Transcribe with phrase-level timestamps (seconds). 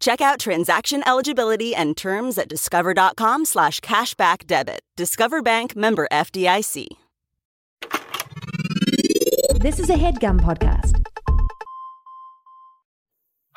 [0.00, 4.80] Check out transaction eligibility and terms at discover.com slash cashback debit.
[4.96, 6.86] Discover Bank member FDIC.
[9.60, 11.02] This is a headgum podcast.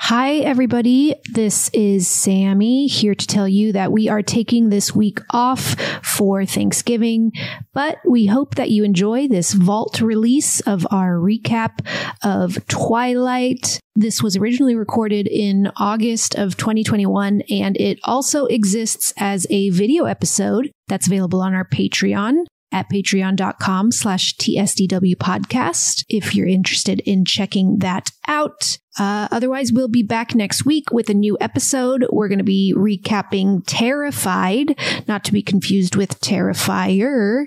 [0.01, 1.13] Hi, everybody.
[1.33, 6.45] This is Sammy here to tell you that we are taking this week off for
[6.45, 7.33] Thanksgiving,
[7.73, 11.85] but we hope that you enjoy this vault release of our recap
[12.23, 13.79] of Twilight.
[13.95, 20.05] This was originally recorded in August of 2021, and it also exists as a video
[20.05, 27.25] episode that's available on our Patreon at patreon.com slash tsdw podcast if you're interested in
[27.25, 28.77] checking that out.
[28.97, 32.05] Uh, otherwise we'll be back next week with a new episode.
[32.11, 34.77] We're going to be recapping terrified
[35.07, 37.45] not to be confused with terrifier.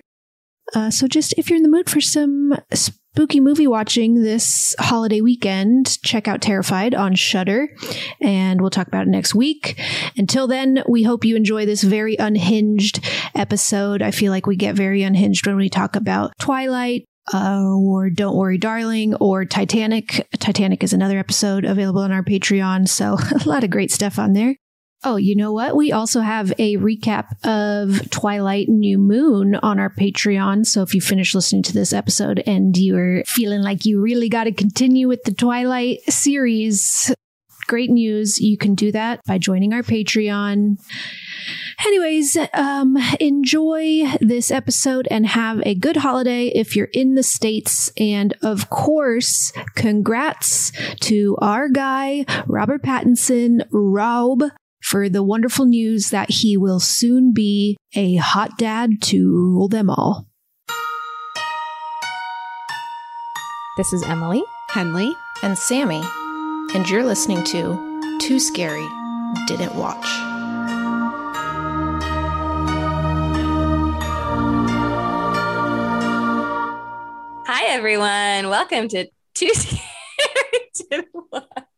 [0.74, 2.56] Uh, so just if you're in the mood for some
[3.14, 7.68] spooky movie watching this holiday weekend, check out Terrified on Shudder,
[8.22, 9.78] and we'll talk about it next week.
[10.16, 14.00] Until then, we hope you enjoy this very unhinged episode.
[14.00, 18.34] I feel like we get very unhinged when we talk about Twilight, uh, or Don't
[18.34, 20.26] Worry, Darling, or Titanic.
[20.38, 22.88] Titanic is another episode available on our Patreon.
[22.88, 24.56] So a lot of great stuff on there.
[25.04, 25.74] Oh, you know what?
[25.74, 30.64] We also have a recap of Twilight New Moon on our Patreon.
[30.64, 34.44] So if you finish listening to this episode and you're feeling like you really got
[34.44, 37.12] to continue with the Twilight series,
[37.66, 38.40] great news.
[38.40, 40.78] You can do that by joining our Patreon.
[41.84, 47.90] Anyways, um, enjoy this episode and have a good holiday if you're in the States.
[47.96, 54.44] And of course, congrats to our guy, Robert Pattinson, Rob,
[54.82, 59.88] for the wonderful news that he will soon be a hot dad to rule them
[59.88, 60.26] all.
[63.76, 66.02] This is Emily, Henley, and Sammy,
[66.74, 68.86] and you're listening to Too Scary
[69.46, 70.04] Didn't Watch.
[77.46, 78.50] Hi, everyone.
[78.50, 79.80] Welcome to Too Scary
[80.90, 81.71] Didn't Watch.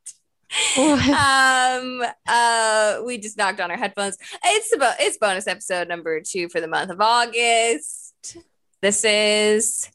[0.79, 4.17] Um uh we just knocked on our headphones.
[4.45, 8.37] It's about it's bonus episode number two for the month of august.
[8.81, 9.91] This is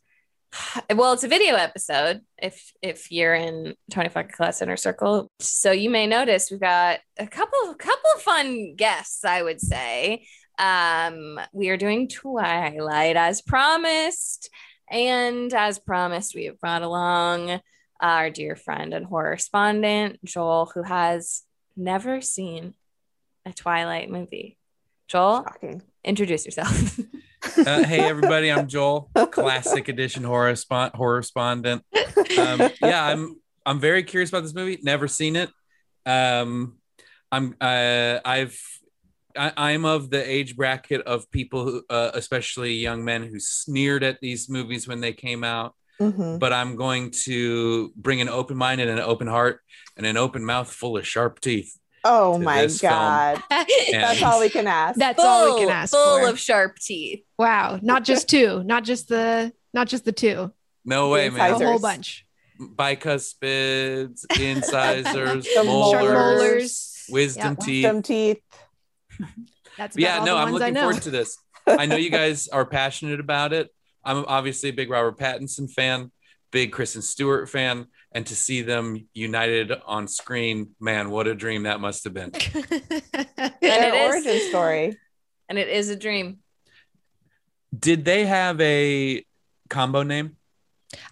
[0.94, 5.32] well it's a video episode if if you're in 25 class inner circle.
[5.40, 10.26] So you may notice we've got a couple couple of fun guests i would say.
[10.58, 14.50] Um we are doing twilight as promised.
[14.92, 17.62] And as promised we have brought along
[18.00, 21.44] our dear friend and horror respondent, Joel, who has
[21.76, 22.74] never seen
[23.46, 24.58] a Twilight movie.
[25.08, 25.82] Joel, Shocking.
[26.04, 27.00] introduce yourself.
[27.58, 31.84] uh, hey, everybody, I'm Joel, classic edition horror, spon- horror respondent.
[32.38, 34.80] Um, yeah, I'm I'm very curious about this movie.
[34.84, 35.50] Never seen it.
[36.06, 36.78] Um,
[37.32, 38.60] I'm uh, I've
[39.36, 44.04] I, am of the age bracket of people who, uh, especially young men, who sneered
[44.04, 45.76] at these movies when they came out.
[46.02, 46.38] Mm-hmm.
[46.38, 49.62] But I'm going to bring an open mind and an open heart
[49.98, 51.78] and an open mouth full of sharp teeth.
[52.04, 53.44] Oh my god!
[53.50, 54.98] That's all we can ask.
[54.98, 55.92] That's full, all we can ask.
[55.92, 56.30] Full for.
[56.30, 57.26] of sharp teeth.
[57.38, 57.80] Wow!
[57.82, 58.64] Not just two.
[58.64, 59.52] Not just the.
[59.74, 60.54] Not just the two.
[60.86, 61.52] No way, man!
[61.52, 62.26] A whole bunch.
[62.60, 67.60] Bicuspids, incisors, molars, molars, wisdom yep.
[67.60, 67.84] teeth.
[67.84, 68.42] Wisdom teeth.
[69.78, 70.24] That's yeah.
[70.24, 71.38] No, I'm looking forward to this.
[71.68, 73.70] I know you guys are passionate about it.
[74.10, 76.12] I'm obviously a big Robert Pattinson fan,
[76.52, 81.64] big Kristen Stewart fan, and to see them united on screen, man, what a dream
[81.64, 82.32] that must have been.
[83.14, 84.98] and Their origin is, story.
[85.48, 86.40] And it is a dream.
[87.78, 89.24] Did they have a
[89.70, 90.38] combo name?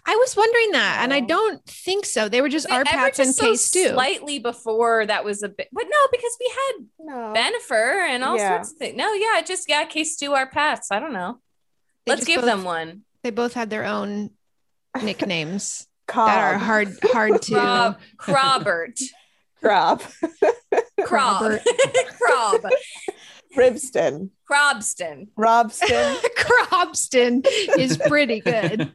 [0.04, 2.28] I was wondering that, and I don't think so.
[2.28, 3.90] They were just RPattz and so K Stew.
[3.90, 7.32] Slightly before that was a bit, but no, because we had no.
[7.32, 8.56] Bennifer and all yeah.
[8.56, 8.96] sorts of things.
[8.96, 10.86] No, yeah, just yeah, K Stew, RPattz.
[10.90, 11.38] I don't know.
[12.08, 13.02] Let's give both, them one.
[13.22, 14.30] They both had their own
[15.02, 17.54] nicknames that are hard hard to.
[17.54, 19.00] Crob, Crobert.
[19.60, 20.02] Crob.
[21.02, 21.60] Crob.
[22.20, 22.66] Crob.
[23.56, 24.30] Ribston.
[24.48, 25.28] Crobston.
[25.36, 26.16] Robston.
[26.36, 27.46] Crobston
[27.76, 28.92] is pretty good.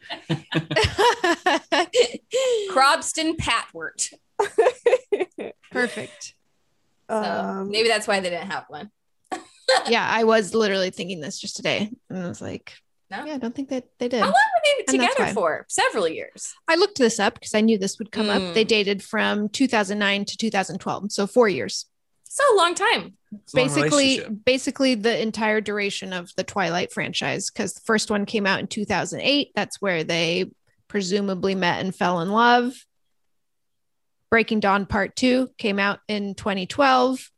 [2.71, 4.13] Crobston Patwort.
[5.71, 6.36] Perfect.
[7.09, 8.89] So um, maybe that's why they didn't have one.
[9.88, 11.92] yeah, I was literally thinking this just today.
[12.09, 12.74] And I was like,
[13.13, 13.25] No?
[13.25, 14.21] Yeah, I don't think that they did.
[14.21, 15.65] How long were they And together for?
[15.69, 16.56] Several years.
[16.68, 18.42] I looked this up because I knew this would come up.
[18.42, 18.54] Mm.
[18.56, 21.86] They dated from 2009 to 2012, so four years.
[22.24, 23.13] So a long time.
[23.31, 27.51] It's a long basically, basically the entire duration of the Twilight franchise.
[27.51, 29.51] Because the first one came out in 2008.
[29.54, 30.50] That's where they
[30.88, 32.74] presumably met and fell in love.
[34.31, 37.30] Breaking Dawn Part Two came out in 2012,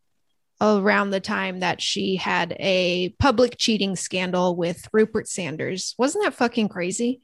[0.66, 5.96] around the time that she had a public cheating scandal with Rupert Sanders.
[5.98, 7.22] Wasn't that fucking crazy?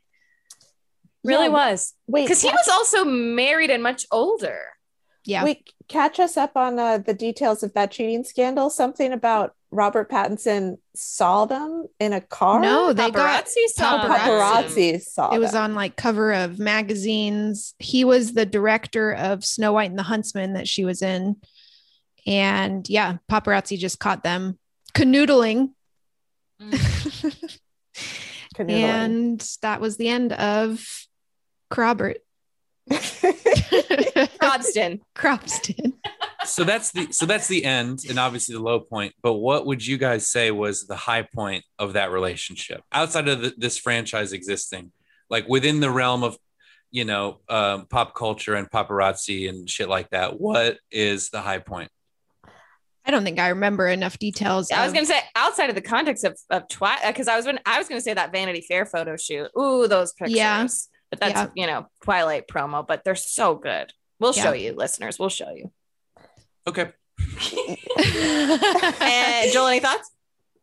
[1.23, 1.93] Really Yeah, was.
[2.07, 4.59] Wait, Because he was also married and much older.
[5.23, 5.43] Yeah.
[5.43, 8.71] Wait, catch us up on uh, the details of that cheating scandal.
[8.71, 12.59] Something about Robert Pattinson saw them in a car.
[12.59, 14.11] No, they got Paparazzi saw Oh, them.
[14.17, 15.63] paparazzi saw it was them.
[15.63, 20.53] on like cover of magazines he was the director of snow white and the huntsman
[20.53, 21.37] that she was in
[22.27, 24.57] and yeah paparazzi just caught them
[24.93, 25.69] canoodling
[26.61, 26.73] Mm.
[28.55, 28.83] Canoodling.
[28.83, 30.85] and that was the end of
[31.71, 32.17] Crobert.
[32.91, 34.99] Crobston.
[35.15, 35.93] Cropston.
[36.45, 39.85] so that's the so that's the end and obviously the low point but what would
[39.85, 44.33] you guys say was the high point of that relationship outside of the, this franchise
[44.33, 44.91] existing
[45.29, 46.37] like within the realm of
[46.89, 51.59] you know um, pop culture and paparazzi and shit like that what is the high
[51.59, 51.89] point
[53.05, 54.69] I don't think I remember enough details.
[54.71, 57.59] I was gonna say outside of the context of, of Twilight, because I was when
[57.65, 59.49] I was gonna say that Vanity Fair photo shoot.
[59.59, 60.35] Ooh, those pictures.
[60.37, 60.67] Yeah.
[61.09, 61.49] But that's Yeah.
[61.55, 63.91] you know Twilight promo, but they're so good.
[64.19, 64.43] We'll Yeah.
[64.43, 65.17] show you, listeners.
[65.19, 65.71] We'll show you.
[66.67, 66.91] okay
[67.99, 70.09] And Joel, any thoughts?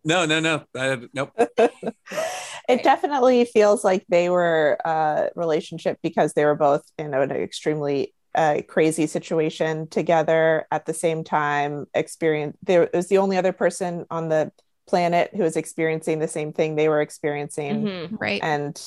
[0.04, 1.32] no no no uh, nope
[2.68, 8.14] it definitely feels like they were a relationship because they were both in an extremely
[8.38, 13.52] uh, crazy situation together at the same time experience there it was the only other
[13.52, 14.50] person on the
[14.86, 18.16] planet who was experiencing the same thing they were experiencing Mhm.
[18.20, 18.40] right.
[18.42, 18.80] and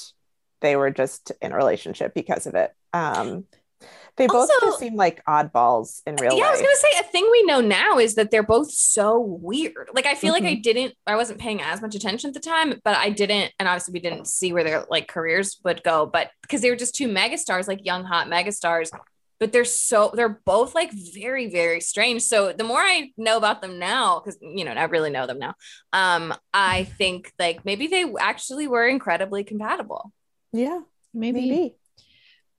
[0.62, 3.46] they were just in a relationship because of it um
[4.18, 6.40] they both Also- just seem like oddballs in real life.
[6.40, 9.18] Yeah, I was gonna say a thing we know now is that they're both so
[9.20, 9.90] weird.
[9.94, 10.62] Like I feel like I Mm-hmm.
[10.62, 13.94] didn't, I wasn't paying as much attention at the time, but I didn't, and obviously
[13.94, 17.08] we didn't see where their like careers would go, but because they were just two
[17.08, 18.92] megastars, like young hot megastars.
[19.42, 22.22] But they're so they're both like very very strange.
[22.22, 25.40] So the more I know about them now, because you know I really know them
[25.40, 25.56] now,
[25.92, 30.14] um, I think like maybe they actually were incredibly compatible.
[30.54, 30.80] yeah
[31.14, 31.42] maybe.
[31.42, 31.76] maybe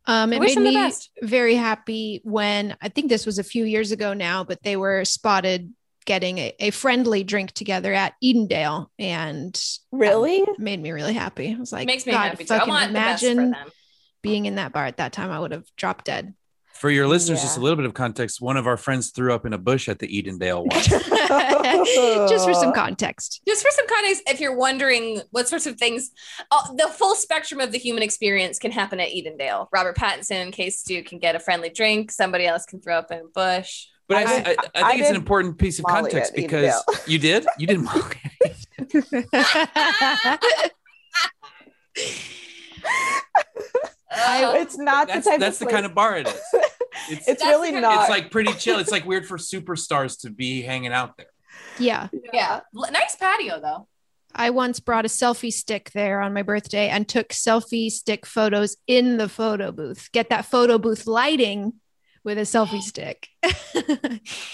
[0.06, 1.11] Um, it wish made them the me best.
[1.23, 5.05] very happy when I think this was a few years ago now, but they were
[5.05, 5.73] spotted
[6.05, 9.55] getting a, a friendly drink together at Edendale, and
[9.93, 11.55] really it made me really happy.
[11.55, 12.55] I was like, It makes me God, happy too.
[12.55, 13.73] I fucking want imagine imagine the best for them.
[14.23, 15.31] being in that bar at that time.
[15.31, 16.35] I would have dropped dead.
[16.82, 19.46] For your listeners just a little bit of context one of our friends threw up
[19.46, 23.40] in a bush at the edendale one Just for some context.
[23.46, 26.11] just for some context, if you're wondering what sorts of things,
[26.50, 29.69] uh, the full spectrum of the human experience can happen at Edendale.
[29.73, 33.12] Robert Pattinson, in K Stew can get a friendly drink, somebody else can throw up
[33.12, 33.87] in a bush.
[34.08, 36.35] but I, I I, did- I I think it's an important piece of Molly context
[36.35, 37.08] because Edendale.
[37.08, 38.02] you did you did Molly.
[44.14, 46.40] Oh, it's not that's the type that's of the kind of bar it is
[47.10, 49.37] it's, It's- really the kind of- not it's like pretty chill it's like weird for
[49.38, 51.26] superstars to be hanging out there
[51.78, 52.08] yeah.
[52.32, 53.87] yeah, nice patio though.
[54.34, 58.76] I once brought a selfie stick there on my birthday and took selfie stick photos
[58.87, 60.09] in the photo booth.
[60.12, 61.75] Get that photo booth lighting
[62.25, 63.28] with a selfie stick.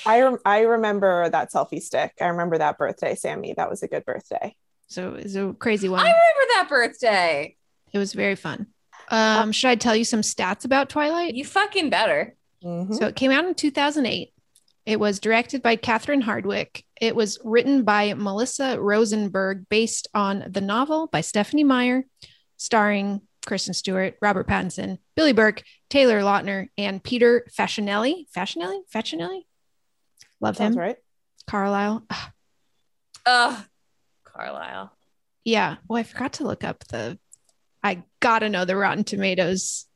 [0.06, 2.12] I rem- I remember that selfie stick.
[2.20, 3.54] I remember that birthday, Sammy.
[3.56, 4.54] That was a good birthday.
[4.88, 6.00] so it was a crazy one.
[6.00, 7.56] I remember that birthday.
[7.92, 8.66] It was very fun.
[9.10, 11.34] Um, should I tell you some stats about Twilight?
[11.34, 12.34] You fucking better.
[12.64, 12.94] Mhm.
[12.94, 14.32] So it came out in 2008.
[14.86, 16.82] It was directed by Catherine Hardwicke.
[17.00, 22.04] It was written by Melissa Rosenberg, based on the novel by Stephenie Meyer,
[22.56, 28.26] starring Kristen Stewart, Robert Pattinson, Billy Burke, Taylor Lautner, and Peter Facinelli.
[28.36, 28.80] Facinelli?
[28.92, 29.42] Facinelli?
[30.40, 30.80] Love Sounds him.
[30.80, 30.96] right.
[31.46, 32.04] Carlisle.
[32.10, 32.32] Ah,
[33.26, 33.64] Ugh,
[34.24, 34.92] Carlisle.
[35.44, 35.76] yeah.
[35.88, 37.18] Oh, I forgot to look up the.
[37.82, 39.86] I gotta know the Rotten Tomatoes.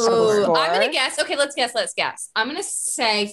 [0.00, 1.18] Ooh, I'm gonna guess.
[1.18, 1.74] Okay, let's guess.
[1.74, 2.30] Let's guess.
[2.36, 3.32] I'm gonna say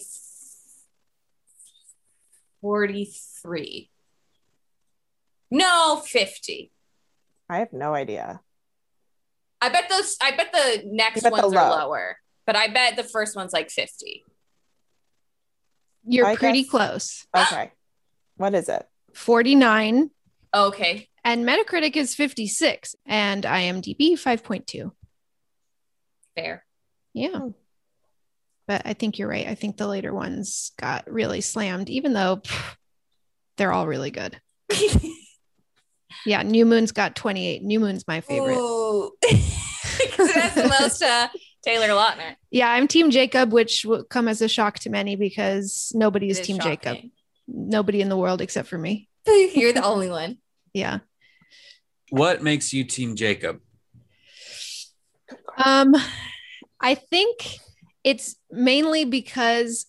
[2.61, 3.89] 43.
[5.51, 6.71] No, 50.
[7.49, 8.41] I have no idea.
[9.61, 10.17] I bet those.
[10.21, 13.53] I bet the next bet the ones are lower, but I bet the first one's
[13.53, 14.23] like 50.
[16.05, 17.27] You're I pretty guess- close.
[17.35, 17.71] Okay.
[18.35, 18.85] what is it?
[19.13, 20.11] 49
[20.55, 21.09] Okay.
[21.23, 24.91] and Metacritic is 56 and IMDb 5.2.
[26.37, 26.63] Fair.
[27.13, 27.37] Yeah.
[27.39, 27.49] Hmm.
[28.67, 29.47] But I think you're right.
[29.47, 32.75] I think the later ones got really slammed, even though pff,
[33.57, 34.39] they're all really good.
[36.25, 37.63] Yeah, New Moon's got 28.
[37.63, 38.57] New Moon's my favorite.
[38.57, 39.11] Ooh.
[39.23, 41.29] 'Cause it the most uh,
[41.63, 42.35] Taylor Lautner.
[42.51, 46.39] Yeah, I'm Team Jacob, which will come as a shock to many because nobody is
[46.39, 46.97] It is Team Jacob.
[47.47, 49.07] Nobody in the world except for me.
[49.27, 50.39] You're the only one.
[50.73, 50.99] Yeah.
[52.09, 53.61] What makes you Team Jacob?
[55.57, 55.95] Um,
[56.79, 57.57] I think
[58.03, 59.85] it's mainly because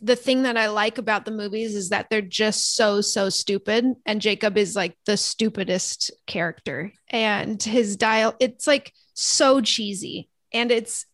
[0.00, 3.84] the thing that I like about the movies is that they're just so so stupid,
[4.04, 10.72] and Jacob is like the stupidest character, and his dial it's like so cheesy, and
[10.72, 11.06] it's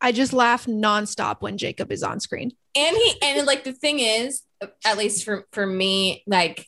[0.00, 2.52] I just laugh nonstop when Jacob is on screen.
[2.76, 4.42] and he and like the thing is
[4.84, 6.66] at least for for me like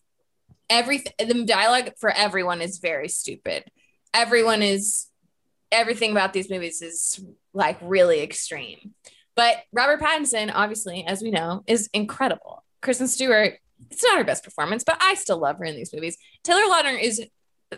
[0.69, 3.64] everything the dialogue for everyone is very stupid
[4.12, 5.07] everyone is
[5.75, 8.95] everything about these movies is like really extreme
[9.35, 13.54] but robert pattinson obviously as we know is incredible kristen stewart
[13.90, 17.00] it's not her best performance but i still love her in these movies taylor lautner
[17.00, 17.23] is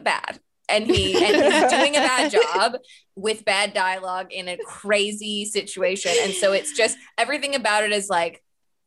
[0.03, 0.39] bad
[0.69, 2.77] and he and he's doing a bad job
[3.15, 8.09] with bad dialogue in a crazy situation and so it's just everything about it is
[8.09, 8.43] like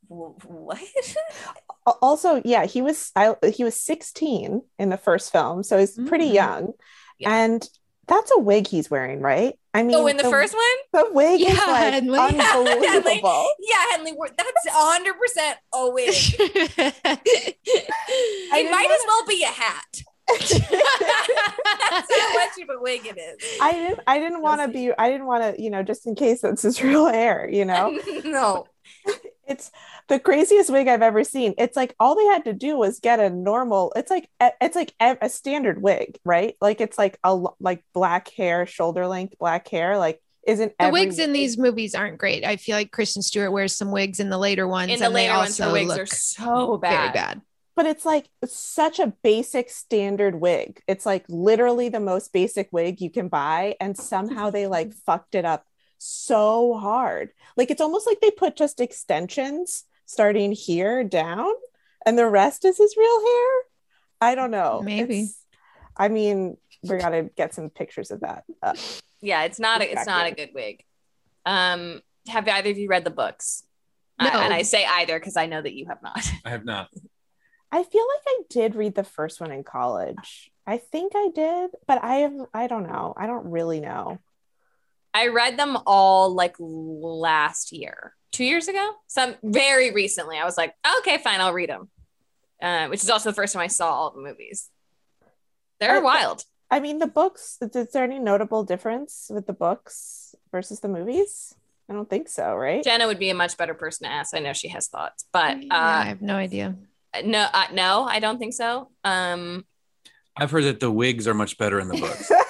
[0.07, 0.79] what
[2.01, 6.29] Also, yeah, he was I, he was 16 in the first film, so he's pretty
[6.29, 6.33] Mm.
[6.33, 6.73] young.
[7.19, 7.35] Yeah.
[7.35, 7.69] And
[8.09, 9.53] that's a wig he's wearing, right?
[9.73, 10.63] I mean, oh in the, first one
[11.05, 12.19] the wig is Yeah, like Henley.
[12.89, 13.47] unbelievable.
[13.59, 16.95] yeah henley we're- that's 100 percent a wig it
[18.71, 20.57] might as wanna- well be a hat that's
[22.11, 25.09] how much of a wig it is I didn't I didn't want to be I
[25.09, 27.97] didn't want to, you know, just in case that's his real hair, you know.
[28.25, 28.67] no
[29.47, 29.71] it's
[30.07, 31.53] the craziest wig I've ever seen.
[31.57, 33.91] It's like all they had to do was get a normal.
[33.95, 36.55] It's like it's like a, a standard wig, right?
[36.61, 39.97] Like it's like a like black hair, shoulder length black hair.
[39.97, 42.45] Like isn't the every wigs in these movies aren't great.
[42.45, 45.15] I feel like Kristen Stewart wears some wigs in the later ones, in the and
[45.15, 46.89] they later ones her wigs look are so bad.
[46.89, 47.41] very bad bad.
[47.75, 50.81] But it's like such a basic standard wig.
[50.85, 55.35] It's like literally the most basic wig you can buy, and somehow they like fucked
[55.35, 55.65] it up
[55.99, 57.29] so hard.
[57.55, 61.51] Like it's almost like they put just extensions starting here down,
[62.05, 63.49] and the rest is his real hair.
[64.21, 64.81] I don't know.
[64.83, 65.19] Maybe.
[65.19, 65.35] It's-
[65.95, 68.45] I mean, we gotta get some pictures of that.
[68.63, 68.73] Uh,
[69.21, 70.81] yeah it's not a, it's not a good wig
[71.45, 73.63] um have either of you read the books
[74.17, 74.27] No.
[74.29, 76.87] I- and i say either because i know that you have not I have not.
[77.69, 80.49] I feel like I did read the first one in college.
[80.65, 83.13] I think I did, but I have I don't know.
[83.17, 84.19] I don't really know.
[85.13, 90.37] I read them all like last year, two years ago, some very recently.
[90.37, 91.89] I was like, okay, fine, I'll read them.
[92.61, 94.69] Uh, which is also the first time I saw all the movies.
[95.79, 96.43] They're Uh, wild.
[96.69, 101.55] I mean, the books, is there any notable difference with the books versus the movies?
[101.89, 102.83] I don't think so, right?
[102.83, 104.35] Jenna would be a much better person to ask.
[104.35, 106.75] I know she has thoughts, but Yeah, I uh, have no idea.
[107.23, 108.91] no, uh, no, I don't think so.
[109.03, 109.65] Um,
[110.37, 112.31] I've heard that the wigs are much better in the books.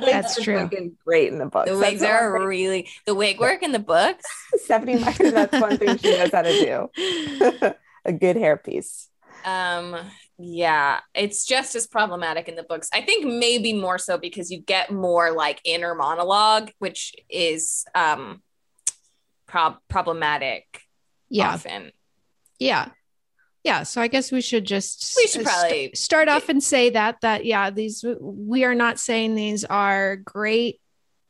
[0.00, 0.58] the wigs That's are true.
[0.58, 1.70] fucking great in the books.
[1.70, 4.24] the wigs the are thing- really the wig work in the books.
[4.64, 7.74] Stephenie Meyer, that's one thing she knows how to do.
[8.04, 9.06] a good hairpiece.
[9.44, 9.96] um
[10.42, 14.58] yeah it's just as problematic in the books i think maybe more so because you
[14.58, 18.42] get more like inner monologue which is um
[19.46, 20.64] prob- problematic
[21.28, 21.92] Yeah, often
[22.58, 22.88] yeah,
[23.64, 23.82] yeah.
[23.82, 26.90] So I guess we should just We should uh, st- probably- start off and say
[26.90, 30.80] that that yeah, these we are not saying these are great,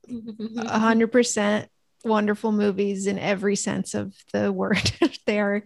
[0.58, 1.68] hundred percent
[2.04, 4.90] wonderful movies in every sense of the word.
[5.26, 5.62] they are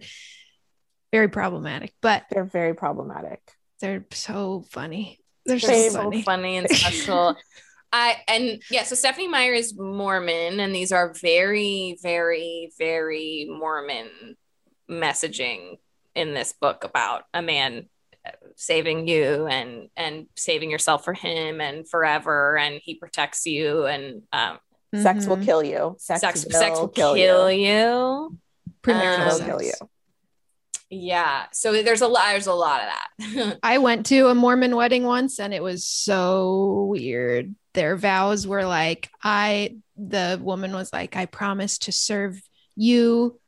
[1.11, 3.39] very problematic, but They're very problematic.
[3.79, 5.19] they're so funny.
[5.45, 5.93] They're so They're Same.
[5.93, 6.21] funny.
[6.21, 7.37] so funny and special
[7.93, 14.09] I and yeah, so Stephenie Meyer is Mormon, and these are very, very, very Mormon
[14.91, 15.77] messaging
[16.15, 17.87] in this book about a man
[18.25, 23.85] uh, saving you and and saving yourself for him and forever, and he protects you,
[23.85, 24.57] and um,
[25.01, 25.45] Sex will Mhm.
[25.45, 25.95] kill you.
[25.99, 27.67] Sex, sex will, sex will kill, kill, you.
[27.67, 28.37] you.
[28.81, 29.73] Premarital Um, Will kill you.
[30.89, 32.27] Yeah, so there's a lot.
[32.31, 33.59] There's a lot of that.
[33.63, 37.55] I went to a Mormon wedding once and it was so weird.
[37.73, 42.39] Their vows were like, I, the woman was like, I promise to serve
[42.75, 43.39] you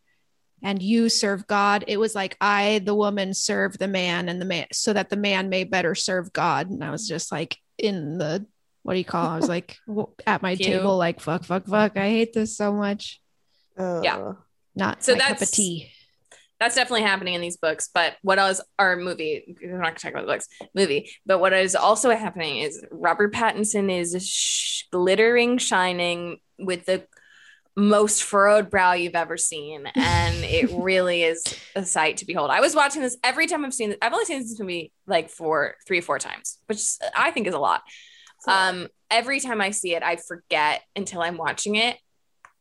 [0.63, 1.83] and you serve God.
[1.87, 5.17] It was like, I, the woman, serve the man and the man so that the
[5.17, 6.69] man may better serve God.
[6.69, 8.45] And I was just like, in the,
[8.83, 9.33] what do you call it?
[9.33, 9.77] I was like
[10.27, 10.65] at my Pew.
[10.65, 11.97] table, like, fuck, fuck, fuck.
[11.97, 13.21] I hate this so much.
[13.77, 14.33] Yeah.
[14.75, 15.91] Not So my cup of tea.
[16.59, 17.89] that's definitely happening in these books.
[17.93, 21.53] But what else our movie, we're not gonna talk about the books, movie, but what
[21.53, 27.05] is also happening is Robert Pattinson is sh- glittering, shining with the
[27.77, 29.85] most furrowed brow you've ever seen.
[29.95, 31.43] And it really is
[31.75, 32.49] a sight to behold.
[32.49, 33.99] I was watching this every time I've seen this.
[34.01, 36.81] I've only seen this movie like for three or four times, which
[37.15, 37.83] I think is a lot.
[38.47, 41.97] Um, every time I see it, I forget until I'm watching it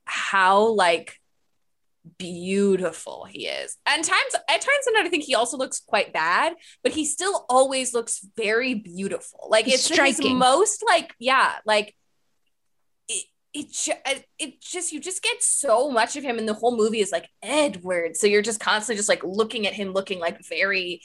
[0.05, 1.15] how like
[2.19, 3.77] beautiful he is.
[3.87, 7.45] And times at times and I think he also looks quite bad, but he still
[7.49, 9.49] always looks very beautiful.
[9.51, 10.37] Like it's his Striking.
[10.37, 11.95] most like yeah, like
[13.57, 16.77] it it, ju- it just you just get so much of him and the whole
[16.77, 18.17] movie is like Edward.
[18.17, 21.01] So you're just constantly just like looking at him looking like very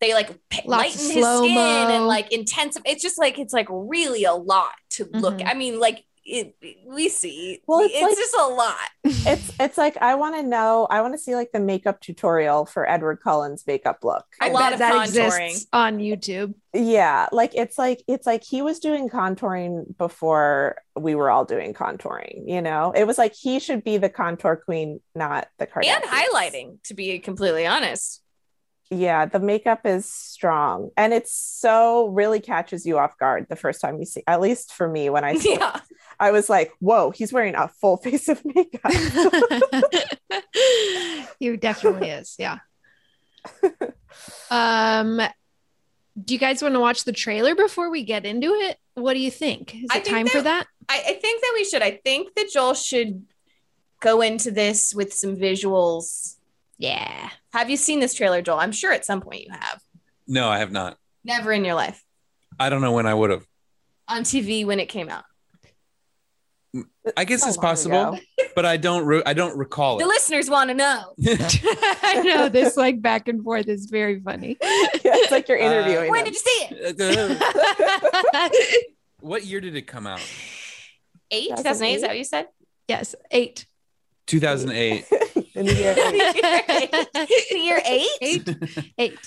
[0.00, 0.28] they like
[0.64, 2.82] Lots lighten his skin and like intensive.
[2.84, 5.38] It's just like it's like really a lot to look.
[5.38, 5.48] Mhm.
[5.50, 6.54] I mean, like it,
[6.86, 7.60] we see.
[7.66, 8.88] Well, it's, it's like- just a lot.
[9.04, 10.86] it's it's like I want to know.
[10.90, 14.24] I want to see like the makeup tutorial for Edward Cullen's makeup look.
[14.40, 15.48] A I oh, lot of that contouring.
[15.48, 16.54] exists on YouTube.
[16.74, 21.72] Yeah, like it's like it's like he was doing contouring before we were all doing
[21.72, 22.48] contouring.
[22.48, 25.96] You know, it was like he should be the contour queen, not the Kardashians.
[25.96, 28.22] and highlighting to be completely honest
[28.90, 33.80] Yeah, the makeup is strong, and it's so really catches you off guard the first
[33.80, 34.22] time you see.
[34.26, 35.80] At least for me, when I see it, yeah
[36.18, 38.90] I was like, "Whoa, he's wearing a full face of makeup."
[41.38, 42.36] he definitely is.
[42.38, 42.58] Yeah.
[44.50, 45.20] Um,
[46.22, 48.78] do you guys want to watch the trailer before we get into it?
[48.94, 49.74] What do you think?
[49.74, 50.66] Is it think time for that?
[50.88, 53.24] I, I think that we should i think that joel should
[54.00, 56.36] go into this with some visuals
[56.78, 57.30] Yeah.
[57.52, 59.80] Have you seen this trailer joel i'm sure at some point you have
[60.26, 60.96] No, I have not.
[61.24, 62.02] never in your life
[62.60, 63.46] I don't know when I would have.
[64.08, 65.24] on tv when it came out
[67.16, 68.18] I guess So it's possible, ago.
[68.54, 69.06] but I don't.
[69.06, 70.02] Re- I don't recall it.
[70.02, 74.58] the listeners want to know I know this like back and forth is very funny.
[74.62, 74.68] yeah,
[75.02, 76.10] it's like you're uh, interviewing.
[76.10, 78.48] when did you see it uh, uh,
[79.20, 80.20] what year did it come out?
[81.30, 82.46] eight 2008 is that what you said
[82.86, 83.66] yes, eight.
[84.26, 85.06] 2008.
[85.58, 88.48] In the year- year eight Eight.
[88.96, 89.18] Eight.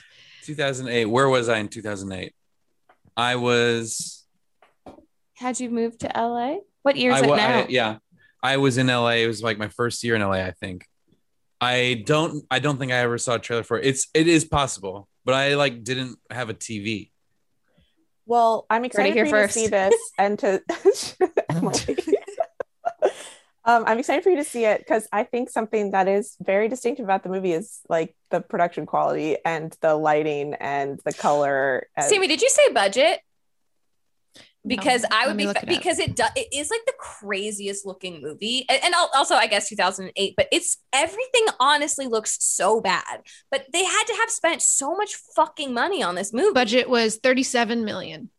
[0.44, 1.06] 2008.
[1.06, 2.34] Where was I in 2008?
[3.18, 4.26] I was.
[5.36, 7.98] had you moved to la what year is I, it now I- yeah,
[8.42, 9.10] I was in LA.
[9.22, 10.38] It was like my first year in LA.
[10.44, 10.86] I think.
[11.60, 12.44] I don't.
[12.50, 13.86] I don't think I ever saw a trailer for it.
[13.86, 14.08] It's.
[14.16, 17.12] It is possible, but I like didn't have a TV.
[18.26, 19.54] Well, I'm excited here for you first.
[19.56, 20.64] to see this and to.
[23.66, 23.78] Emily.
[23.78, 26.68] um, I'm excited for you to see it because I think something that is very
[26.68, 31.88] distinctive about the movie is like the production quality and the lighting and the color.
[31.96, 33.20] and- Sammy, did you say budget?
[34.66, 37.84] Because No, I would be look it because it does it is like the craziest
[37.84, 40.36] looking movie, and, and also I guess 2008.
[40.38, 43.22] But it's everything honestly looks so bad.
[43.50, 46.54] But they had to have spent so much fucking money on this movie.
[46.54, 48.30] Budget was 37 million.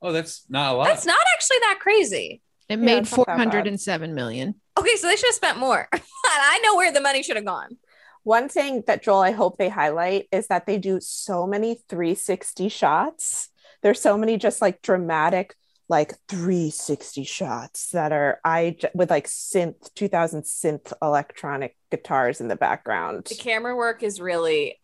[0.00, 0.84] Oh, that's not a lot.
[0.86, 2.40] That's not actually that crazy.
[2.68, 3.76] It Yeah, made it's not that bad.
[3.76, 4.54] 407 million.
[4.78, 5.88] Okay, so they should have spent more.
[5.92, 7.76] I know where the money should have gone.
[8.22, 12.68] One thing that Joel, I hope they highlight is that they do so many 360
[12.68, 13.50] shots.
[13.82, 15.54] There's so many just like dramatic,
[15.90, 22.56] like 360 shots that are I with like synth 2000 synth electronic guitars in the
[22.56, 23.26] background.
[23.26, 24.80] The camera work is really.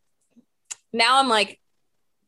[0.93, 1.59] Now I'm like,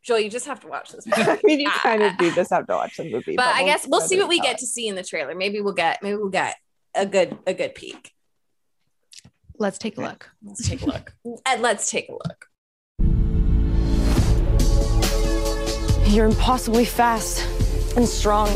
[0.03, 1.07] Joel, you just have to watch this.
[1.17, 1.23] Movie.
[1.31, 1.79] I mean, you Ah.
[1.83, 3.37] kind of do just have to watch the movie.
[3.37, 4.59] but I we'll- guess we'll see what we get it.
[4.59, 5.35] to see in the trailer.
[5.35, 6.57] Maybe we'll get maybe we'll get
[6.95, 8.13] a good a good peek.
[9.59, 10.31] Let's take a look.
[10.43, 11.13] Let's take a look.
[11.47, 12.47] and let's take a look.
[16.13, 17.47] You're impossibly fast
[17.97, 18.49] and strong.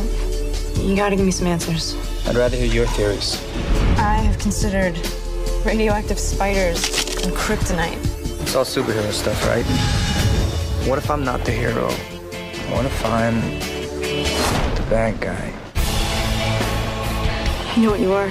[0.76, 1.94] You gotta give me some answers.
[2.26, 3.40] I'd rather hear your theories.
[3.98, 4.94] I have considered
[5.64, 6.84] radioactive spiders
[7.24, 7.96] and kryptonite.
[8.42, 9.64] It's all superhero stuff, right?
[10.86, 11.90] What if I'm not the hero?
[12.70, 13.40] What if I'm
[14.76, 15.52] the bad guy?
[17.74, 18.30] You know what you are.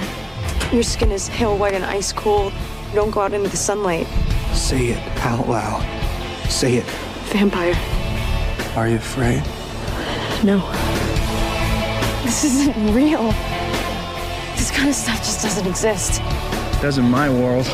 [0.72, 2.54] Your skin is pale white and ice cold.
[2.88, 4.06] You don't go out into the sunlight.
[4.54, 5.82] Say it out loud.
[6.50, 6.86] Say it.
[7.26, 7.74] Vampire.
[8.74, 9.42] Are you afraid?
[10.42, 10.60] No.
[12.24, 13.32] This isn't real.
[14.56, 16.22] This kind of stuff just doesn't exist.
[16.22, 17.66] It does in my world.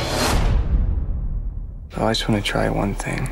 [1.96, 3.30] I just want to try one thing.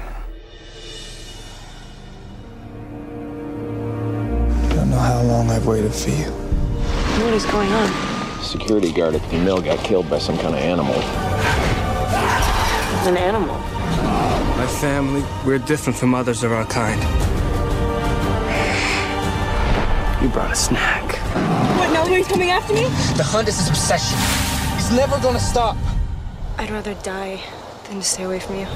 [5.61, 6.25] I've waited for you.
[7.23, 8.43] What is going on?
[8.43, 10.95] security guard at the mill got killed by some kind of animal.
[13.07, 13.59] An animal.
[14.57, 16.99] My family, we're different from others of our kind.
[20.23, 21.05] You brought a snack.
[21.79, 22.85] What, nobody's coming after me?
[23.19, 24.19] The hunt is his obsession.
[24.77, 25.77] He's never gonna stop.
[26.57, 27.39] I'd rather die
[27.85, 28.67] than to stay away from you.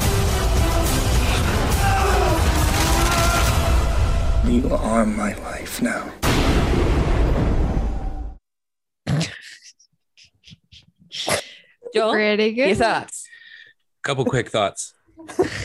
[4.53, 6.12] You are my life now.
[11.94, 12.66] Joel, Pretty good.
[12.68, 13.26] your thoughts?
[14.02, 14.92] Couple quick thoughts.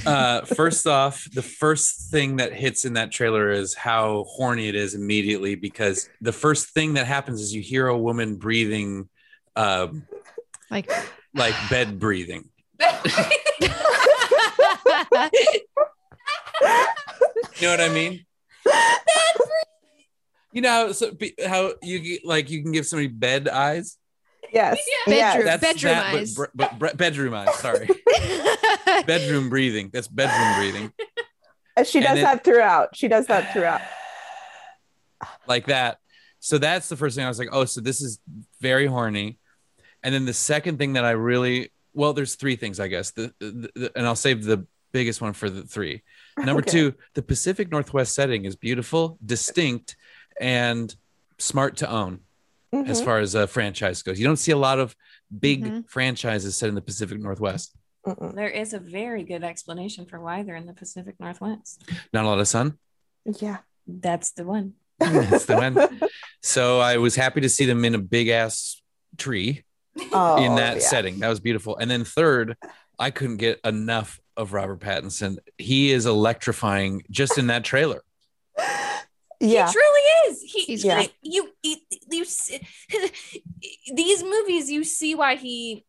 [0.05, 4.75] Uh, first off, the first thing that hits in that trailer is how horny it
[4.75, 9.09] is immediately because the first thing that happens is you hear a woman breathing,
[9.57, 10.05] um,
[10.71, 10.89] Like,
[11.33, 12.47] like bed breathing.
[17.59, 18.25] You know what I mean?
[20.53, 23.97] You know how, so, be- how you like you can give somebody bed eyes.
[24.51, 24.77] Yes.
[25.05, 25.45] Bedroom.
[25.45, 26.33] That's bedroom that, but eyes.
[26.35, 27.53] br- But, bre- bedroom eyes.
[27.55, 27.87] Sorry,
[29.05, 29.89] bedroom breathing.
[29.93, 30.93] That's bedroom breathing.
[31.77, 32.95] And She And does it- that throughout.
[32.95, 33.81] She does that throughout.
[35.47, 35.97] like that.
[36.39, 38.19] So that's the first thing I was like, oh, so this is
[38.61, 39.37] very horny.
[40.03, 43.11] And then the second thing that I really well, there's three things I guess.
[43.11, 46.01] The, the, the- and I'll save the biggest one for the three.
[46.37, 46.71] Number Okay.
[46.71, 49.97] two, the Pacific Northwest setting is beautiful, distinct,
[50.39, 50.95] and
[51.37, 52.21] smart to own
[52.73, 53.05] as Mhm.
[53.05, 54.19] far as a franchise goes.
[54.19, 54.95] You don't see a lot of
[55.39, 55.89] big Mhm.
[55.89, 57.75] franchises set in the Pacific Northwest.
[58.05, 58.35] Mm-mm.
[58.35, 61.83] There is a very good explanation for why they're in the Pacific Northwest.
[62.13, 62.77] Not a lot of sun.
[63.39, 63.57] Yeah.
[63.87, 64.73] That's the one.
[64.99, 65.99] That's the one.
[66.41, 68.81] So I was happy to see them in a big ass
[69.17, 69.63] tree.
[70.13, 70.83] Oh, in that yeah.
[70.83, 71.19] setting.
[71.19, 71.75] That was beautiful.
[71.77, 72.55] And then third,
[72.97, 75.39] I couldn't get enough of Robert Pattinson.
[75.57, 78.01] He is electrifying just in that trailer.
[79.39, 79.67] Yeah.
[79.67, 80.41] He truly is.
[80.41, 81.13] He, He's he- great.
[81.21, 81.75] you, you,
[82.11, 82.25] you,
[83.95, 85.85] these movies, you see why he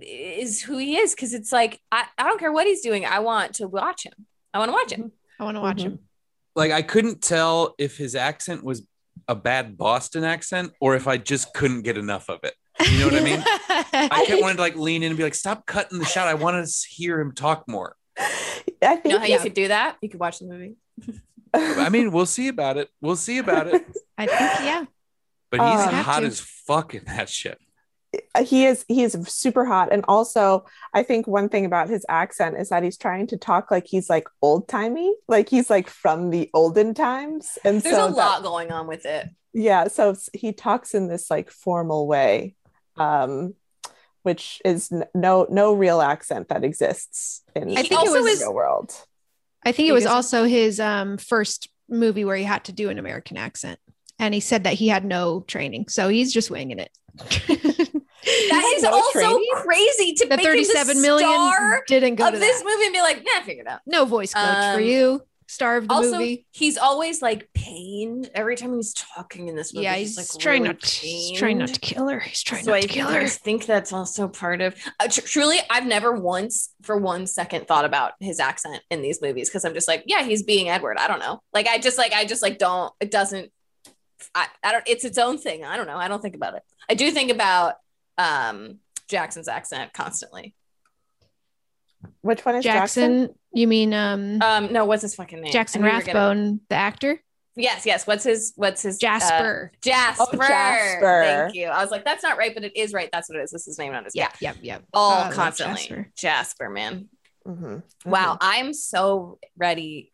[0.00, 3.04] is who he is because it's like I, I don't care what he's doing.
[3.04, 4.12] I want to watch him.
[4.54, 5.00] I want to watch him.
[5.02, 5.42] Mm-hmm.
[5.42, 5.88] I want to watch mm-hmm.
[5.88, 5.98] him.
[6.56, 8.86] Like I couldn't tell if his accent was
[9.26, 12.54] a bad Boston accent or if I just couldn't get enough of it.
[12.90, 13.42] You know what I mean?
[14.10, 16.28] I kept wanting to like lean in and be like, stop cutting the shot.
[16.28, 17.96] I want to hear him talk more.
[18.18, 18.22] I
[18.80, 19.36] You think know how Yeah.
[19.36, 19.96] you could do that?
[20.00, 20.76] You could watch the movie.
[21.54, 22.88] I mean, we'll see about it.
[23.00, 23.84] We'll see about it.
[24.18, 24.84] I think, yeah.
[25.50, 27.58] But he's Uh, hot as fuck in that shit.
[28.42, 32.56] he is he is super hot and also i think one thing about his accent
[32.58, 36.30] is that he's trying to talk like he's like old timey like he's like from
[36.30, 39.28] the olden times and There's so a that- lot going on with it.
[39.52, 42.54] yeah so he talks in this like formal way
[42.96, 43.52] um
[44.22, 48.38] which is n- no no real accent that exists in I He think it was-
[48.40, 48.90] the real world
[49.68, 52.98] I think it was also his um, first movie where he had to do an
[52.98, 53.78] American accent.
[54.18, 55.88] And he said that he had no training.
[55.88, 56.90] So he's just winging it.
[58.50, 59.46] That is no also training?
[59.54, 62.66] crazy to the make him the million star didn't go of to this that.
[62.66, 63.80] movie and be like, nah, figure it out.
[63.86, 65.22] No voice coach for Um, you.
[65.50, 66.46] Star of the also, movie.
[66.50, 69.84] he's always like pained every time he's talking in this movie.
[69.84, 72.20] Yeah, he's, like trying really not to, he's trying not to kill her.
[72.20, 73.20] He's trying so not I to kill her.
[73.20, 74.76] I think that's also part of.
[75.00, 79.22] Uh, tr- truly, I've never once, for one second, thought about his accent in these
[79.22, 80.98] movies because I'm just like, yeah, he's being Edward.
[80.98, 81.40] I don't know.
[81.54, 82.92] Like, I just like, I just like don't.
[83.00, 83.50] It doesn't.
[84.34, 84.84] I, I don't.
[84.86, 85.64] It's its own thing.
[85.64, 85.96] I don't know.
[85.96, 86.62] I don't think about it.
[86.90, 87.76] I do think about
[88.18, 90.54] um Jackson's accent constantly.
[92.22, 95.52] Which one is jackson, Jackson, you mean um, Um, no, what's his fucking name?
[95.52, 97.20] Jackson I knew you were gonna- Rathbone, the actor?
[97.56, 98.06] Yes, yes.
[98.06, 98.52] What's his?
[98.54, 98.96] What's his?
[98.96, 99.72] uh, Jasper.
[99.82, 100.24] Jasper.
[100.32, 101.22] Oh, Jasper.
[101.24, 101.66] Thank you.
[101.66, 103.08] I was like, that's not right, but it is right.
[103.12, 103.50] That's what it is.
[103.50, 104.14] This is his name, not his.
[104.14, 104.84] Yep, yep, yep.
[104.94, 105.80] All I love constantly.
[105.80, 106.12] Jasper.
[106.16, 106.70] Jasper.
[106.70, 107.08] man.
[107.46, 107.82] Mhm.
[108.06, 110.12] Wow, I'm so ready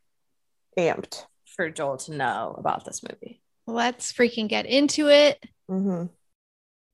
[0.78, 3.42] amped for Joel to know about this movie.
[3.66, 5.44] Let's freaking get into it.
[5.70, 6.08] Mhm.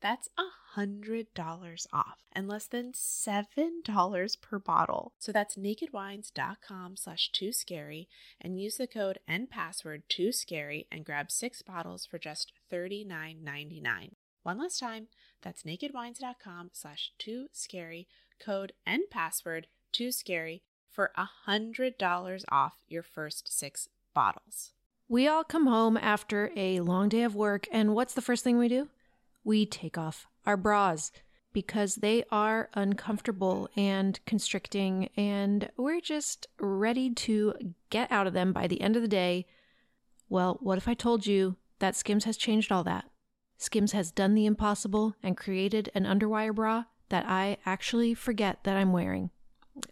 [0.00, 5.12] That's a $100 off and less than $7 per bottle.
[5.18, 8.08] So that's nakedwines.com slash too scary
[8.40, 14.12] and use the code and password too scary and grab six bottles for just $39.99.
[14.42, 15.08] One last time,
[15.42, 18.08] that's nakedwines.com slash too scary,
[18.42, 24.72] code and password too scary for a $100 off your first six bottles.
[25.08, 28.58] We all come home after a long day of work, and what's the first thing
[28.58, 28.88] we do?
[29.44, 31.10] We take off our bras
[31.52, 37.54] because they are uncomfortable and constricting, and we're just ready to
[37.90, 39.46] get out of them by the end of the day.
[40.28, 43.06] Well, what if I told you that Skims has changed all that?
[43.58, 48.76] Skims has done the impossible and created an underwire bra that I actually forget that
[48.76, 49.30] I'm wearing.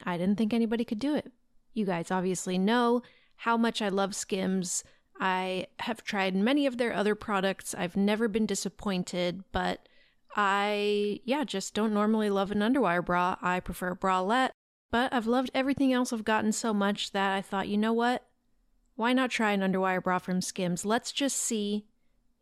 [0.05, 1.33] I didn't think anybody could do it.
[1.75, 3.03] You guys obviously know
[3.37, 4.85] how much I love Skims.
[5.21, 7.75] I have tried many of their other products.
[7.77, 9.89] I've never been disappointed, but
[10.37, 13.37] I, yeah, just don't normally love an underwire bra.
[13.43, 14.51] I prefer a bralette,
[14.91, 18.25] but I've loved everything else I've gotten so much that I thought, you know what?
[18.95, 20.85] Why not try an underwire bra from Skims?
[20.85, 21.87] Let's just see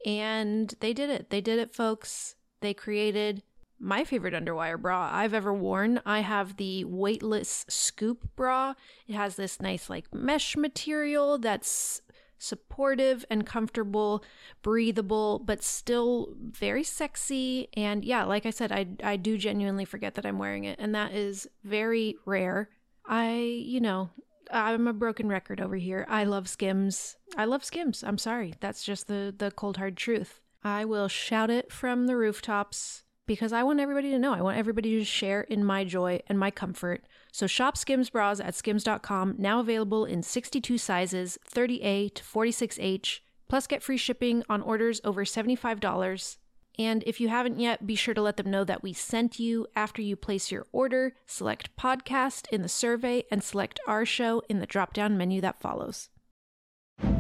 [0.04, 1.30] and they did it.
[1.30, 2.36] They did it, folks.
[2.60, 3.42] They created
[3.78, 6.00] my favorite underwire bra I've ever worn.
[6.06, 8.74] I have the weightless scoop bra.
[9.06, 12.00] It has this nice, like, mesh material that's
[12.38, 14.25] supportive and comfortable,
[14.62, 17.68] breathable, but still very sexy.
[17.75, 20.94] And yeah, like I said, I, I do genuinely forget that I'm wearing it, and
[20.94, 22.68] that is very rare.
[23.05, 24.11] I, you know,
[24.51, 26.07] I'm a broken record over here.
[26.09, 27.16] I love Skims.
[27.37, 28.05] I love Skims.
[28.05, 28.55] I'm sorry.
[28.61, 30.40] That's just the the cold hard truth.
[30.62, 34.33] I will shout it from the rooftops because I want everybody to know.
[34.33, 37.05] I want everybody to share in my joy and my comfort.
[37.32, 43.66] So shop Skims bras at skims.com, now available in 62 sizes, 30A to 46H, plus
[43.66, 46.36] get free shipping on orders over $75.
[46.78, 49.66] And if you haven't yet, be sure to let them know that we sent you
[49.74, 51.14] after you place your order.
[51.26, 55.60] Select podcast in the survey and select our show in the drop down menu that
[55.60, 56.10] follows.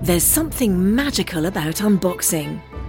[0.02, 2.60] There's something magical about unboxing.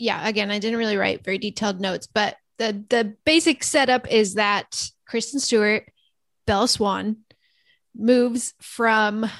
[0.00, 4.34] Yeah, again, I didn't really write very detailed notes, but the the basic setup is
[4.34, 5.84] that Kristen Stewart,
[6.46, 7.18] Bella Swan,
[7.94, 9.30] moves from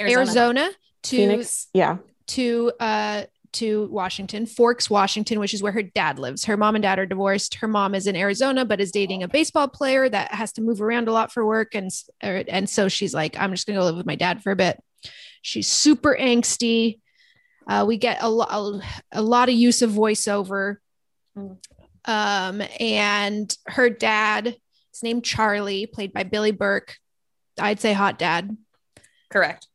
[0.00, 0.18] Arizona.
[0.18, 0.70] Arizona,
[1.04, 1.98] to Phoenix, yeah.
[2.28, 6.44] to uh to Washington, Forks, Washington, which is where her dad lives.
[6.46, 7.54] Her mom and dad are divorced.
[7.56, 10.80] Her mom is in Arizona, but is dating a baseball player that has to move
[10.80, 11.90] around a lot for work, and
[12.24, 14.56] er, and so she's like, I'm just gonna go live with my dad for a
[14.56, 14.82] bit.
[15.42, 17.00] She's super angsty.
[17.66, 18.80] Uh, we get a, lo-
[19.12, 20.76] a lot of use of voiceover.
[22.04, 26.96] Um, and her dad is named Charlie, played by Billy Burke.
[27.58, 28.56] I'd say hot dad.
[29.30, 29.66] Correct.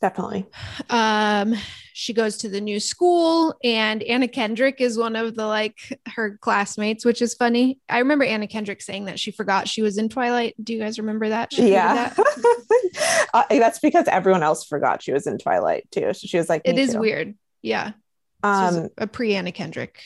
[0.00, 0.46] Definitely.
[0.90, 1.54] Um,
[1.92, 6.36] she goes to the new school, and Anna Kendrick is one of the like her
[6.40, 7.78] classmates, which is funny.
[7.88, 10.54] I remember Anna Kendrick saying that she forgot she was in Twilight.
[10.62, 11.52] Do you guys remember that?
[11.52, 12.12] She Yeah.
[12.14, 13.26] that?
[13.34, 16.12] uh, that's because everyone else forgot she was in Twilight too.
[16.12, 17.34] So she was like, "It is too." weird.
[17.62, 17.92] Yeah.
[18.42, 20.00] Um, a pre Anna Kendrick.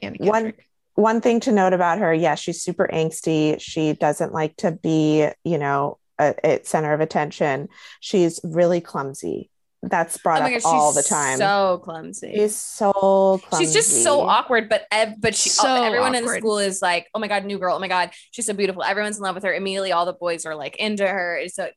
[0.00, 0.52] Anna one
[0.94, 3.60] one thing to note about her, yeah, she's super angsty.
[3.60, 7.68] She doesn't like to be, you know, a, a center of attention.
[8.00, 9.50] She's really clumsy.
[9.82, 11.38] That's brought Oh up gosh, all the time.
[11.38, 12.34] So clumsy.
[12.34, 13.64] she's so clumsy.
[13.64, 17.06] She's just so awkward, but ev- but she So everyone in the school is like,
[17.14, 18.82] oh my god, new girl, oh my god, she's so beautiful.
[18.82, 19.54] Everyone's in love with her.
[19.54, 21.36] Immediately, all the boys are like into her.
[21.38, 21.70] It's a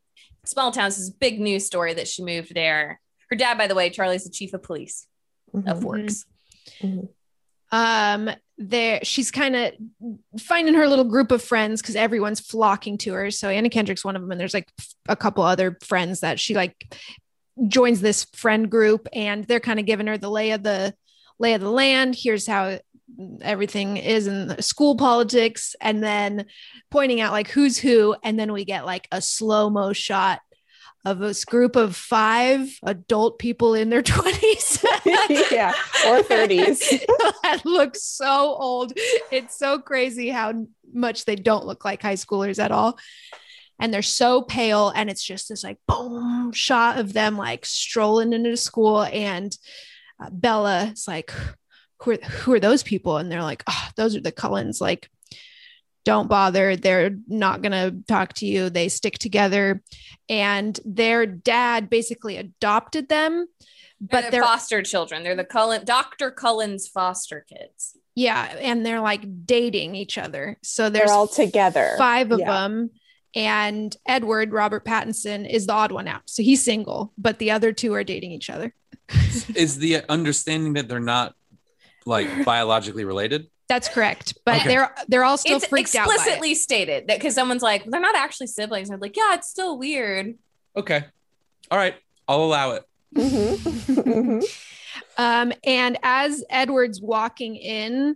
[0.46, 0.90] small town.
[0.90, 3.00] This is a big news story that she moved there.
[3.30, 5.08] Her dad, by the way, Charlie's the chief of police
[5.56, 5.72] Mhm.
[5.72, 6.26] of Forks.
[6.82, 7.08] Mhm.
[7.74, 9.74] Um there she's kind of
[10.40, 13.32] finding her little group of friends because everyone's flocking to her.
[13.32, 14.70] So anna kendrick's one of them and there's like
[15.10, 16.96] a couple other friends that she like
[17.68, 20.94] joins this friend group and they're kind of giving her the lay of the
[21.40, 22.16] lay of the land.
[22.16, 22.78] Here's how
[23.42, 26.46] everything is in school politics and then
[26.92, 30.42] pointing out like who's who and then we get like a slow mo shot
[31.06, 34.84] of this group of five adult people in their 20s
[35.52, 35.72] yeah
[36.08, 36.80] or 30s
[37.44, 38.94] that look so old.
[39.32, 42.98] It's so crazy how much they don't look like high schoolers at all.
[43.80, 48.32] And they're so pale and it's just this like boom shot of them like strolling
[48.32, 49.04] into school.
[49.04, 49.56] And
[50.24, 51.34] uh, bella is like
[52.02, 53.18] who are, who are those people?
[53.18, 54.80] And they're like oh those are the cullens.
[54.80, 55.10] Like
[56.06, 56.76] don't bother.
[56.76, 58.70] They're not going to talk to you.
[58.70, 59.82] They stick together.
[60.30, 63.48] And their dad basically adopted them
[64.04, 65.24] but they're, they're foster children.
[65.24, 67.98] They're the cullen dr cullen's foster kids.
[68.16, 70.58] Yeah and they're like dating each other.
[70.62, 71.96] So they're all together.
[71.98, 72.52] five of yeah.
[72.52, 72.92] them
[73.36, 76.24] and edward robert pattinson is the odd one out.
[76.26, 78.74] So he's single but the other two are dating each other.
[79.56, 81.34] Is the understanding that they're not
[82.06, 84.70] like biologically related that's correct, but okay.
[84.70, 86.08] they're they're all still it's freaked out.
[86.08, 88.92] Explicitly stated that because someone's like, they're not actually siblings.
[88.92, 90.36] I'm like, yeah, it's still weird.
[90.76, 91.04] Okay,
[91.72, 91.96] all right,
[92.28, 92.84] I'll allow it.
[93.16, 93.92] Mm-hmm.
[94.02, 94.40] mm-hmm.
[95.18, 98.16] um, and as Edward's walking in,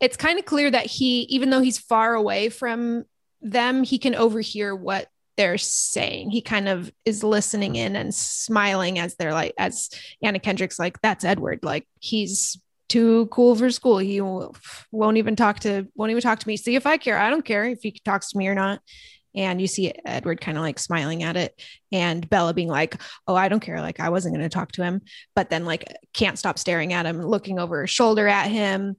[0.00, 3.04] it's kind of clear that he, even though he's far away from
[3.40, 6.30] them, he can overhear what they're saying.
[6.30, 9.90] He kind of is listening in and smiling as they're like, as
[10.22, 11.60] Anna Kendrick's like, that's Edward.
[11.62, 12.58] Like he's
[12.94, 13.98] too cool for school.
[13.98, 16.56] He won't even talk to won't even talk to me.
[16.56, 17.18] See if I care.
[17.18, 18.80] I don't care if he talks to me or not.
[19.34, 23.34] And you see Edward kind of like smiling at it, and Bella being like, "Oh,
[23.34, 23.80] I don't care.
[23.80, 25.00] Like I wasn't going to talk to him,"
[25.34, 28.94] but then like can't stop staring at him, looking over her shoulder at him.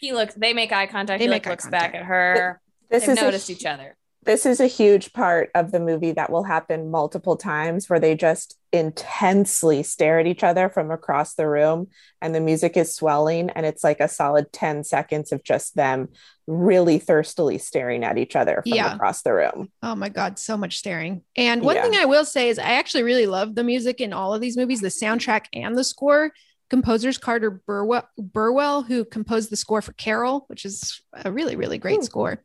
[0.00, 0.32] He looks.
[0.32, 1.18] They make eye contact.
[1.18, 1.92] They he make like, looks contact.
[1.92, 2.58] back at her.
[2.90, 6.12] This They've is noticed a, each other this is a huge part of the movie
[6.12, 11.34] that will happen multiple times where they just intensely stare at each other from across
[11.34, 11.86] the room
[12.20, 16.08] and the music is swelling and it's like a solid 10 seconds of just them
[16.46, 18.94] really thirstily staring at each other from yeah.
[18.94, 19.70] across the room.
[19.82, 21.22] Oh my god, so much staring.
[21.36, 21.82] And one yeah.
[21.82, 24.56] thing I will say is I actually really love the music in all of these
[24.56, 26.32] movies, the soundtrack and the score.
[26.68, 31.78] Composers Carter Burwell, Burwell who composed the score for Carol, which is a really really
[31.78, 32.04] great Ooh.
[32.04, 32.42] score.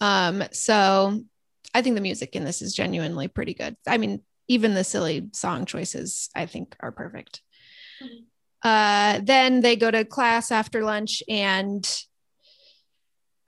[0.00, 1.22] Um, so
[1.74, 3.76] I think the music in this is genuinely pretty good.
[3.86, 7.42] I mean, even the silly song choices I think are perfect.
[8.62, 11.88] Uh, then they go to class after lunch and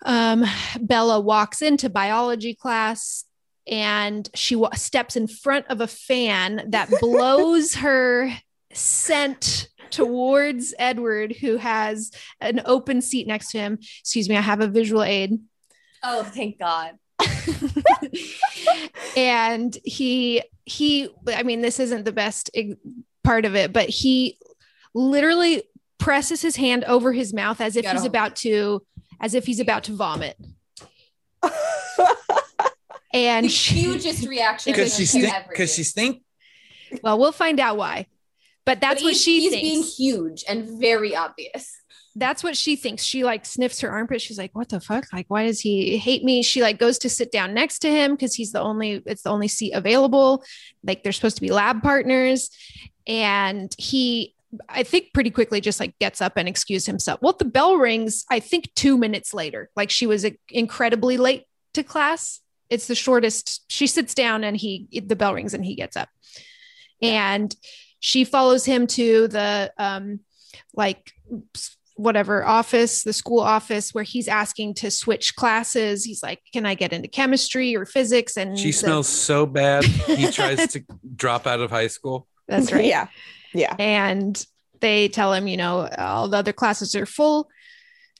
[0.04, 0.44] um,
[0.80, 3.24] Bella walks into biology class
[3.66, 8.30] and she w- steps in front of a fan that blows her
[8.72, 13.78] scent towards Edward, who has an open seat next to him.
[14.00, 15.38] Excuse me, I have a visual aid.
[16.02, 16.92] Oh, thank God.
[19.16, 22.50] and he he I mean this isn't the best
[23.24, 24.38] part of it, but he
[24.94, 25.64] literally
[25.98, 28.82] presses his hand over his mouth as if he's about to
[29.20, 30.36] as if he's about to vomit.
[33.12, 36.22] and the hugest reaction because she stink because she stink.
[37.02, 38.06] Well, we'll find out why.
[38.64, 39.62] But that's but what she he's thinks.
[39.62, 41.77] being huge and very obvious
[42.18, 43.02] that's what she thinks.
[43.02, 44.20] She like sniffs her armpit.
[44.20, 45.12] She's like, what the fuck?
[45.12, 46.42] Like, why does he hate me?
[46.42, 49.30] She like goes to sit down next to him because he's the only, it's the
[49.30, 50.44] only seat available.
[50.82, 52.50] Like they're supposed to be lab partners.
[53.06, 54.34] And he,
[54.68, 57.20] I think pretty quickly just like gets up and excuses himself.
[57.22, 59.70] Well, the bell rings, I think two minutes later.
[59.76, 62.40] Like she was incredibly late to class.
[62.70, 63.64] It's the shortest.
[63.68, 66.08] She sits down and he, the bell rings and he gets up.
[67.00, 67.54] And
[68.00, 70.20] she follows him to the, um,
[70.74, 71.12] like
[71.98, 76.04] whatever office, the school office, where he's asking to switch classes.
[76.04, 78.36] He's like, Can I get into chemistry or physics?
[78.36, 79.84] And she the- smells so bad.
[79.84, 80.84] He tries to
[81.16, 82.26] drop out of high school.
[82.46, 82.84] That's right.
[82.84, 83.08] yeah.
[83.52, 83.74] Yeah.
[83.78, 84.42] And
[84.80, 87.48] they tell him, you know, all the other classes are full.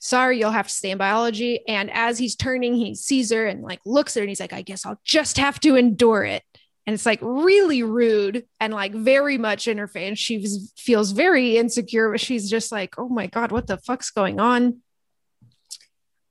[0.01, 1.61] Sorry, you'll have to stay in biology.
[1.67, 4.53] And as he's turning, he sees her and like looks at her and he's like,
[4.53, 6.43] I guess I'll just have to endure it
[6.89, 10.17] and it's like really rude and like very much in her face.
[10.17, 10.43] She
[10.75, 14.79] feels very insecure, but she's just like, oh my God, what the fuck's going on?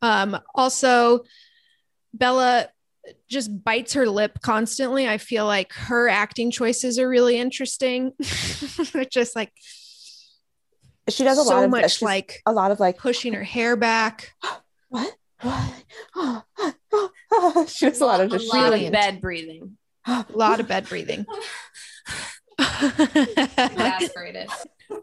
[0.02, 1.20] Um, also,
[2.12, 2.70] Bella
[3.30, 5.06] just bites her lip constantly.
[5.06, 8.14] I feel like her acting choices are really interesting.
[9.10, 9.52] just like
[11.08, 13.76] she does a so lot of much like a lot of like pushing her hair
[13.76, 14.34] back.
[14.88, 15.14] what?
[16.14, 17.68] what?
[17.68, 19.77] she does a lot of just a lot of bed breathing
[20.08, 21.26] a lot of bed breathing.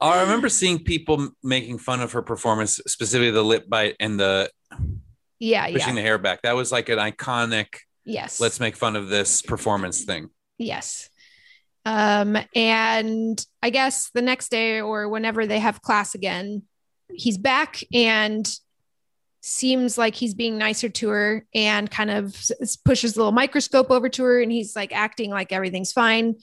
[0.01, 4.49] I remember seeing people making fun of her performance, specifically the lip bite and the
[5.39, 5.95] Yeah, pushing yeah.
[5.95, 6.41] the hair back.
[6.41, 7.67] That was like an iconic.
[8.03, 8.39] Yes.
[8.39, 10.29] Let's make fun of this performance thing.
[10.57, 11.09] Yes.
[11.85, 16.63] Um, and I guess the next day or whenever they have class again,
[17.13, 18.51] he's back and
[19.45, 22.35] seems like he's being nicer to her and kind of
[22.83, 26.35] pushes a little microscope over to her and he's like acting like everything's fine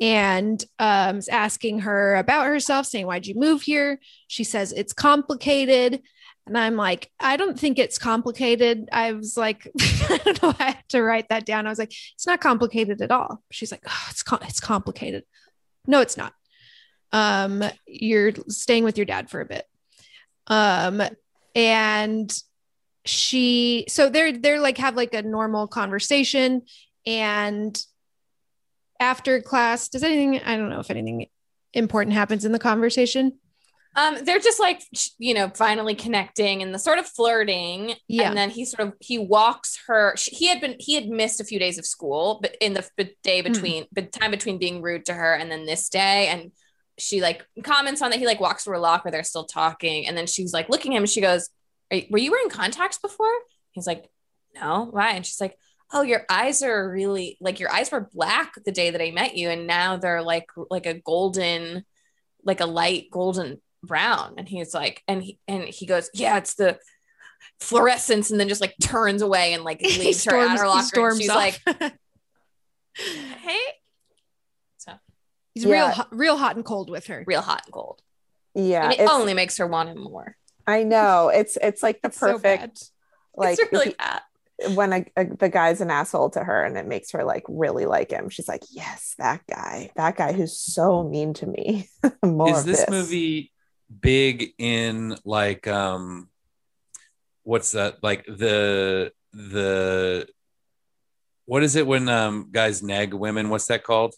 [0.00, 4.00] and um, is asking her about herself, saying, Why'd you move here?
[4.26, 6.02] She says, It's complicated.
[6.46, 8.88] And I'm like, I don't think it's complicated.
[8.90, 10.54] I was like, I don't know.
[10.58, 11.66] I had to write that down.
[11.66, 13.44] I was like, it's not complicated at all.
[13.52, 15.22] She's like, oh, it's com- it's complicated.
[15.86, 16.32] No, it's not.
[17.12, 19.66] Um, you're staying with your dad for a bit.
[20.48, 21.02] Um,
[21.54, 22.32] and
[23.04, 26.62] she, so they're they're like have like a normal conversation,
[27.06, 27.78] and
[29.00, 30.40] after class, does anything?
[30.40, 31.26] I don't know if anything
[31.72, 33.38] important happens in the conversation.
[33.96, 34.82] Um, they're just like
[35.18, 37.94] you know, finally connecting and the sort of flirting.
[38.06, 38.28] Yeah.
[38.28, 40.14] And then he sort of he walks her.
[40.16, 42.86] sh- He had been he had missed a few days of school, but in the
[43.24, 46.52] day between the time between being rude to her and then this day, and
[47.00, 49.10] she like comments on that he like walks through a locker.
[49.10, 51.02] They're still talking, and then she's like looking at him.
[51.04, 51.48] And she goes,
[51.92, 53.32] Are, "Were you wearing contacts before?"
[53.72, 54.08] He's like,
[54.54, 55.56] "No, why?" And she's like.
[55.92, 59.36] Oh, your eyes are really like your eyes were black the day that I met
[59.36, 61.84] you, and now they're like like a golden,
[62.44, 66.54] like a light golden brown and he's like and he and he goes yeah it's
[66.54, 66.78] the
[67.60, 70.64] fluorescence and then just like turns away and like He leaves her out storms- her
[70.64, 71.36] he locker and storms she's off.
[71.36, 71.92] like
[73.40, 73.58] hey
[75.62, 77.24] He's real hot, real hot and cold with her.
[77.26, 78.00] real hot and cold
[78.54, 80.36] Yeah, and it only makes her want him more
[80.66, 82.60] I know it's it's like the so bad.
[82.60, 82.90] perfect
[83.34, 84.22] like it's really he- bad
[84.74, 87.86] when a, a- the guy's an asshole to her and it makes her like really
[87.86, 88.28] like him.
[88.28, 91.88] She's like, yes, that guy, that guy who's so mean to me.
[92.22, 93.52] More Is of this, movie
[94.00, 96.28] big in like um
[97.42, 100.28] what's that like the the
[101.46, 103.48] what is it when um guys nag women?
[103.48, 104.14] What's that called?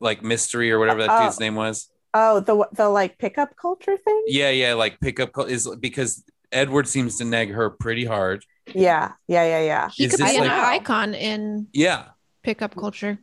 [0.00, 1.24] Like mystery or whatever that Oh.
[1.24, 1.90] dude's name was.
[2.14, 4.24] Oh, the the like pickup culture thing.
[4.26, 8.44] Yeah, yeah, like pickup call is because Edward seems to nag her pretty hard.
[8.74, 9.88] Yeah, yeah, yeah, yeah.
[9.92, 12.06] He Is could this be an icon in Yeah,
[12.42, 13.18] pickup culture.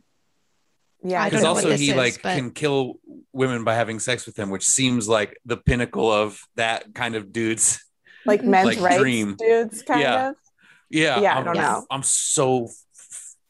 [1.02, 2.94] Yeah, I don't because know also he is, like but- can kill
[3.32, 7.32] women by having sex with them, which seems like the pinnacle of that kind of
[7.32, 7.80] dude's.
[8.26, 9.36] like men's Like rights dream.
[9.36, 10.28] dudes, kind Yeah.
[10.30, 10.36] of.
[10.88, 11.84] Yeah, Yeah, I I'm, don't know.
[11.90, 12.70] I'm so f-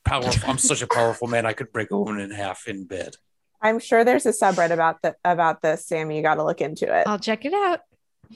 [0.04, 0.48] powerful.
[0.50, 1.46] I'm such a powerful man.
[1.46, 3.16] I could break a woman in half in bed.
[3.62, 6.16] I'm sure there's a subreddit about the about this, Sammy.
[6.16, 7.06] You got to look into it.
[7.06, 7.80] I'll check it out.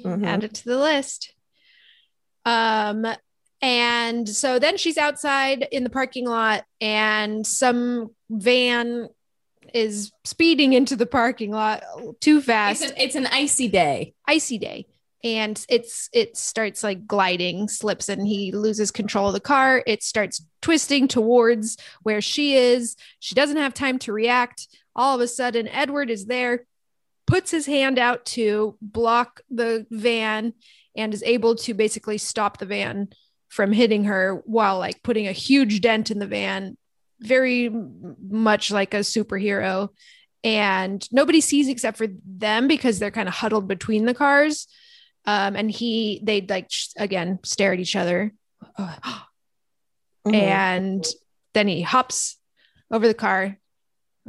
[0.03, 0.27] Mhm.
[0.27, 1.35] Add it to the list.
[2.45, 3.07] Um,
[3.61, 9.09] and so then she's outside in the parking lot, and some van
[9.75, 11.83] is speeding into the parking lot
[12.21, 12.83] too fast.
[12.83, 14.87] it's an, it's an icy day icy day
[15.25, 19.83] and it's it starts like gliding slips and he loses control of the car.
[19.87, 22.97] It starts twisting towards where she is.
[23.19, 24.69] She doesn't have time to react.
[24.95, 26.67] All of a sudden edward is there
[27.27, 30.55] puts his hand out to block the van
[30.97, 33.09] and is able to basically stop the van
[33.49, 36.77] from hitting her while like putting a huge dent in the van.
[37.21, 39.89] Very much like a superhero.
[40.45, 44.69] And nobody sees except for them because they're kind of huddled between the cars
[45.29, 48.33] um and he they like sh- again stare at each other
[50.27, 50.35] Mhm.
[50.35, 51.07] and
[51.55, 52.37] then he hops
[52.91, 53.59] over the car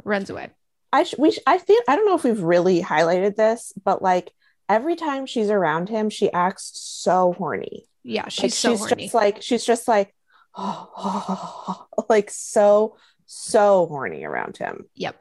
[0.04, 0.50] runs away
[0.92, 4.02] I sh- we sh- I feel I don't know if we've really highlighted this, but
[4.02, 4.32] like
[4.68, 7.86] every time she's around him, she acts so horny.
[8.02, 10.12] yeah she's Like, so she's horny just like she's just like
[10.56, 12.96] oh, like so
[13.26, 15.16] so horny around him yep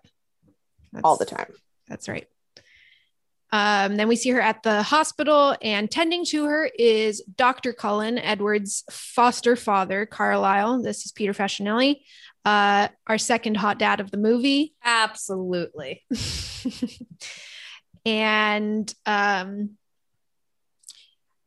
[1.03, 1.51] all the time.
[1.87, 2.27] That's right.
[3.51, 7.73] Um, then we see her at the hospital, and tending to her is Dr.
[7.73, 10.83] Cullen, Edward's foster father, Carlisle.
[10.83, 12.01] This is Peter Facinelli,
[12.45, 14.73] uh, our second hot dad of the movie.
[14.83, 16.03] absolutely
[18.05, 19.71] and um,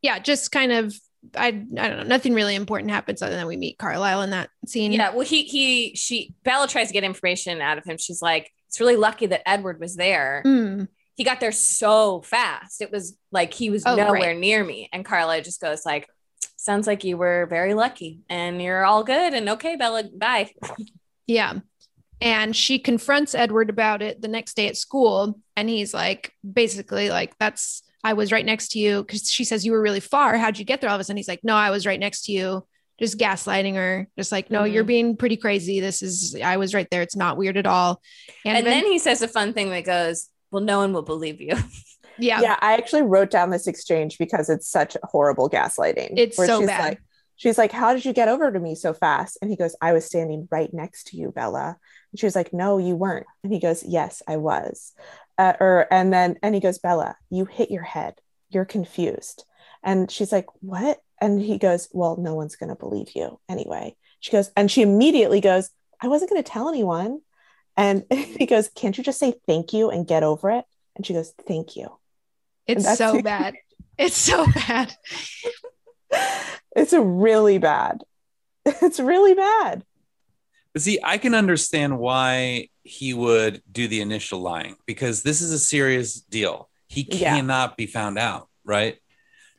[0.02, 0.94] yeah, just kind of,
[1.36, 4.50] I, I don't know, nothing really important happens other than we meet Carlisle in that
[4.66, 4.90] scene.
[4.92, 8.50] yeah well he he she bella tries to get information out of him she's like
[8.66, 10.61] it's really lucky that edward was there Mm,
[11.16, 12.80] he got there so fast.
[12.80, 14.38] It was like he was Oh, nowhere right.
[14.38, 14.88] near me.
[14.92, 16.06] And Carla just goes like,
[16.56, 20.04] "Sounds like you were very lucky, and you're all good and okay, Bella.
[20.16, 20.50] Bye."
[21.26, 21.60] Yeah.
[22.20, 25.40] And she confronts Edward about it the next day at school.
[25.56, 29.02] And he's like, basically, like, that's, I was right next to you.
[29.04, 30.36] Cause she says, You were really far.
[30.38, 31.16] How'd you get there all of a sudden?
[31.16, 32.64] He's like, No, I was right next to you.
[33.00, 34.08] Just gaslighting her.
[34.16, 34.86] Just like, No, you're Mhm.
[34.88, 35.80] being pretty crazy.
[35.80, 37.02] This is, I was right there.
[37.02, 38.00] It's not weird at all.
[38.44, 41.40] And, then, then he says a fun thing that goes, well, no one will believe
[41.40, 41.56] you.
[42.18, 42.42] Yeah.
[42.42, 46.12] Yeah, I actually wrote down this exchange because it's such horrible gaslighting.
[46.18, 46.84] It's where so she's bad.
[46.84, 47.02] Like,
[47.36, 49.38] she's like, How did you get over to me so fast?
[49.40, 51.78] And he goes, I was standing right next to you, Bella.
[52.12, 53.26] And she was like, No, you weren't.
[53.42, 54.92] And he goes, Yes, I was.
[55.38, 58.14] Uh, or and then and he goes, Bella, you hit your head.
[58.50, 59.44] You're confused.
[59.82, 61.00] And she's like, What?
[61.18, 63.96] And he goes, Well, no one's gonna believe you anyway.
[64.20, 67.20] She goes, and she immediately goes, I wasn't gonna tell anyone.
[67.76, 70.64] And he goes, Can't you just say thank you and get over it?
[70.96, 71.88] And she goes, Thank you.
[72.66, 73.54] It's so bad.
[73.98, 74.94] It's so bad.
[76.74, 78.02] It's a really bad.
[78.64, 79.84] It's really bad.
[80.72, 85.52] But see, I can understand why he would do the initial lying because this is
[85.52, 86.68] a serious deal.
[86.88, 87.36] He Yeah.
[87.36, 88.96] cannot be found out, right?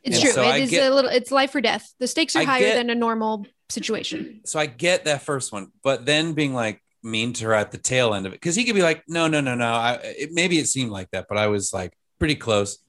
[0.04, 0.32] It's And true.
[0.34, 1.10] so It I is get- a little.
[1.12, 1.94] It's life or death.
[2.00, 4.42] The stakes are I higher get- than a normal situation.
[4.46, 7.78] so I get that first one, but then being like mean to her at the
[7.78, 9.72] tail end of it, because he could be like, no, no, no, no.
[9.72, 12.80] I, it, maybe it seemed like that, but I was like pretty close.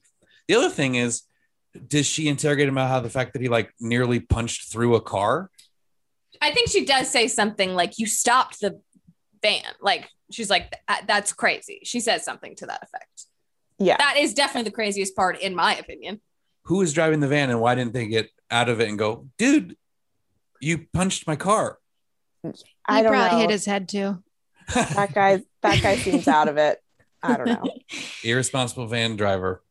[0.47, 1.23] The other thing is,
[1.87, 5.01] does she interrogate him about how the fact that he like nearly punched through a
[5.01, 5.49] car?
[6.41, 8.79] I think she does say something like, "You stopped the
[9.41, 10.73] van." Like she's like,
[11.07, 13.25] "That's crazy." She says something to that effect.
[13.77, 16.21] Yeah, that is definitely the craziest part, in my opinion.
[16.65, 19.27] Who was driving the van and why didn't they get out of it and go,
[19.37, 19.75] dude,
[20.61, 21.77] you punched my car?
[22.45, 22.61] Mm.
[22.87, 23.41] I don't probably know.
[23.41, 24.23] hit his head too.
[24.73, 26.81] that guy that guy seems out of it.
[27.21, 27.63] I don't know.
[28.23, 29.63] Irresponsible van driver.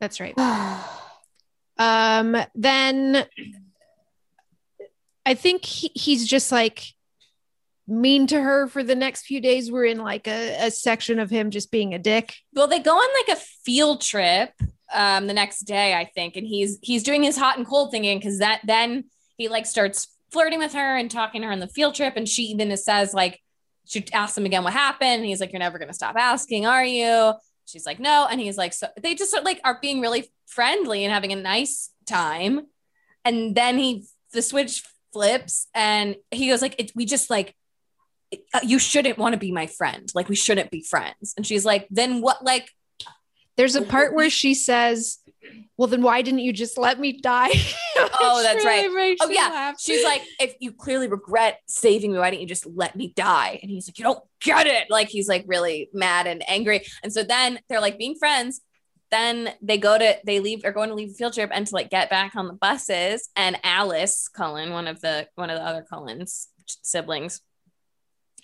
[0.00, 0.34] That's right.
[1.78, 2.36] um.
[2.54, 3.26] Then
[5.26, 6.84] I think he, he's just like
[7.86, 9.70] mean to her for the next few days.
[9.70, 12.34] We're in like a, a section of him just being a dick.
[12.54, 14.52] Well, they go on like a field trip
[14.92, 18.18] um the next day, I think, and he's he's doing his hot and cold thing
[18.18, 19.04] because that then
[19.36, 22.28] he like starts flirting with her and talking to her on the field trip, and
[22.28, 23.40] she even says like
[23.86, 25.20] she asks him again what happened.
[25.20, 27.34] And he's like, "You're never gonna stop asking, are you?"
[27.66, 30.30] She's like, "No," and he's like, "So they just sort of, like are being really
[30.46, 32.66] friendly and having a nice time."
[33.24, 37.54] And then he the switch flips, and he goes like, it, "We just like."
[38.54, 40.10] uh, you shouldn't want to be my friend.
[40.14, 41.34] Like we shouldn't be friends.
[41.36, 42.44] And she's like, then what?
[42.44, 42.70] Like,
[43.56, 45.18] There's a part where she says,
[45.76, 47.50] "Well, then why didn't you just let me die?"
[48.20, 49.16] oh, that's really right.
[49.20, 49.48] Oh yeah.
[49.48, 49.80] laugh.
[49.80, 53.58] She's like, if you clearly regret saving me, why didn't you just let me die?
[53.62, 54.90] And he's like, you don't get it.
[54.90, 56.84] Like he's like really mad and angry.
[57.02, 58.60] And so then they're like being friends.
[59.10, 61.74] Then they go to they leave are going to leave a field trip and to
[61.74, 63.28] like get back on the buses.
[63.34, 66.48] And Alice Cullen, one of the one of the other Cullens
[66.82, 67.40] siblings,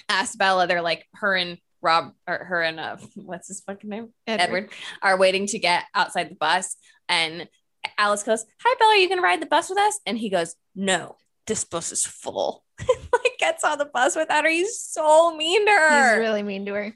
[0.08, 0.66] asked Bella.
[0.66, 4.12] They're like her and Rob or her and uh what's his fucking name?
[4.26, 4.70] Edward.
[5.00, 6.76] are waiting to get outside the bus.
[7.08, 7.48] And
[7.96, 10.00] Alice goes, Hi Bella, are you gonna ride the bus with us?
[10.04, 11.16] And he goes, No,
[11.46, 12.64] this bus is full.
[12.78, 14.50] like gets on the bus without her.
[14.50, 16.10] He's so mean to her.
[16.14, 16.94] He's really mean to her.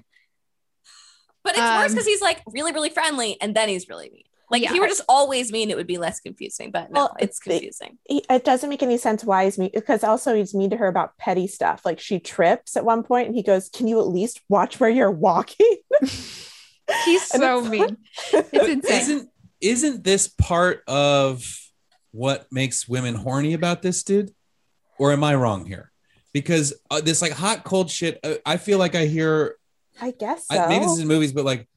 [1.45, 4.25] but it's worse um, because he's like really, really friendly, and then he's really mean.
[4.51, 4.75] Like if Yeah.
[4.75, 6.71] he were just always mean, it would be less confusing.
[6.73, 7.99] But no, Well, it's confusing.
[8.09, 10.89] He, it doesn't make any sense why he's mean because also he's mean to her
[10.89, 11.85] about petty stuff.
[11.85, 14.91] Like she trips at one point and he goes, Can you at least watch where
[14.91, 15.77] you're walking?
[17.05, 17.97] He's And so it's- mean.
[18.33, 18.83] It's insane.
[19.01, 19.31] Isn't
[19.61, 21.45] isn't this part of
[22.13, 24.33] what makes women horny about this dude?
[24.99, 25.93] Or am I wrong here?
[26.33, 29.57] Because uh, this like hot cold shit, uh, I feel like I hear
[30.01, 30.59] I guess so.
[30.59, 31.69] I, maybe this is in movies, but like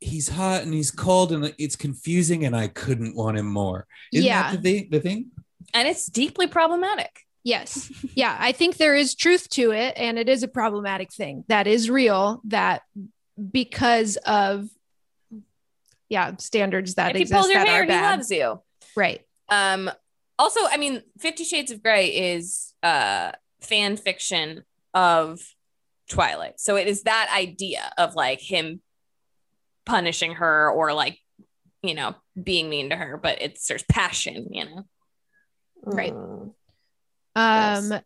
[0.00, 3.86] he's hot and he's cold and it's confusing, and I couldn't want him more.
[4.12, 4.50] Isn't Yeah.
[4.52, 4.88] that the thing?
[4.90, 5.30] The thing?
[5.74, 7.24] And it's deeply problematic.
[7.44, 7.90] Yes.
[8.14, 8.36] Yeah.
[8.38, 9.94] I think there is truth to it.
[9.96, 12.82] And it is a problematic thing that is real that
[13.50, 14.68] because of,
[16.08, 18.60] yeah, standards that if he exist pulls your that hair, are he loves you.
[18.96, 19.22] Right.
[19.48, 19.90] Um,
[20.38, 25.40] also, I mean, Fifty Shades of Grey is uh fan fiction of
[26.08, 26.60] Twilight.
[26.60, 28.80] So it is that idea of like him
[29.88, 31.18] punishing her or like,
[31.82, 34.84] you know, being mean to her, but it's there's passion, you know.
[35.82, 36.12] Right.
[36.12, 36.52] Mm.
[37.34, 38.00] Um,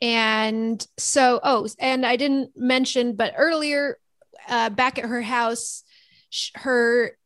[0.00, 3.98] and so, oh, and I didn't mention, but earlier,
[4.48, 5.84] uh, back at her house,
[6.30, 7.16] sh- her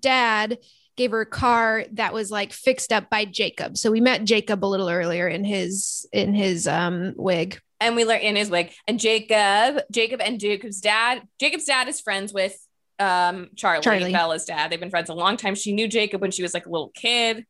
[0.00, 0.58] dad
[0.96, 3.76] gave her a car that was like fixed up by Jacob.
[3.76, 7.60] So we met Jacob a little earlier in his in his um wig.
[7.80, 8.72] And we learn in his wig.
[8.86, 12.54] And Jacob, Jacob and Jacob's dad, Jacob's dad is friends with
[13.00, 14.12] um Charlie, Charlie.
[14.12, 14.70] Bella's dad.
[14.70, 15.54] They've been friends a long time.
[15.54, 17.46] She knew Jacob when she was like a little kid.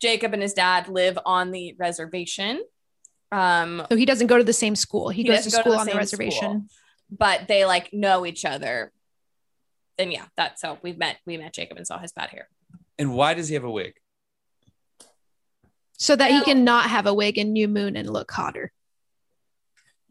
[0.00, 2.62] Jacob and his dad live on the reservation.
[3.32, 5.08] Um, So he doesn't go to the same school.
[5.08, 6.68] He, goes to doesn't go school the on the reservation.
[6.68, 8.92] school, but they like know each other.
[9.98, 11.16] And yeah, that's how we met.
[11.26, 12.48] We met Jacob and saw his bad hair.
[12.98, 13.94] And why does he have a wig?
[15.98, 18.72] So that he can not have a wig in New Moon and look hotter.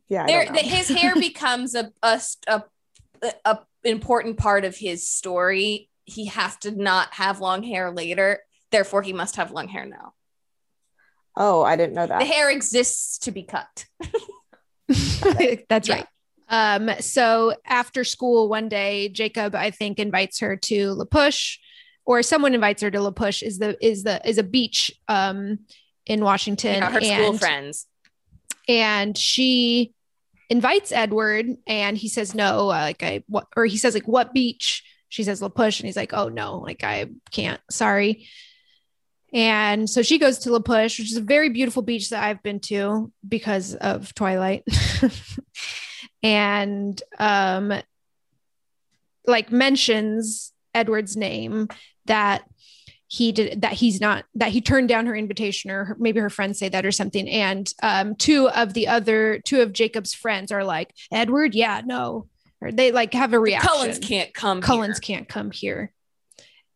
[0.10, 0.26] Yeah.
[0.28, 2.64] There, the, his hair becomes a, a, a,
[3.46, 8.42] a important part of his story, he has to not have long hair later.
[8.72, 10.14] Therefore, he must have long hair now.
[11.36, 12.20] Oh, I didn't know that.
[12.20, 13.86] The hair exists to be cut.
[15.70, 15.96] That's Yeah.
[15.96, 16.08] right.
[16.50, 21.60] Um, so after school one day, Jacob, I think, invites her to La Push,
[22.06, 23.44] or someone invites her to La Push.
[23.44, 25.60] Is the is the is a beach um
[26.06, 26.76] in Washington.
[26.76, 27.86] Yeah, her school friends.
[28.70, 29.94] and she
[30.50, 32.66] invites Edward, and he says no.
[32.66, 34.84] uh, Like I what, or he says like what beach?
[35.10, 37.62] She says La Push, and he's like, oh no, like I can't.
[37.72, 38.28] Sorry.
[39.34, 42.42] And so she goes to La Push, which is a very beautiful beach that I've
[42.44, 44.64] been to because of Twilight.
[46.24, 47.74] and um
[49.26, 51.68] like mentions Edward's name
[52.06, 52.44] that
[53.08, 56.30] he did that he's not that he turned down her invitation or her, maybe her
[56.30, 60.52] friends say that or something and um two of the other two of Jacob's friends
[60.52, 62.28] are like Edward yeah no
[62.62, 64.62] or they like have a reaction Cullens can't come.
[64.62, 65.92] Cullens can't come here.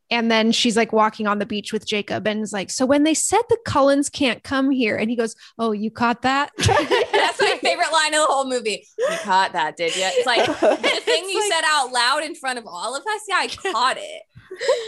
[0.09, 3.03] And then she's like walking on the beach with Jacob and is like, So when
[3.03, 6.51] they said the Cullens can't come here, and he goes, Oh, you caught that?
[6.57, 8.85] That's my favorite line of the whole movie.
[8.97, 10.03] You caught that, did you?
[10.05, 13.21] It's like the thing you said out loud in front of all of us.
[13.27, 14.21] Yeah, I caught it.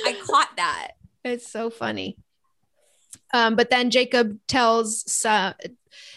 [0.06, 0.90] I caught that.
[1.24, 2.18] It's so funny.
[3.34, 5.54] Um, but then Jacob tells uh,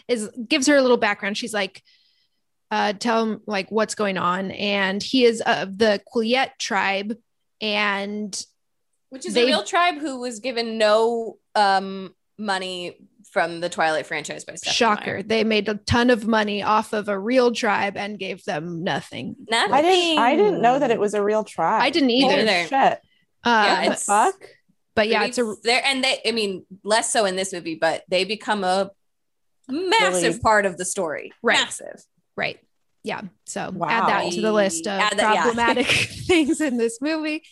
[0.08, 1.36] is gives her a little background.
[1.36, 1.82] She's like,
[2.70, 7.16] uh, tell him like what's going on, and he is of the Quileute tribe,
[7.60, 8.44] and
[9.10, 12.96] Which is They- a real tribe who was given no um money
[13.30, 15.22] from the Twilight franchise by Stephenie shocker, Meyer.
[15.22, 19.36] they made a ton of money off of a real tribe and gave them nothing.
[19.50, 19.72] Nothing.
[19.74, 20.18] I didn't.
[20.18, 21.82] I didn't know that it was a real tribe.
[21.82, 22.30] I didn't either.
[22.30, 22.68] Holy Either.
[22.68, 23.00] Shit.
[23.44, 24.34] Um, Yeah, The it's fuck.
[24.96, 26.20] But yeah, it's a there, and they.
[26.26, 28.90] I mean, less so in this movie, but they become a
[29.68, 30.38] massive Really?
[30.40, 31.32] part of the story.
[31.42, 31.58] Right.
[31.60, 32.02] Massive.
[32.36, 32.58] Right.
[33.04, 33.22] Yeah.
[33.44, 33.86] So Wow.
[33.88, 35.42] add that to the list of that- yeah.
[35.42, 35.86] problematic
[36.26, 37.42] things in this movie.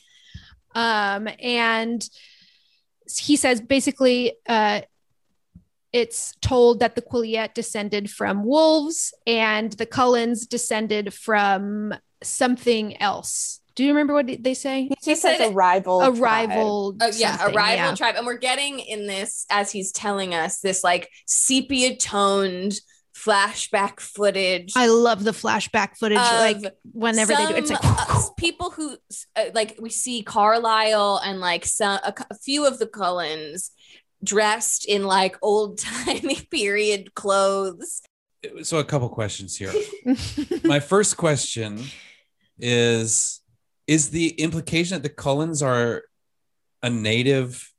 [0.74, 2.04] Um, and
[3.16, 4.80] he says basically, uh,
[5.92, 13.60] it's told that the Quileute descended from wolves and the Cullens descended from something else.
[13.74, 14.84] Do you remember what they say?
[14.84, 16.00] He just says a rival.
[16.00, 16.96] A rival.
[17.00, 17.94] Oh yeah, a rival yeah.
[17.94, 22.78] tribe, and we're getting in this as he's telling us this like sepia toned
[23.16, 24.72] flashback footage.
[24.76, 26.18] I love the flashback footage.
[26.18, 26.58] like
[26.92, 28.96] whenever they do, it's like uh, people who
[29.36, 33.70] uh, like we see Carlisle and like some a, a few of the Cullens
[34.22, 38.02] dressed in like old timey period clothes.
[38.62, 39.72] So a couple questions here.
[40.64, 41.82] My first question
[42.58, 43.40] is
[43.86, 46.02] is the implication that the Cullens are
[46.82, 47.72] a native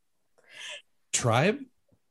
[1.13, 1.59] tribe?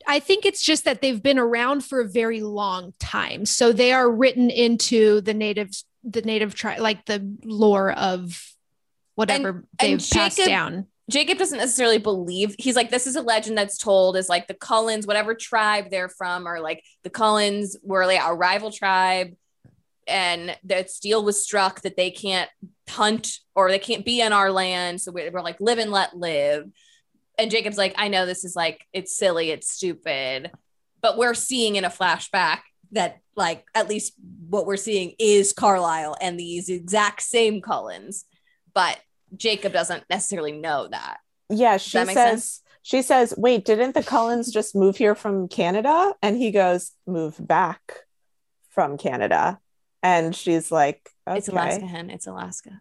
[0.06, 3.46] I think it's just that they've been around for a very long time.
[3.46, 5.70] So they are written into the native
[6.06, 8.42] the native tribe like the lore of
[9.14, 10.86] whatever they've passed Jacob- down.
[11.10, 14.54] Jacob doesn't necessarily believe he's like this is a legend that's told as like the
[14.54, 19.34] Cullens, whatever tribe they're from, or like the Cullens were like a rival tribe,
[20.06, 22.50] and that deal was struck that they can't
[22.88, 26.16] hunt or they can't be on our land, so we're, we're like live and let
[26.16, 26.70] live.
[27.38, 30.50] And Jacob's like, I know this is like it's silly, it's stupid,
[31.00, 32.60] but we're seeing in a flashback
[32.92, 34.14] that like at least
[34.48, 38.24] what we're seeing is Carlisle and these exact same Cullens,
[38.72, 38.98] but
[39.36, 41.18] Jacob doesn't necessarily know that.
[41.50, 42.14] Yeah, she that says.
[42.14, 42.60] sense?
[42.82, 47.36] She says, "Wait, didn't the Cullens just move here from Canada?" And he goes, "Move
[47.40, 47.80] back
[48.70, 49.58] from Canada."
[50.04, 51.38] And she's like, okay.
[51.38, 52.10] It's Alaska, hen.
[52.10, 52.80] It's Alaska.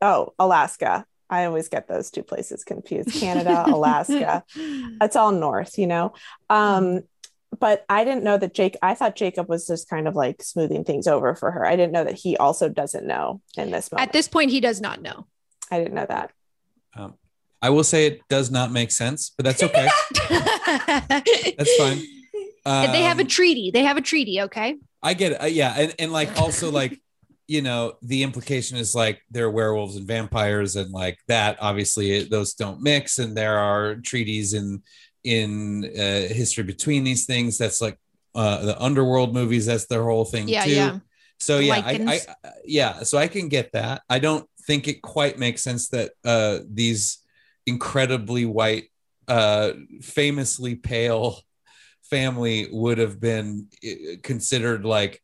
[0.00, 1.04] Oh, Alaska.
[1.28, 3.12] I always get those two places confused.
[3.20, 4.44] Canada, Alaska.
[5.02, 6.14] It's all north, you know.
[6.48, 7.00] Um,
[7.58, 8.76] but I didn't know that Jake.
[8.80, 11.66] I thought Jacob was just kind of like smoothing things over for her.
[11.66, 14.08] I didn't know that he also doesn't know in this moment.
[14.08, 15.26] At this point, he does not know.
[15.70, 16.30] I didn't know that.
[16.94, 17.14] Um,
[17.60, 19.88] I will say it does not make sense, but that's okay.
[20.28, 21.98] that's fine.
[22.64, 23.70] they have a Um, treaty.
[23.72, 24.42] They have a treaty.
[24.42, 24.76] Okay.
[25.02, 25.42] I get it.
[25.42, 27.00] Uh, yeah, and and like also like
[27.48, 31.58] you know the implication is like there are werewolves and vampires and like that.
[31.60, 34.82] Obviously, it- those don't mix, and there are treaties in
[35.24, 37.58] in uh, history between these things.
[37.58, 37.98] That's like
[38.34, 39.66] uh, the underworld movies.
[39.66, 40.70] That's their whole thing Yeah, too.
[40.70, 40.98] yeah.
[41.40, 42.34] So yeah, I, I Lycans.
[42.64, 44.02] yeah, so I can get that.
[44.08, 47.18] I don't think it quite makes sense that uh, these
[47.66, 48.84] incredibly white,
[49.28, 51.40] uh, famously pale
[52.12, 55.22] family would have been uh, considered like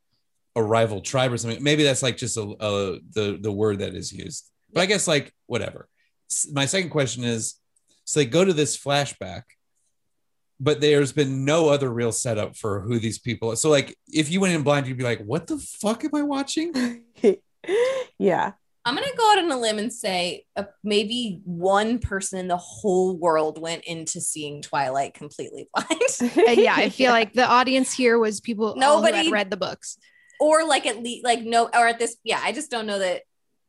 [0.57, 1.63] a rival tribe or something.
[1.63, 4.51] Maybe that's like just a, a the the word that is used.
[4.73, 5.87] But I guess like whatever.
[6.51, 7.61] My second question is:
[8.05, 9.43] so they go to this flashback,
[10.59, 13.57] but there's been no other real setup for who these people are.
[13.57, 16.23] So like, if you went in blind, you'd be like, "What the fuck am I
[16.23, 17.05] watching?"
[18.19, 18.53] yeah.
[18.89, 22.57] I'm gonna go out on a limb and say uh, maybe one person in the
[22.57, 26.59] whole world went into seeing Twilight completely blind.
[26.59, 29.99] Yeah, I feel like the audience here was people Nobody- had read the books.
[30.41, 33.23] or like at least like no or at this yeah i just don't know that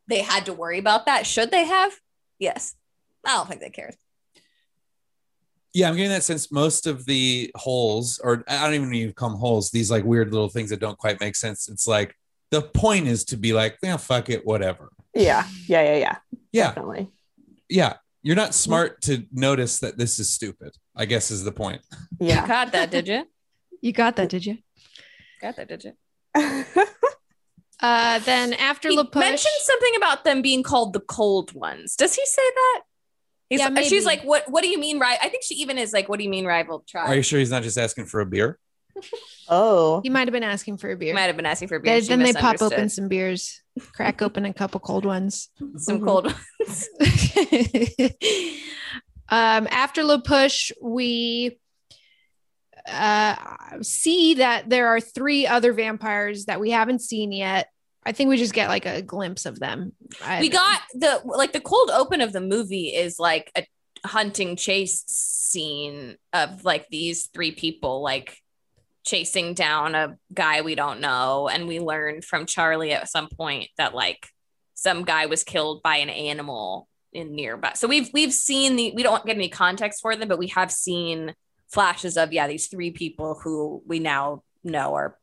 [0.06, 1.92] they had to worry about that should they have
[2.38, 2.74] yes
[3.26, 3.96] i don't think they cared
[5.72, 6.50] Yeah, I'm getting that sense.
[6.50, 10.04] Most of the holes, or I don't even know you call them holes, these like
[10.04, 11.68] weird little things that don't quite make sense.
[11.68, 12.14] It's like
[12.50, 14.90] the point is to be like, yeah, fuck it, whatever.
[15.14, 16.16] Yeah, yeah, yeah, yeah.
[16.52, 17.10] Yeah, Definitely.
[17.68, 17.94] yeah.
[18.22, 20.76] You're not smart to notice that this is stupid.
[20.94, 21.80] I guess is the point.
[22.20, 22.42] Yeah.
[22.42, 23.24] you got that did you
[23.80, 24.58] You got that, did you?
[25.40, 25.94] got that did you
[27.82, 31.96] Uh, then after he La Push, mentioned something about them being called the cold ones
[31.96, 32.80] does he say that
[33.48, 35.90] He's, Yeah, she's like what what do you mean right i think she even is
[35.94, 38.20] like what do you mean rival tribe Are you sure he's not just asking for
[38.20, 38.58] a beer?
[39.52, 41.12] Oh, he might have been asking for a beer.
[41.12, 43.60] might have been asking for a beer They- then they pop open some beers,
[43.94, 45.48] crack open a couple cold ones.
[45.76, 46.88] some cold ones
[49.28, 51.58] um, after La Push, we
[52.88, 53.36] uh,
[53.82, 57.68] see that there are three other vampires that we haven't seen yet.
[58.04, 59.92] I think we just get like a glimpse of them.
[60.24, 63.66] I- we got the like the cold open of the movie is like a
[64.06, 68.38] hunting chase scene of like these three people like
[69.04, 71.48] chasing down a guy we don't know.
[71.48, 74.28] And we learned from charlie at some point that like
[74.74, 77.72] some guy was killed by an animal in nearby.
[77.74, 80.70] So we've we've seen the we don't get any context for them but we have
[80.70, 81.34] seen
[81.68, 85.16] flashes of yeah these three people who we now know are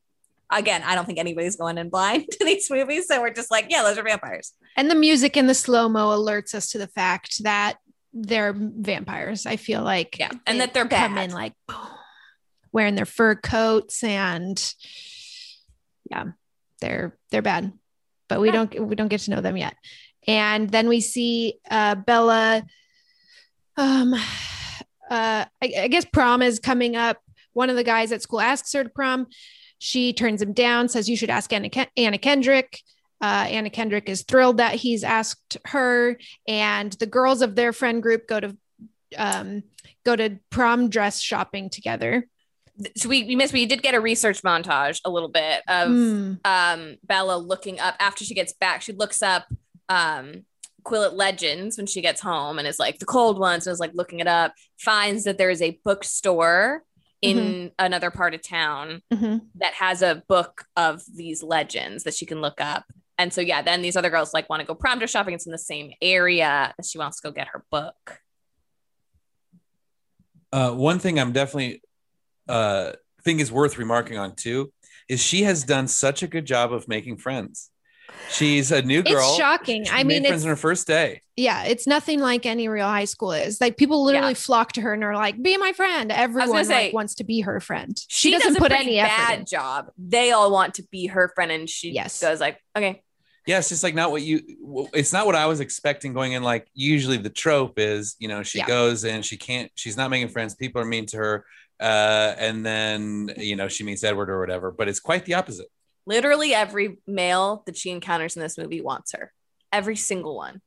[0.49, 3.07] again i don't think anybody's going in blind to these movies.
[3.07, 4.53] So we're just like yeah those are vampires.
[4.75, 7.77] And the music and the slow mo alerts us to the fact that
[8.13, 9.45] they're vampires.
[9.45, 10.19] I feel like.
[10.19, 11.29] Yeah and that they're come bad.
[11.29, 11.77] in like boom,
[12.77, 14.73] wearing their fur coats and
[16.11, 16.25] yeah,
[16.79, 17.73] they're they're bad.
[18.29, 19.75] But we don't we don't get to know them yet.
[20.27, 22.63] And then we see uh Bella
[23.77, 24.19] um uh
[25.09, 27.17] I, I guess prom is coming up.
[27.53, 29.25] One of the guys at school asks her to prom.
[29.79, 32.79] She turns him down, says you should ask Anna, Ken- Anna Kendrick.
[33.19, 38.03] Uh, Anna Kendrick is thrilled that he's asked her, and the girls of their friend
[38.03, 38.55] group go to
[39.17, 39.63] um,
[40.05, 42.27] go to prom dress shopping together.
[42.95, 46.33] So we, we missed we did get a research montage a little bit of Hmm.
[46.45, 49.45] um Bella looking up after she gets back she looks up
[49.89, 50.43] um
[50.85, 53.91] Quileute Legends when she gets home and is like the cold ones and is like
[53.93, 56.83] looking it up finds that there is a bookstore
[57.21, 59.41] in another part of town Mhm.
[59.55, 62.85] that has a book of these legends that she can look up
[63.17, 65.47] and so yeah then these other girls like want to go prom dress shopping it's
[65.47, 68.21] in the same area that she wants to go get her book
[70.53, 71.81] Uh, one thing I'm definitely
[72.49, 72.93] uh,
[73.23, 74.71] think is worth remarking on too
[75.09, 77.69] is she has done such a good job of making friends.
[78.29, 79.11] She's a new girl.
[79.13, 79.37] It's girl.
[79.37, 79.83] shocking.
[79.85, 81.21] She I made mean, friends it's- on her first day.
[81.35, 83.61] Yeah, it's nothing like any real high school is.
[83.61, 86.93] Like people literally flock to her and are like, "Be my friend." Everyone say, like
[86.93, 87.95] wants to be her friend.
[88.07, 89.09] she, She, doesn't does put pretty any effort.
[89.17, 89.45] bad in.
[89.45, 92.19] job they all want to be her friend and she Yes.
[92.19, 93.03] goes like okay
[93.45, 94.41] Yeah, it's just like not what you.
[94.93, 96.41] It's not what I was expecting going in.
[96.43, 98.65] Like usually the trope is, you know, she Yeah.
[98.65, 99.71] goes and she can't.
[99.75, 100.55] She's not making friends.
[100.55, 101.45] People are mean to her,
[101.79, 104.71] uh, and then you know she meets Edward or whatever.
[104.71, 105.67] But it's quite the opposite.
[106.05, 109.33] literally every male that she encounters in this movie wants her
[109.73, 110.61] every single one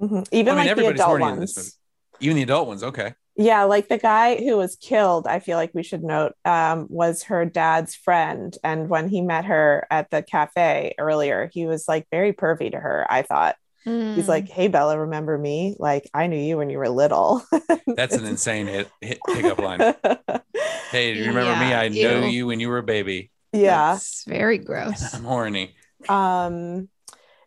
[0.00, 0.26] Mhm.
[0.30, 1.78] Even I mean, like the adult horny in this ones.
[2.20, 2.82] Even the adult ones.
[2.82, 3.14] Okay.
[3.38, 7.24] Yeah, like the guy who was killed, I feel like we should note, um, was
[7.24, 8.56] her dad's friend.
[8.64, 12.78] And when he met her at the cafe earlier, he was like very pervy to
[12.78, 13.56] her, I thought.
[13.86, 14.28] He's Mm.
[14.28, 15.76] like, Hey, Bella, remember me?
[15.78, 17.42] Like, I knew you when you were little.
[17.86, 19.94] That's an insane hit, hit pickup line.
[20.90, 21.70] Hey, do you remember me?
[21.70, 22.30] Yeah, I know ew.
[22.30, 23.30] you when you were a baby.
[23.52, 23.96] yeah.
[23.96, 25.14] It's very gross.
[25.14, 25.74] I'm horny.
[26.08, 26.88] Um,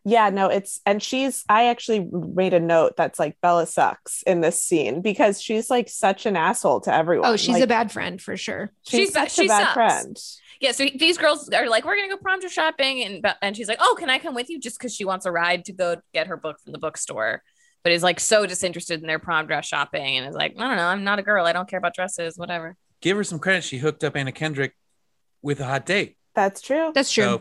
[0.05, 4.41] yeah, no, it's and she's I actually made a note that's like Bella sucks in
[4.41, 7.29] this scene because she's like such an asshole to everyone.
[7.29, 8.71] Oh, she's Like, a bad friend for sure.
[8.87, 9.73] she's, She's such she a bad sucks.
[9.73, 10.17] friend.
[10.59, 13.67] Yeah so these girls are like we're gonna go prom dress shopping and and she's
[13.67, 15.95] like oh can i come with you just because she wants a ride to go
[16.13, 17.41] get her book from the bookstore
[17.83, 20.77] but is like so disinterested in their prom dress shopping and is like i don't
[20.77, 23.63] know i'm not a girl i don't care about dresses whatever Give her some credit.
[23.63, 24.73] She hooked up Anna Kendrick
[25.41, 26.17] with a hot date.
[26.35, 26.91] That's true.
[26.93, 27.23] That's true.
[27.23, 27.31] So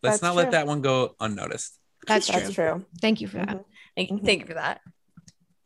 [0.00, 0.42] let's That's not true.
[0.44, 1.76] let that one go unnoticed.
[2.06, 2.38] That's true.
[2.38, 2.84] That's true.
[3.00, 3.48] Thank you for that.
[3.48, 3.64] Mhm.
[3.96, 4.24] thank, Mhm.
[4.24, 4.80] thank you for that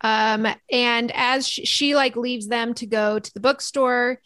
[0.00, 4.20] Um, and as she, she like leaves them to go to the bookstore,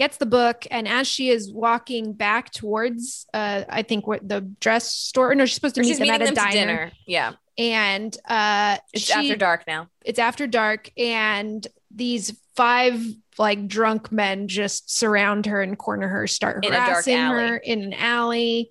[0.00, 4.40] gets the book, and as she is walking back towards, uh, I think what the
[4.58, 5.32] dress store.
[5.34, 6.50] No, she's supposed to meet them at a them diner.
[6.52, 13.00] dinner yeah And uh, it's she- after dark now It's after dark, and these five
[13.38, 17.94] like drunk men just surround her and corner her, start In harassing her in an
[17.94, 18.70] alley.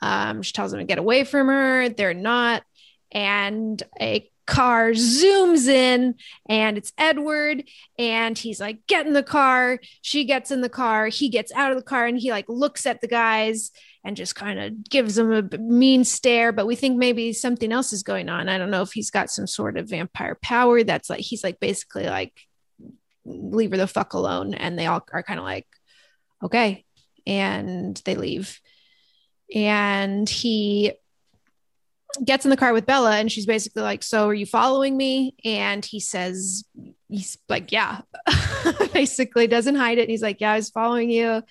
[0.00, 1.88] Um, she tells them to get away from her.
[1.88, 2.62] They're not.
[3.12, 6.14] and a car zooms in
[6.48, 7.64] and it's Edward
[7.98, 9.80] and he's like get in the car.
[10.02, 12.86] She gets in the car he gets out of the car and he like looks
[12.86, 13.72] at the guys
[14.04, 17.92] and just kind of gives them a mean stare but we think maybe something else
[17.92, 18.48] is going on.
[18.48, 21.60] I don't know if he's got some sort of vampire power that's like he's like
[21.60, 22.32] basically like
[23.26, 24.54] leave her the fuck alone.
[24.54, 25.66] And they all are kind of like
[26.42, 26.84] okay.
[27.26, 28.60] And they leave.
[29.54, 30.92] And he
[32.24, 35.34] gets in the car with Bella and she's basically like, So are you following me?
[35.44, 36.64] And he says,
[37.08, 38.00] He's like, Yeah,
[38.92, 40.02] basically doesn't hide it.
[40.02, 41.42] And he's like, Yeah, I was following you.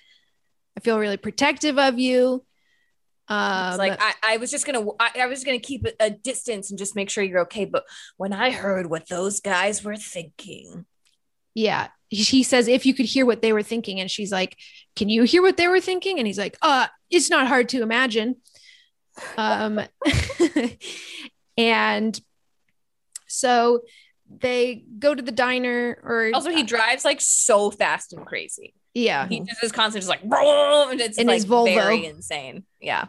[0.76, 2.44] I feel really protective of you.
[3.28, 6.10] Um, It's like I, I was just gonna I, I was gonna keep a, a
[6.10, 7.64] distance and just make sure you're okay.
[7.64, 7.84] But
[8.16, 10.86] when I heard what those guys were thinking,
[11.54, 11.88] yeah.
[12.08, 13.98] He- He says, If you could hear what they were thinking.
[14.00, 14.56] And she's like,
[14.94, 16.18] Can you hear what they were thinking?
[16.18, 18.36] And he's like, Uh, it's not hard to imagine.
[19.36, 19.80] Um,
[21.56, 22.20] and
[23.26, 23.80] so
[24.40, 28.74] they go to the diner or also he drives like so fast and crazy.
[28.94, 30.22] yeah He just is constantly just like
[30.90, 31.74] and it's In like his Volvo.
[31.74, 32.64] very insane.
[32.80, 33.06] Yeah.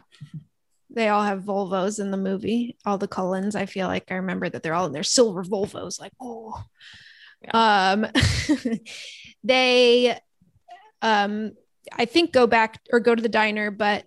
[0.90, 4.48] they all have volvos in the movie all the cullens i feel like i remember
[4.48, 6.62] that they're all in their silver volvos like oh
[7.52, 8.06] um
[9.44, 10.18] they
[11.02, 11.52] um
[11.92, 14.04] i think go back or go to the diner but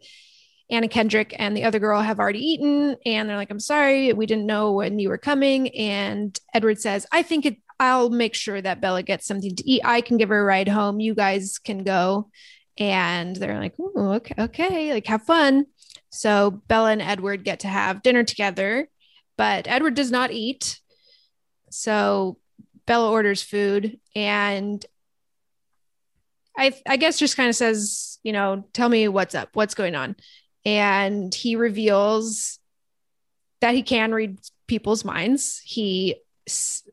[0.71, 4.25] anna kendrick and the other girl have already eaten and they're like i'm sorry we
[4.25, 5.69] didn't know when you were coming.
[5.75, 9.81] And edward says i think it i'll make sure that bella gets something to eat.
[9.83, 10.99] I can give her a ride home.
[10.99, 12.29] You guys can go.
[12.77, 15.65] And they're like okay okay like have fun.
[16.09, 18.87] So Bella and Edward get to have dinner together,
[19.37, 20.79] but Edward does not eat.
[21.69, 22.37] So
[22.85, 24.85] Bella orders food and
[26.57, 29.95] I I guess just kind of says, you know, tell me what's up, what's going
[29.95, 30.15] on.
[30.65, 32.59] And he reveals
[33.61, 35.61] that he can read people's minds.
[35.63, 36.15] He
[36.47, 36.87] s-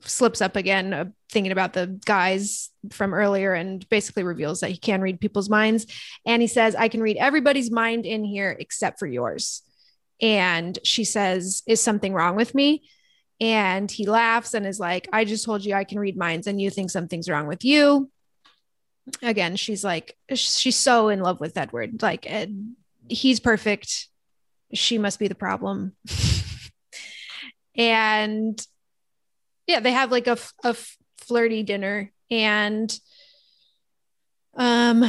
[0.00, 4.76] slips up again, uh, thinking about the guys from earlier, and basically reveals that he
[4.76, 5.86] can read people's minds.
[6.26, 9.62] And he says, I can read everybody's mind in here except for yours.
[10.20, 12.88] And she says, Is something wrong with me?
[13.40, 16.60] And he laughs and is like, I just told you I can read minds, and
[16.60, 18.10] you think something's wrong with you.
[19.22, 22.02] Again, she's like, she's so in love with Edward.
[22.02, 22.74] Like, Ed,
[23.10, 24.08] he's perfect.
[24.72, 25.96] She must be the problem.
[27.76, 28.64] and
[29.66, 30.36] yeah, they have like a
[31.18, 32.12] flirty dinner.
[32.30, 32.96] And
[34.56, 35.04] um,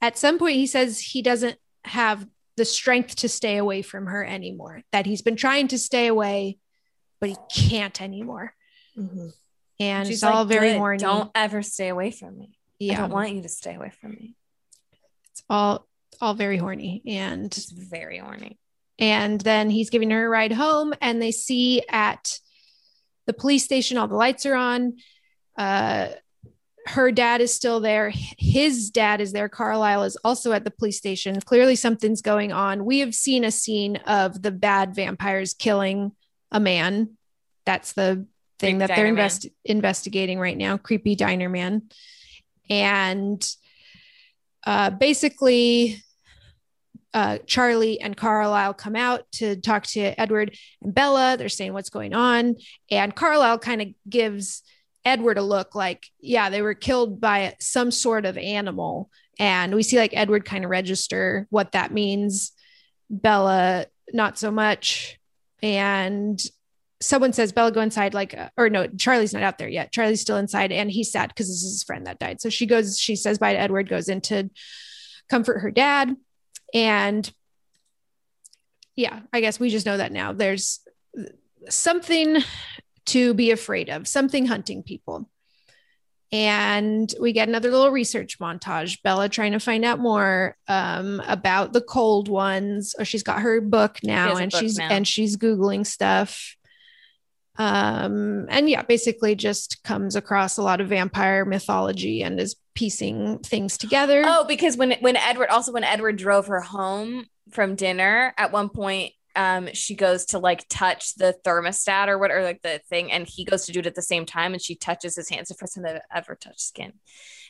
[0.00, 2.26] at some point, he says he doesn't have
[2.56, 6.58] the strength to stay away from her anymore, that he's been trying to stay away,
[7.20, 8.54] but he can't anymore.
[9.80, 10.98] And She's it's all like, very "Good, horny.
[10.98, 12.56] Don't ever stay away from me.
[12.78, 12.94] Yeah.
[12.94, 14.36] I don't want you to stay away from me.
[15.32, 15.88] It's all
[16.20, 17.02] all very horny.
[17.06, 18.58] And It's very horny.
[18.98, 22.38] and then he's giving her a ride home and they see at
[23.26, 24.94] the police station all the lights are on.
[25.56, 26.08] Uh
[26.86, 28.12] her dad is still there.
[28.38, 29.48] His dad is there.
[29.48, 31.40] Carlisle is also at the police station.
[31.40, 32.84] Clearly something's going on.
[32.84, 36.12] We have seen a scene of the bad vampires killing
[36.52, 37.16] a man.
[37.64, 38.26] That's the
[38.58, 40.76] thing Creepy that they're invest- investigating right now.
[40.76, 41.84] Creepy diner man.
[42.68, 43.42] And
[44.66, 46.02] uh, basically
[47.14, 51.36] uh, Charlie and Carlisle come out to talk to Edward and Bella.
[51.36, 52.56] They're saying what's going on.
[52.90, 54.62] And Carlisle kind of gives
[55.04, 59.10] Edward a look like, yeah, they were killed by some sort of animal.
[59.38, 62.52] And we see like Edward kind of register what that means.
[63.08, 65.18] Bella, not so much.
[65.62, 66.40] And
[67.00, 68.14] someone says, Bella, go inside.
[68.14, 69.92] Like, uh, or no, Charlie's not out there yet.
[69.92, 72.40] Charlie's still inside and he's sad because this is his friend that died.
[72.40, 74.50] So she goes, she says bye to Edward, goes in to
[75.28, 76.16] comfort her dad.
[76.72, 77.30] And
[78.96, 80.32] yeah, I guess we just know that now.
[80.32, 80.80] There's
[81.68, 82.38] something
[83.06, 85.28] to be afraid of, something hunting people.
[86.32, 89.02] And we get another little research montage.
[89.02, 92.94] Bella trying to find out more um, about the cold ones.
[92.98, 94.88] Oh, she's got her book now, a and book she's now.
[94.90, 96.56] and she's googling stuff.
[97.56, 103.38] Um, and yeah, basically just comes across a lot of vampire mythology and is piecing
[103.40, 104.22] things together.
[104.26, 108.68] Oh, because when when Edward also when Edward drove her home from dinner, at one
[108.70, 113.12] point, um, she goes to like touch the thermostat or what or like the thing,
[113.12, 115.42] and he goes to do it at the same time, and she touches his hand.
[115.42, 116.94] It's the first time they've ever touched skin.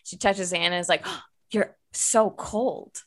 [0.05, 3.03] She touches hand and is like, "Oh, "You're so cold."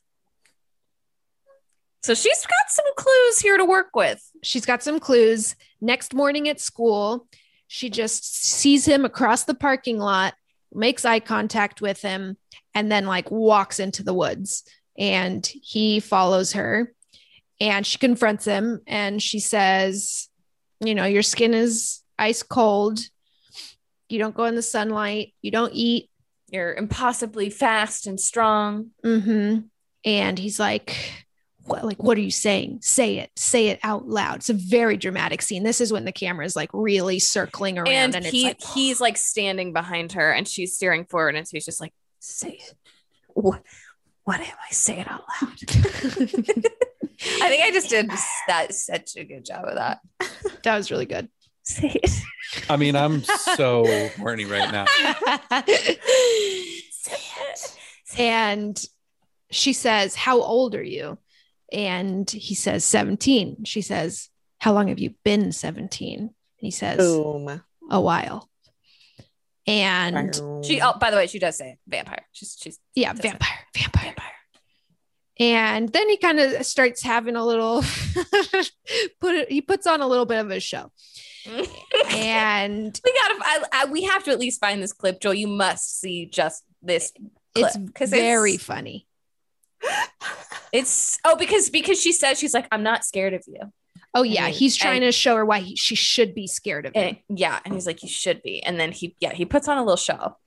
[2.02, 4.24] So she's got some clues here to work with.
[4.42, 5.56] She's got some clues.
[5.82, 7.28] Next morning at school,
[7.68, 10.34] she just sees him across the parking lot,
[10.74, 12.38] makes eye contact with him,
[12.74, 14.64] and then like walks into the woods.
[14.98, 16.94] And he follows her.
[17.60, 20.30] and she confronts him and she says,
[20.80, 23.00] You know, your skin is ice cold.
[24.10, 25.34] You don't go in the sunlight.
[25.42, 26.10] You don't eat.
[26.50, 28.92] You're impossibly fast and strong.
[29.04, 29.60] Mm-hmm.
[30.06, 31.27] And he's like,
[31.68, 32.80] what, like, what are you saying?
[32.82, 33.32] Say it.
[33.36, 34.38] Say it out loud.
[34.38, 35.64] It's a very dramatic scene.
[35.64, 38.74] This is when the camera is like really circling around, And, and, he it's like,
[38.74, 42.60] he's like standing behind her and she's staring forward and so he's just like, say
[42.62, 42.74] it.
[43.34, 43.62] What
[44.24, 44.74] what am I?
[44.74, 45.54] Say it out loud.
[47.42, 48.10] I think I just did
[48.48, 50.00] that such a good job of that.
[50.64, 51.30] that was really good.
[51.64, 52.12] Say it.
[52.70, 54.86] I mean, I'm so horny right now.
[56.92, 57.78] Say it.
[58.18, 58.86] And
[59.50, 61.18] she says, How old are you?
[61.72, 63.66] And he says, 17.
[63.66, 66.20] She says, How long have you been 17?
[66.20, 67.62] And he says, Boom.
[67.90, 68.50] A while.
[69.68, 72.26] And She oh by the way, she does say vampire.
[72.32, 74.34] She's she's yeah, vampire, vampire, vampire.
[75.40, 77.82] And then he kind of starts having a little
[79.20, 80.92] put it, he puts on a little bit of a show.
[82.10, 85.34] and we gotta I, I, we have to at least find this clip, Joel.
[85.34, 87.12] You must see just this
[87.54, 89.07] clip it's very funny.
[90.74, 93.60] It's oh because because she says she's like I'm not scared of you.
[94.14, 96.86] Oh yeah, And- he's trying and- to show her why he, she should be scared
[96.86, 97.18] of him.
[97.30, 99.78] And, yeah, and he's like you should be, and then he yeah he puts on
[99.78, 100.38] a little show.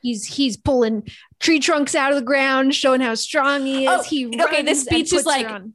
[0.00, 1.08] He's he's pulling
[1.40, 3.90] tree trunks out of the ground, showing how strong he is.
[3.90, 5.74] Oh, he okay, this speech is like- on.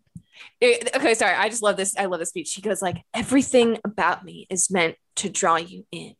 [0.61, 1.95] Eh, okay, sorry, I just love this.
[1.97, 2.47] I love this speech.
[2.47, 6.15] She goes like everything about me is meant to draw you in.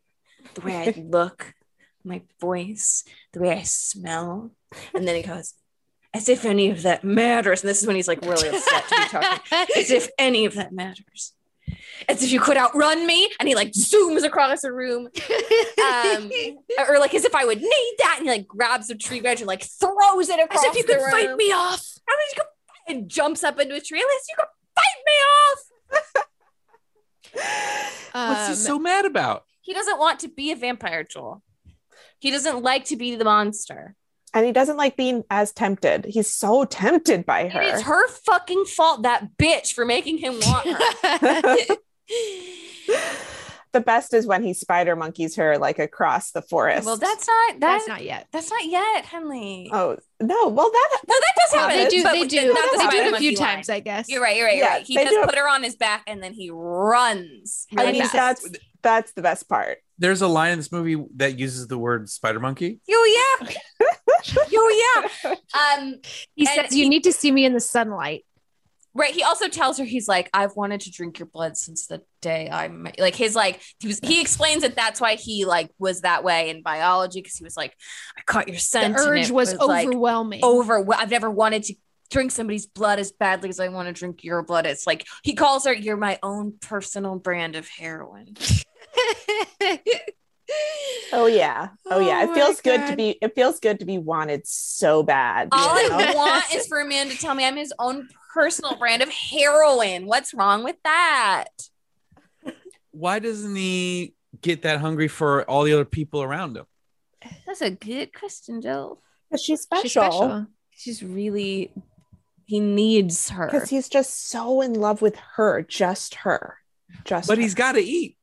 [0.53, 1.53] The way I look,
[2.03, 3.03] my voice,
[3.33, 4.51] the way I smell,
[4.93, 5.53] and then he goes.
[6.13, 7.61] As if any of that matters.
[7.61, 9.39] And this is when he's like really upset to be talking.
[9.77, 11.33] As if any of that matters.
[12.07, 13.29] As if you could outrun me.
[13.39, 15.09] And he like zooms across the room.
[15.83, 16.31] Um,
[16.87, 18.15] or like as if I would need that.
[18.17, 20.83] And he like grabs a tree branch and like throws it across As if you
[20.83, 21.85] the could fight me off.
[22.07, 22.43] How did you go?
[22.87, 24.01] And jumps up into a tree.
[24.01, 26.23] Unless you could fight me off.
[28.13, 29.43] What's he Um, so mad about?
[29.61, 31.43] He doesn't want to be a vampire, Joel.
[32.19, 33.95] He doesn't like to be the monster.
[34.33, 36.05] And he doesn't like being as tempted.
[36.05, 37.61] He's so tempted by her.
[37.61, 41.65] It is her fucking fault, that bitch, for making him want her.
[43.73, 46.85] the best is when he spider monkeys her like across the forest.
[46.85, 48.27] well, that's not that, That's not yet.
[48.31, 49.69] That's not yet, Henley.
[49.73, 50.47] oh no.
[50.47, 51.77] Well, that No, that does happen.
[51.77, 52.03] They do.
[52.03, 52.47] They do.
[52.47, 53.55] the- not the They do it a monkey few line.
[53.55, 54.09] times, I guess.
[54.09, 54.35] You're right.
[54.37, 54.57] You're right.
[54.57, 54.85] You're Yeah, right.
[54.85, 57.67] He they does do put her on his back and then he runs.
[57.77, 58.47] I mean that's
[58.81, 59.79] that's the best part.
[59.99, 62.79] There's a line in this movie that uses the word spider monkey.
[62.89, 63.49] Oh yeah.
[64.49, 65.35] Yo yeah.
[65.79, 65.95] Um
[66.35, 68.23] He And says, he- "You need to see me in the sunlight."
[68.93, 69.13] right.
[69.13, 72.49] He also tells her he's like, I've wanted to drink your blood since the day
[72.51, 76.01] I met like his like he was he explains that that's why he like was
[76.01, 77.75] that way in biology because he was like,
[78.17, 78.85] I caught your scent.
[78.85, 80.39] and urge it was, like, overwhelming.
[80.41, 81.75] over I've never wanted to
[82.09, 84.65] drink somebody's blood as badly as I want to drink your blood.
[84.65, 88.35] It's like he calls her you're my own personal brand of heroin.
[91.11, 91.69] Oh yeah.
[91.85, 92.19] Oh yeah.
[92.19, 95.49] Oh it my feels good to be it feels good to be wanted so bad.
[95.51, 98.77] you All I want is for a man to tell me I'm his own personal
[98.77, 100.05] brand of heroin.
[100.05, 101.47] What's wrong with that?
[102.91, 106.65] Why doesn't he get that hungry for all the other people around him?
[107.45, 109.01] That's a good question, Joel.
[109.29, 109.83] 'Cause she's special.
[109.83, 110.47] She's special.
[110.71, 111.73] She's really
[112.45, 113.47] he needs her.
[113.47, 116.59] Because he's just so in love with her, just her.
[117.03, 117.41] Just But her.
[117.41, 118.16] he's got to eat.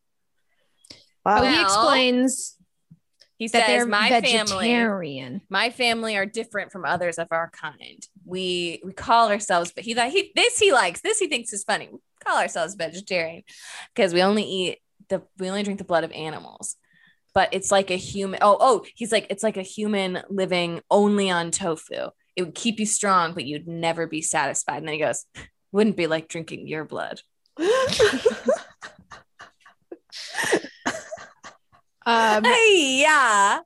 [1.24, 1.42] Wow.
[1.42, 2.56] Oh, he explains
[3.38, 5.40] He that says they're my family vegetarian.
[5.48, 8.06] my family are different from others of our kind.
[8.24, 11.00] We we call ourselves, but he he this he likes.
[11.00, 11.88] This he thinks is funny.
[11.90, 13.42] We call ourselves vegetarian
[13.94, 16.76] because we only eat the we only drink the blood of animals.
[17.34, 18.38] But it's like a human.
[18.42, 22.10] Oh oh, he's like it's like a human living only on tofu.
[22.36, 24.78] It would keep you strong, but you'd never be satisfied.
[24.78, 25.24] And then he goes,
[25.72, 27.20] wouldn't be like drinking your blood.
[32.06, 33.60] Um, yeah.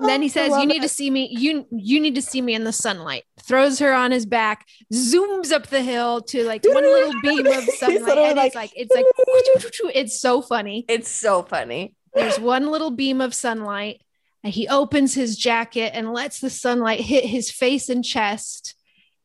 [0.00, 0.82] then he says, "You need it.
[0.82, 1.28] to see me.
[1.30, 5.52] You you need to see me in the sunlight." Throws her on his back, zooms
[5.52, 8.94] up the hill to like one little beam of sunlight, and it's like, like it's
[8.94, 9.04] like
[9.94, 10.84] it's so funny.
[10.88, 11.94] It's so funny.
[12.14, 14.00] There's one little beam of sunlight,
[14.42, 18.74] and he opens his jacket and lets the sunlight hit his face and chest.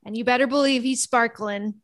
[0.05, 1.76] And you better believe he's sparkling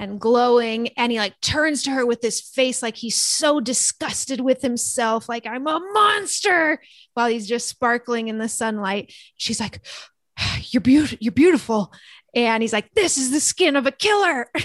[0.00, 0.88] and glowing.
[0.96, 5.28] And he like turns to her with this face like he's so disgusted with himself,
[5.28, 6.80] like I'm a monster,
[7.14, 9.12] while he's just sparkling in the sunlight.
[9.36, 9.86] She's like,
[10.62, 11.92] You're beautiful, you're beautiful.
[12.34, 14.50] And he's like, This is the skin of a killer.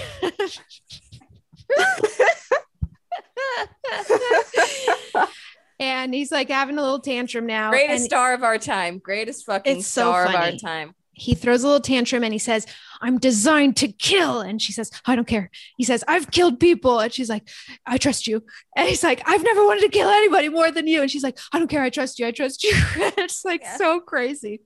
[5.80, 7.72] and he's like having a little tantrum now.
[7.72, 9.00] Greatest and star of our time.
[9.00, 10.96] Greatest fucking so star of our time.
[11.16, 12.68] He throws a little tantrum and he says,
[13.02, 14.42] I'm designed to kill.
[14.42, 15.50] And she says, I don't care.
[15.78, 17.00] He says, I've killed people.
[17.00, 17.48] And she's like,
[17.86, 18.44] I trust you.
[18.76, 21.02] And he's like, I've never wanted to kill anybody more than you.
[21.02, 21.82] And she's like, I don't care.
[21.82, 22.28] I trust you.
[22.28, 22.72] I trust you.
[23.18, 23.78] it's like yeah.
[23.78, 24.62] so crazy.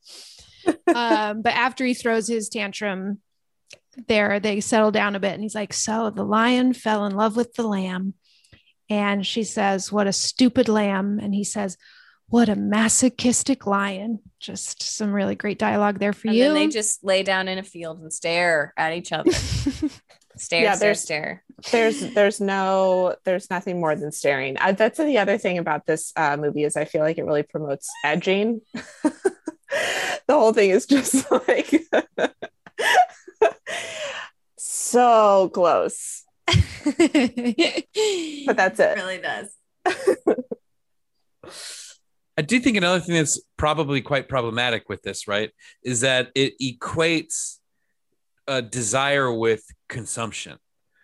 [0.94, 3.20] um, but after he throws his tantrum,
[4.08, 5.34] there they settle down a bit.
[5.34, 8.16] And he's like, So the lion fell in love with the lamb.
[8.90, 11.20] And she says, What a stupid lamb.
[11.22, 11.78] And he says,
[12.30, 14.20] what a masochistic lion.
[14.40, 16.46] Just some really great dialogue there for and you.
[16.46, 19.32] And they just lay down in a field and stare at each other.
[20.38, 21.44] stare, yeah, stare, there's, stare.
[21.72, 24.58] There's there's no there's nothing more than staring.
[24.60, 27.44] Uh, that's the other thing about this uh, movie is I feel like it really
[27.44, 28.62] promotes edging.
[29.04, 29.14] the
[30.30, 31.74] whole thing is just like
[34.58, 36.24] so close.
[36.46, 36.56] but
[38.56, 38.92] that's it.
[38.92, 39.56] it really does.
[42.40, 45.52] I do think another thing that's probably quite problematic with this, right,
[45.84, 47.58] is that it equates
[48.48, 50.58] a desire with consumption.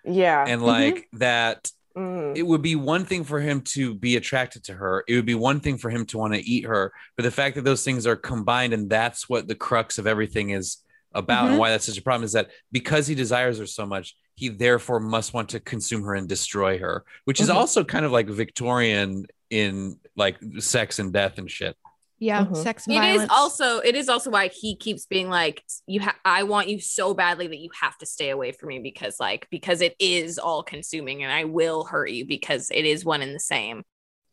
[0.06, 0.46] Yeah.
[0.48, 1.18] And like mm-hmm.
[1.18, 2.38] that mm.
[2.38, 5.04] it would be one thing for him to be attracted to her.
[5.10, 6.94] It would be one thing for him to want to eat her.
[7.18, 10.52] But the fact that those things are combined and that's what the crux of everything
[10.52, 10.78] is
[11.14, 11.52] about mm-hmm.
[11.52, 14.48] and why that's such a problem is that because he desires her so much, he
[14.48, 17.58] therefore must want to consume her and destroy her, which is mm-hmm.
[17.58, 21.76] also kind of like Victorian in like sex and death and shit.
[22.18, 22.56] Yeah, mm-hmm.
[22.56, 22.88] sex.
[22.88, 26.16] It is also it is also why he keeps being like, you have.
[26.24, 29.48] I want you so badly that you have to stay away from me because like
[29.52, 33.36] because it is all consuming and I will hurt you because it is one and
[33.36, 33.84] the same.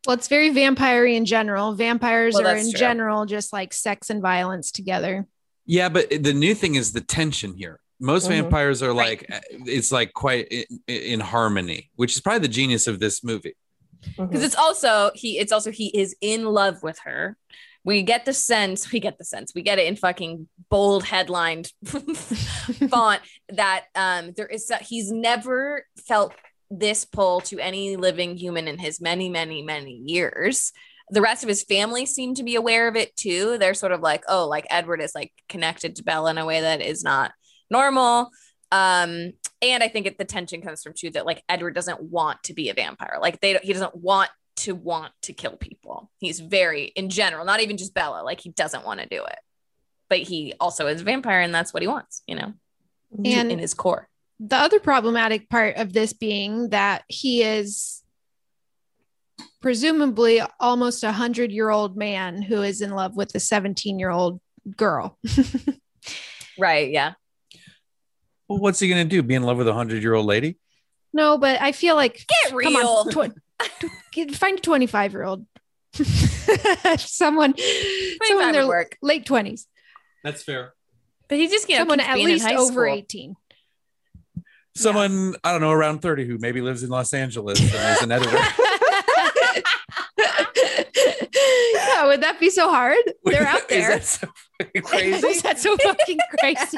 [0.07, 1.75] Well, it's very vampire in general.
[1.75, 2.79] Vampires well, are in true.
[2.79, 5.27] general just like sex and violence together.
[5.67, 7.81] Yeah, but the new thing is the tension here.
[7.99, 8.43] Most mm-hmm.
[8.43, 9.45] vampires are like right.
[9.51, 13.55] it's like quite in, in harmony, which is probably the genius of this movie
[14.03, 14.37] because mm-hmm.
[14.37, 17.37] it's also he it's also he is in love with her.
[17.85, 21.73] We get the sense we get the sense we get it in fucking bold headlined
[21.85, 26.35] font that um there is that he's never felt
[26.71, 30.73] this pull to any living human in his many many many years.
[31.11, 33.59] The rest of his family seem to be aware of it too.
[33.59, 36.61] They're sort of like oh like edward is like connected to bella in a way
[36.61, 37.33] that is not
[37.71, 38.31] normal
[38.73, 42.43] um and I think it, the tension comes from too that like Edward doesn't want
[42.45, 43.19] to be a vampire.
[43.21, 46.11] Like they he doesn't want to want to kill people.
[46.19, 48.23] He's very in general, not even just Bella.
[48.23, 49.39] Like he doesn't want to do it,
[50.09, 52.23] but he also is a vampire, and that's what he wants.
[52.27, 52.55] You know,
[53.25, 54.09] and in his core.
[54.41, 58.03] The other problematic part of this being that he is
[59.61, 64.11] presumably almost a hundred year old man who is in love with a 17 year
[64.11, 64.41] old
[64.77, 65.19] girl.
[66.59, 66.91] right.
[66.91, 67.13] Yeah.
[68.53, 69.23] Well, what's he gonna do?
[69.23, 70.59] Be in love with a hundred year old lady?
[71.15, 72.77] No, but I feel like get real.
[72.77, 75.47] On, tw- find a twenty five year old.
[76.99, 77.55] someone,
[78.25, 78.99] someone in their work.
[79.01, 79.67] late twenties.
[80.23, 80.75] That's fair.
[81.31, 82.85] But he just you know, someone at least over school.
[82.85, 83.37] eighteen.
[84.77, 85.37] Someone yeah.
[85.45, 88.37] I don't know around thirty who maybe lives in Los Angeles and is an editor.
[91.75, 92.99] yeah, would that be so hard?
[93.25, 93.93] They're out there.
[93.93, 95.27] Is that so crazy?
[95.27, 96.77] is that so fucking crazy?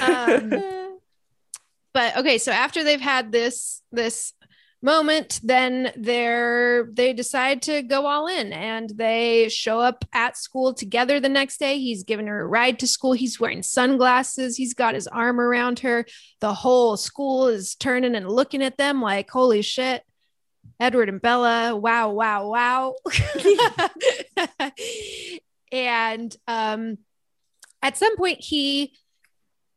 [0.00, 0.50] Um,
[1.92, 4.32] but okay, so after they've had this this
[4.82, 10.72] moment, then they're they decide to go all in and they show up at school
[10.72, 11.78] together the next day.
[11.78, 13.12] He's giving her a ride to school.
[13.12, 14.56] He's wearing sunglasses.
[14.56, 16.06] He's got his arm around her.
[16.40, 20.02] The whole school is turning and looking at them like, holy shit.
[20.78, 22.94] Edward and Bella, wow, wow, wow.
[25.72, 26.98] and um,
[27.82, 28.92] at some point he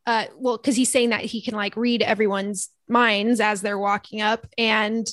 [0.06, 4.22] uh, well because he's saying that he can like read everyone's minds as they're walking
[4.22, 4.46] up.
[4.58, 5.08] And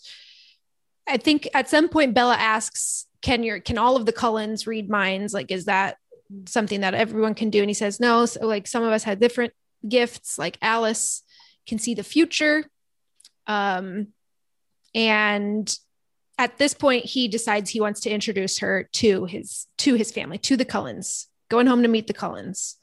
[1.09, 4.89] i think at some point bella asks can your can all of the cullens read
[4.89, 5.35] minds?
[5.35, 5.97] Like is that
[6.47, 7.61] something that everyone can do?
[7.61, 8.27] And he says no.
[8.27, 9.52] So like some of us had different
[9.86, 10.39] gifts.
[10.39, 11.23] Like alice
[11.66, 12.65] can see the future.
[13.47, 14.09] Um
[14.94, 15.73] and
[16.40, 20.38] at this point he decides he wants to introduce her to his to his family
[20.38, 22.76] to the cullens going home to meet the cullens.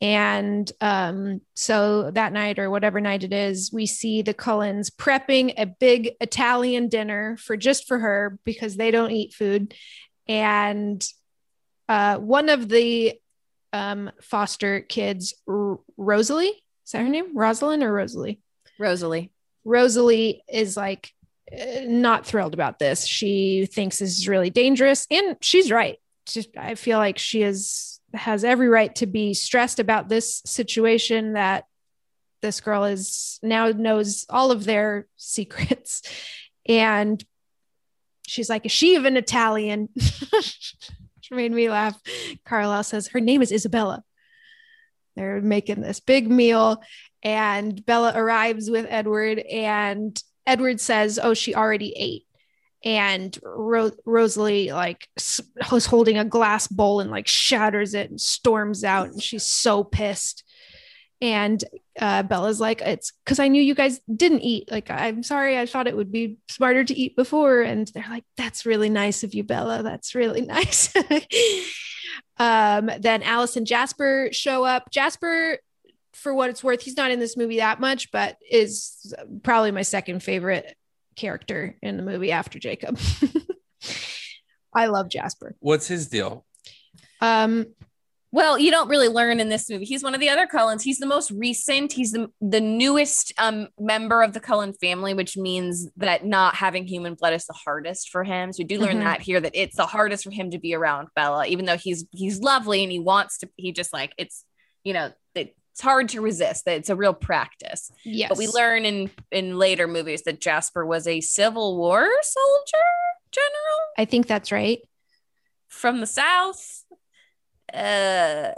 [0.00, 5.54] And um, so that night or whatever night it is we see the cullens prepping
[5.56, 9.74] a big italian dinner for just for her because they don't eat food.
[10.28, 11.02] And
[11.88, 13.18] uh, one of the
[13.72, 16.62] um, foster kids R- rosalie?
[16.84, 17.34] Is that her name?
[17.34, 18.40] Rosalind or rosalie?
[18.78, 19.30] Rosalie.
[19.64, 21.12] Rosalie is like
[21.84, 23.06] not thrilled about this.
[23.06, 25.98] She thinks this is really dangerous, and she's right.
[26.56, 31.64] I feel like she is has every right to be stressed about this situation that
[32.42, 36.02] this girl is now knows all of their secrets
[36.68, 37.24] and
[38.26, 39.88] she's like, is she even Italian?
[41.22, 41.98] She made me laugh.
[42.44, 44.02] Carlisle says her name is Isabella.
[45.14, 46.82] They're making this big meal,
[47.22, 52.26] and Bella arrives with Edward, and Edward says, "Oh, she already ate."
[52.84, 55.08] And Ro- Rosalie like
[55.70, 59.84] was holding a glass bowl and like shatters it and storms out, and she's so
[59.84, 60.44] pissed.
[61.20, 61.62] And
[62.00, 64.70] uh, Bella's like, "It's because I knew you guys didn't eat.
[64.72, 65.56] Like, I'm sorry.
[65.56, 69.22] I thought it would be smarter to eat before." And they're like, "That's really nice
[69.22, 69.84] of you, Bella.
[69.84, 70.92] That's really nice."
[72.38, 74.90] um, then Alice and Jasper show up.
[74.90, 75.58] Jasper,
[76.14, 79.82] for what it's worth, he's not in this movie that much, but is probably my
[79.82, 80.76] second favorite
[81.16, 82.98] character in the movie after Jacob.
[84.74, 85.54] I love Jasper.
[85.60, 86.44] What's his deal?
[87.20, 87.66] Um,
[88.34, 89.84] Well, you don't really learn in this movie.
[89.84, 90.82] He's one of the other Cullens.
[90.82, 91.92] He's the most recent.
[91.92, 96.86] He's the the newest um, member of the Cullen family, which means that not having
[96.86, 98.50] human blood is the hardest for him.
[98.52, 99.04] So we do learn Mhm.
[99.04, 102.06] that here that it's the hardest for him to be around Bella, even though he's
[102.12, 103.50] he's lovely and he wants to.
[103.56, 104.46] He just like it's
[104.82, 105.12] you know
[105.72, 106.64] it's hard to resist.
[106.66, 107.90] That it's a real practice.
[108.04, 108.28] yes.
[108.28, 112.84] But we learn in in later movies that Jasper was a Civil War soldier
[113.30, 114.80] general I think that's right.
[115.68, 116.84] from the South.
[117.72, 118.50] Uh,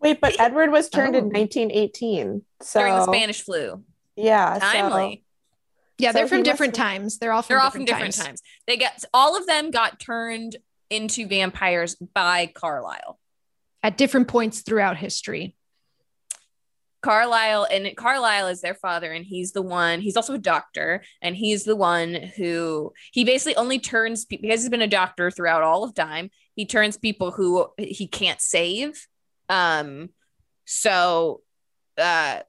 [0.00, 1.28] Wait, but Edward was turned in Oh.
[1.28, 2.42] 1918.
[2.62, 3.82] So during the Spanish flu.
[4.14, 4.54] Yeah.
[4.54, 5.24] so- Timely.
[5.98, 7.18] Yeah, So they're he from different have- times.
[7.18, 8.26] They're all from They're all different from different times.
[8.26, 8.42] times.
[8.68, 10.56] They get all of them got turned
[10.90, 13.18] into vampires by Carlisle.
[13.82, 15.56] at different points throughout history.
[17.00, 20.00] Carlisle and Carlisle is their father, and he's the one.
[20.00, 24.68] He's also a doctor, and he's the one who he basically only turns because he's
[24.68, 26.30] been a doctor throughout all of time.
[26.54, 29.06] He turns people who he can't save.
[29.48, 30.10] Um,
[30.64, 31.42] so
[31.96, 32.40] uh,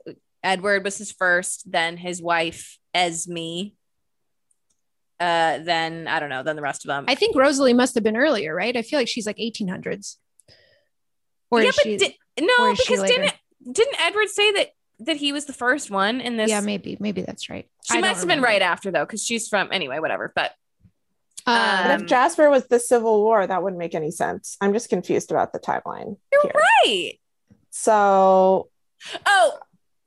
[0.43, 3.71] Edward was his first, then his wife Esme.
[5.19, 6.43] Uh, then I don't know.
[6.43, 7.05] Then the rest of them.
[7.07, 8.75] I think Rosalie must have been earlier, right?
[8.75, 10.15] I feel like she's like 1800s.
[11.51, 11.97] Or yeah, but she?
[11.97, 13.33] di- no, because didn't
[13.63, 14.69] didn't Edward say that
[14.99, 16.49] that he was the first one in this?
[16.49, 17.67] yeah, maybe, maybe that's right.
[17.85, 20.31] She I must have been right after though, because she's from anyway, whatever.
[20.35, 20.51] But
[21.47, 24.57] Um, But if Jasper was the Civil War, that wouldn't make any sense.
[24.59, 26.17] I'm just confused about the timeline.
[26.31, 26.51] you're here.
[26.85, 27.13] right.
[27.69, 28.69] So
[29.25, 29.57] Oh,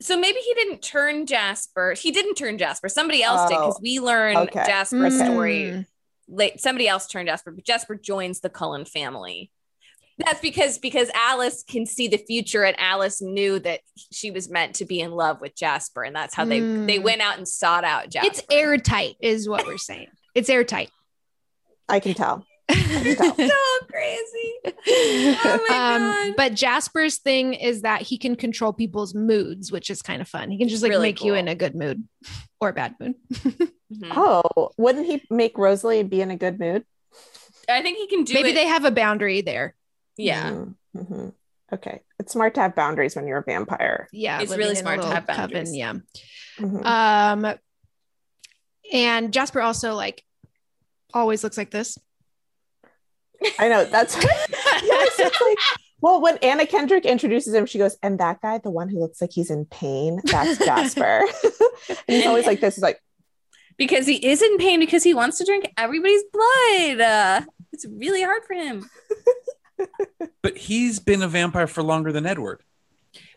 [0.00, 1.94] so maybe he didn't turn Jasper.
[1.94, 2.88] He didn't turn Jasper.
[2.88, 4.64] Somebody else did because Oh, we learn okay.
[4.66, 5.24] Jasper's Okay.
[5.24, 5.62] story.
[5.72, 5.86] Mm.
[6.28, 9.50] Late, somebody else turned Jasper, but Jasper joins the Cullen family.
[10.18, 13.80] That's because because Alice can see the future, and Alice knew that
[14.12, 16.86] she was meant to be in love with Jasper, and that's how they Mm.
[16.86, 18.26] they went out and sought out Jasper.
[18.28, 20.08] it's airtight, is what we're saying.
[20.34, 20.90] It's airtight.
[21.88, 22.44] I can tell.
[22.68, 23.34] I can tell.
[23.48, 24.54] so crazy.
[25.44, 26.34] Oh my um, God.
[26.36, 30.50] but Jasper's thing is that he can control people's moods, which is kind of fun.
[30.50, 32.06] He can just like Really make you in a good mood
[32.60, 33.14] or a bad mood.
[33.32, 33.70] Mhm.
[34.12, 36.84] Oh, wouldn't he make Rosalie be in a good mood?
[37.68, 38.54] I think he can do Maybe it.
[38.54, 39.74] they have a boundary there.
[40.16, 40.50] Yeah.
[40.50, 41.32] Mm, mhm.
[41.72, 42.02] Okay.
[42.18, 44.08] It's smart to have boundaries when you're a vampire.
[44.12, 45.74] Yeah, It's really smart to little have boundaries.
[45.74, 45.94] yeah.
[46.58, 46.84] Mhm.
[46.84, 47.54] Um,
[48.92, 50.22] and Jasper also like
[51.14, 51.96] always looks like this.
[53.58, 53.84] I know.
[53.84, 54.16] That's
[54.82, 55.58] yes, like
[56.00, 59.20] well, when Anna Kendrick introduces him, she goes, and that guy, the one who looks
[59.20, 61.22] like he's in pain, that's Jasper.
[61.88, 63.00] and he's always like this, is like,
[63.78, 67.00] because he is in pain because he wants to drink everybody's blood.
[67.00, 67.40] Uh,
[67.72, 68.84] it's really hard for him.
[70.42, 72.62] But he's been a vampire for longer than Edward.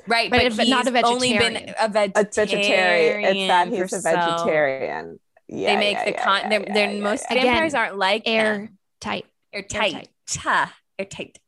[0.08, 2.12] Right, But but, but he's not a only been a vegetarian.
[2.16, 3.36] a vegetarian.
[3.38, 5.20] It's that he's for a so- vegetarian.
[5.48, 5.74] Yeah.
[5.74, 6.42] they make yeah, the yeah, con.
[6.42, 7.38] yeah, they're, yeah, they're yeah, most yeah.
[7.38, 8.70] Again, vampires aren't like Airtight.
[9.04, 9.26] airtight.
[9.54, 9.94] Airtight.
[9.94, 10.10] Airtight.
[10.28, 10.74] Ta.
[10.98, 11.40] Airtight.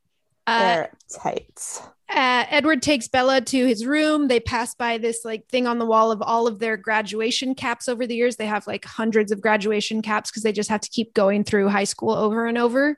[0.46, 0.92] Uh, They're
[1.22, 1.82] tight.
[2.10, 4.28] uh, Edward takes Bella to his room.
[4.28, 7.90] They pass by this like thing on the wall of all of their graduation caps
[7.90, 8.36] over the years.
[8.38, 11.68] They have like hundreds of graduation caps because they just have to keep going through
[11.70, 12.98] high school over and over.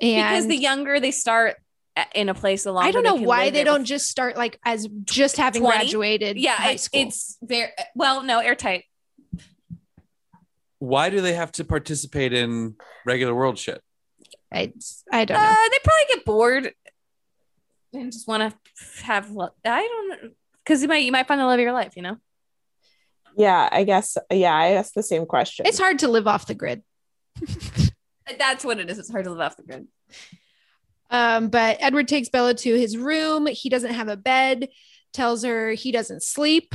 [0.00, 1.56] And because the younger they start
[2.14, 4.58] in a place, the longer I don't know can why they don't just start like
[4.64, 5.76] as just having 20?
[5.78, 7.00] graduated yeah, high it- school.
[7.02, 8.22] it's very well.
[8.22, 8.84] No, airtight.
[10.78, 12.74] Why do they have to participate in
[13.06, 13.80] regular world shit?
[14.52, 14.72] I,
[15.10, 15.66] I don't Uh, know.
[15.70, 16.72] they probably get bored
[17.92, 19.30] and just want to have.
[19.30, 20.32] lo- I don't
[20.64, 21.94] because you might you might find the love of your life.
[21.96, 22.16] You know.
[23.36, 24.16] Yeah, I guess.
[24.30, 25.66] Yeah, I asked the same question.
[25.66, 26.82] It's hard to live off the grid.
[28.38, 28.98] That's what it is.
[28.98, 29.86] It's hard to live off the grid.
[31.10, 33.46] Um, but Edward takes Bella to his room.
[33.46, 34.68] He doesn't have a bed,
[35.12, 36.74] tells her he doesn't sleep.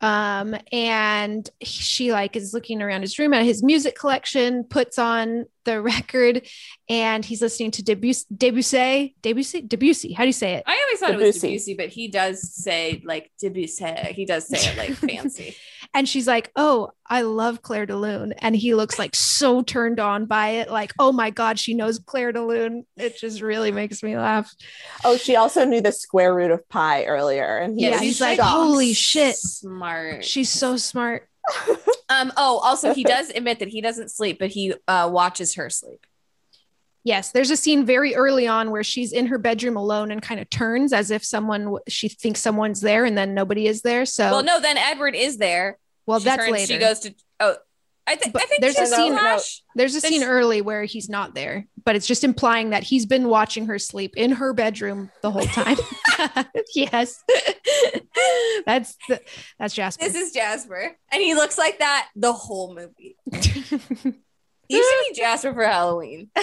[0.00, 5.46] Um, and she like is looking around his room at his music collection, puts on
[5.64, 6.46] the record,
[6.88, 10.12] and he's listening to Debussy, Debussy, Debussy, Debussy.
[10.12, 10.64] How do you say it?
[10.66, 11.48] I always thought it was Debussy.
[11.48, 14.12] Debussy, but he does say like Debussy.
[14.12, 15.56] He does say it like fancy.
[15.94, 18.34] And she's like, Oh, I love Clair de Lune.
[18.38, 20.70] And he looks like so turned on by it.
[20.70, 22.86] Like, oh my God, she knows Clair de Lune.
[22.96, 24.52] It just really makes me laugh.
[25.04, 27.58] Oh, she also knew the square root of pi earlier.
[27.58, 28.38] And he Yeah, was he's like.
[28.38, 29.36] Holy shit.
[29.36, 30.24] Smart.
[30.24, 31.28] She's so smart.
[32.10, 32.32] Um.
[32.38, 36.06] Oh, also, he does admit that he doesn't sleep, but he uh, watches her sleep.
[37.08, 40.40] Yes, there's a scene very early on where she's in her bedroom alone and kind
[40.40, 44.04] of turns as if someone she thinks someone's there and then nobody is there.
[44.04, 45.78] So Well, no, then Edward is there.
[46.04, 46.74] Well, She that's turns- later.
[46.74, 47.14] She goes to.
[47.40, 47.56] Oh,
[48.06, 49.12] I, th- I think there's a she's scene.
[49.12, 49.62] Flash.
[49.74, 53.28] There's a scene early where he's not there, but it's just implying that he's been
[53.28, 55.78] watching her sleep in her bedroom the whole time.
[56.74, 57.22] yes,
[58.66, 59.20] that's the,
[59.58, 60.04] that's Jasper.
[60.04, 63.16] This is Jasper, and he looks like that the whole movie.
[64.68, 66.30] you should be Jasper for Halloween.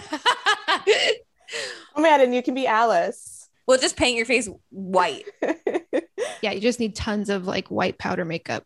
[1.95, 3.49] Oh man, and you can be Alice.
[3.67, 5.25] We'll just paint your face white.
[6.41, 8.65] yeah, you just need tons of like white powder makeup.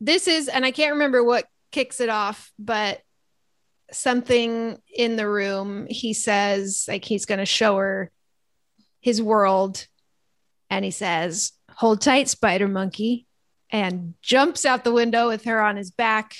[0.00, 3.00] this is, and I can't remember what kicks it off, but
[3.92, 8.10] something in the room, he says, like, he's going to show her
[9.00, 9.86] his world.
[10.70, 13.26] And he says, Hold tight, spider monkey,
[13.70, 16.36] and jumps out the window with her on his back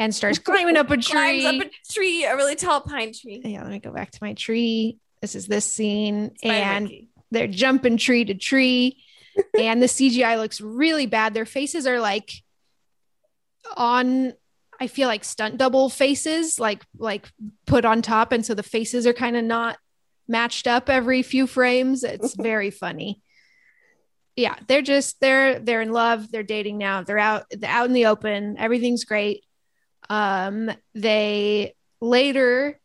[0.00, 1.42] and starts climbing up a tree.
[1.42, 3.42] Climbs up a tree, a really tall pine tree.
[3.44, 4.98] Yeah, let me go back to my tree.
[5.20, 6.32] This is this scene.
[6.42, 7.08] And monkey.
[7.30, 9.04] they're jumping tree to tree.
[9.58, 11.34] and the CGI looks really bad.
[11.34, 12.32] Their faces are like
[13.76, 14.32] on
[14.82, 17.30] I feel like stunt double faces, like like
[17.66, 18.32] put on top.
[18.32, 19.76] And so the faces are kind of not
[20.26, 22.02] matched up every few frames.
[22.02, 23.22] It's very funny.
[24.34, 26.32] Yeah, they're just they're they're in love.
[26.32, 27.02] They're dating now.
[27.02, 28.56] They're out they're out in the open.
[28.56, 29.44] Everything's great.
[30.10, 32.78] Um, they later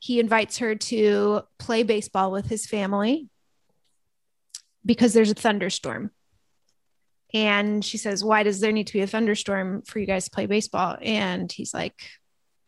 [0.00, 3.28] he invites her to play baseball with his family
[4.86, 6.10] because there's a thunderstorm.
[7.34, 10.30] And she says, Why does there need to be a thunderstorm for you guys to
[10.30, 10.96] play baseball?
[11.02, 12.00] And he's like,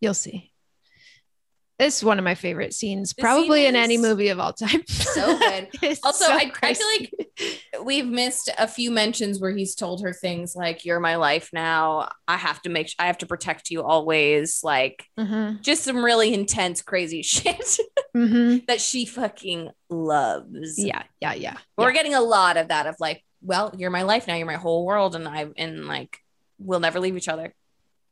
[0.01, 0.50] You'll see.
[1.81, 4.82] This is one of my favorite scenes, probably in any movie of all time.
[4.89, 5.69] So good.
[6.05, 7.32] Also, so I, I feel like
[7.82, 12.11] we've missed a few mentions where he's told her things like, You're my life now.
[12.28, 14.61] I have to make I have to protect you always.
[14.62, 15.62] Like Mhm.
[15.62, 17.78] just some really intense, crazy shit
[18.15, 18.66] Mhm.
[18.66, 20.74] that she fucking loves.
[20.78, 21.57] Yeah, yeah, yeah.
[21.78, 24.55] We're getting a lot of that of like, well, you're my life now, you're my
[24.57, 26.19] whole world, and I and like
[26.59, 27.55] we'll never leave each other.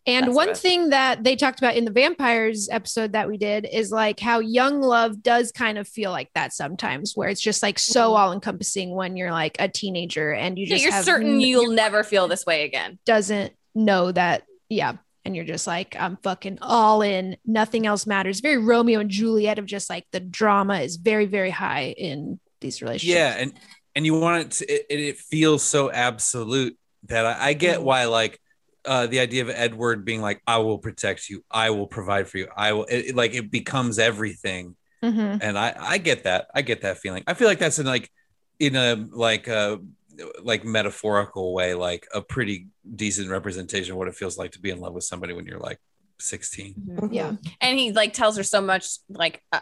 [0.09, 3.69] And That's one thing that they talked about in the vampires episode that we did
[3.71, 7.63] is like how young love does kind of feel like that sometimes, where it's just
[7.63, 10.71] like so all encompassing when you're like a teenager and you Mm-hmm.
[10.73, 12.99] Yeah, just you're certain n- you'll never feel this way again.
[13.05, 14.95] doesn't know that, yeah.
[15.25, 17.37] And you're just like, I'm fucking all in.
[17.45, 18.41] Nothing else matters.
[18.41, 22.83] Very Romeo and Juliet of just like the drama is very, very high in these
[22.83, 23.15] relationships.
[23.17, 23.53] yeah and
[23.95, 28.07] and you want it to it, it feels so absolute that i, I get why
[28.07, 28.41] like
[28.89, 31.45] uh the idea of edward being like i will protect you.
[31.51, 32.49] I will provide for you.
[32.57, 34.65] I will it, it- like it becomes everything.
[35.05, 35.39] Mhm.
[35.47, 36.49] and i i get that.
[36.59, 37.23] I get that feeling.
[37.31, 38.11] I feel like that's in like
[38.59, 38.89] in a
[39.29, 39.79] like a
[40.51, 42.67] like metaphorical way like a pretty
[43.05, 45.61] decent representation of what it feels like to be in love with somebody when you're
[45.71, 45.79] like
[46.19, 47.33] 16 Yeah.
[47.61, 49.61] and he like tells her so much like uh,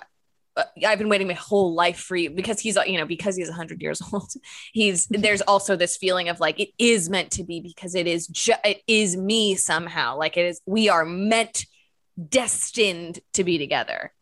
[0.86, 3.82] I've been waiting my whole life for you because he's you know because he's 100
[3.82, 4.32] years old
[4.72, 8.26] he's there's also this feeling of like it is meant to be because it is
[8.28, 10.16] ju- it is me somehow.
[10.16, 11.66] Like it is we are meant
[12.28, 14.12] destined to be together.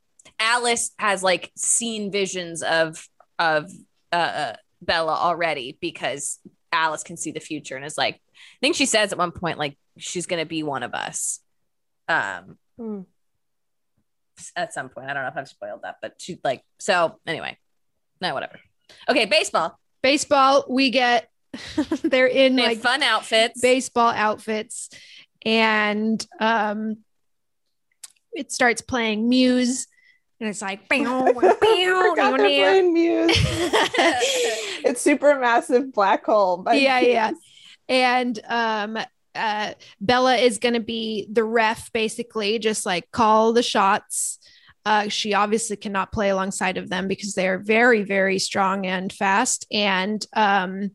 [0.41, 3.09] Alice has like seen visions of
[3.39, 3.71] of
[4.13, 6.41] uh, uh Bella already because
[6.73, 9.59] Alice can see the future and is like I think she says at one point
[9.59, 11.41] like she's going to be one of us.
[12.09, 12.59] Um
[14.57, 15.09] at some point.
[15.09, 17.59] I don't know if I've spoiled that, but she like so anyway.
[18.21, 18.59] No, whatever.
[19.09, 19.79] Okay, baseball.
[20.03, 21.29] Baseball, we get
[22.03, 23.61] they're in They like fun outfits.
[23.61, 24.91] baseball outfits
[25.45, 26.99] and um
[28.33, 29.87] it starts playing muse
[30.41, 33.31] and it's like I forgot they're playing Muse.
[34.85, 36.59] it's super massive black hole.
[36.59, 37.13] by yeah Muse.
[37.13, 37.31] yeah
[37.89, 38.99] and um
[39.35, 44.39] uh bella is gonna be the ref basically just like call the shots.
[44.85, 49.67] Uh she obviously cannot play alongside of them because they're very very strong and fast.
[49.71, 50.93] And um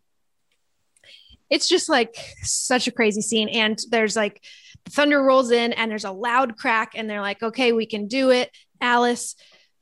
[1.49, 3.49] it's just like such a crazy scene.
[3.49, 4.43] And there's like
[4.87, 8.29] thunder rolls in and there's a loud crack and they're like okay we can do
[8.29, 8.51] it.
[8.81, 9.35] Alice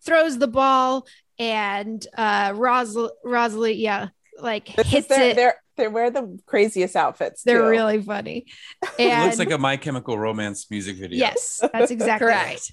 [0.06, 1.06] throws the ball
[1.38, 4.08] and uh Rosal- rosalie yeah
[4.40, 5.36] like This is hits their, it.
[5.36, 7.44] They're they wear the craziest outfits.
[7.44, 7.70] they're too.
[7.70, 8.46] really funny
[9.00, 12.70] it looks like a my chemical romance music video yes that's exactly right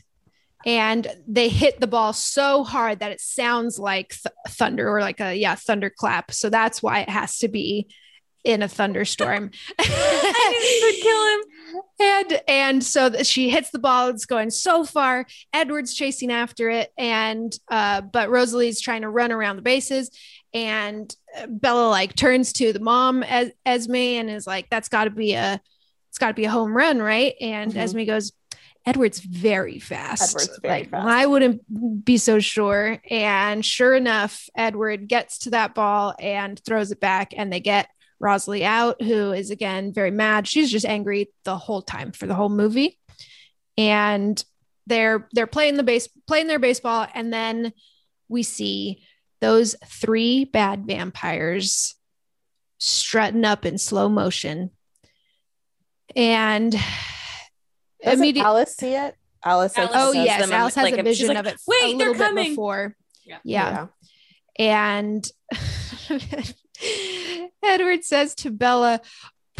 [0.67, 5.21] and they hit the ball so hard that it sounds like th- thunder or like
[5.21, 7.87] a yeah thunderclap so that's why it has to be
[8.45, 9.51] in a thunderstorm.
[9.79, 12.33] I would kill him.
[12.39, 16.69] and and so th- she hits the ball it's going so far edward's chasing after
[16.69, 20.11] it and uh but rosalie's trying to run around the bases
[20.55, 21.15] and
[21.49, 25.35] bella like turns to the mom as esme and is like that's got to be
[25.35, 25.61] a
[26.09, 27.77] it's got to be a home run right and Mhm.
[27.77, 28.33] esme goes
[28.87, 31.07] edward's very fast Edward's very like, fast.
[31.07, 36.93] i wouldn't be so sure and sure enough edward gets to that ball and throws
[36.93, 37.89] it back and they get
[38.21, 40.47] Rosalie out, who is again very mad.
[40.49, 42.99] She's just angry the whole time for the whole movie.
[43.77, 44.43] And
[44.87, 47.73] they're they're playing the base playing their baseball, and then
[48.29, 49.03] we see
[49.45, 51.95] those three bad vampires
[52.79, 54.71] strutting up in slow motion.
[56.17, 56.73] And
[58.03, 59.17] Doesn't immediate- Alice see it?
[59.45, 59.77] Alice.
[59.77, 62.09] like, oh yes, them, Alice has like, a vision like, of it "Wait, a they're
[62.09, 62.97] little bit coming." before.
[63.27, 63.39] Yeah.
[63.45, 63.87] yeah.
[64.59, 65.27] And
[67.63, 69.01] Edward says to Bella,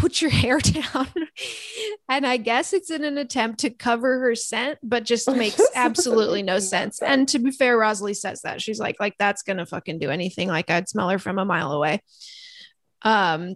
[0.05, 1.09] put your hair down.
[2.11, 6.43] and I guess it's in an attempt to cover her scent, but just makes absolutely
[6.43, 7.01] no sense.
[7.01, 8.61] And to be fair, Rosalie says that.
[8.61, 10.49] She's like, like that's gonna fucking do anything.
[10.49, 12.03] Like I'd smell her from a mile away.
[13.01, 13.55] Um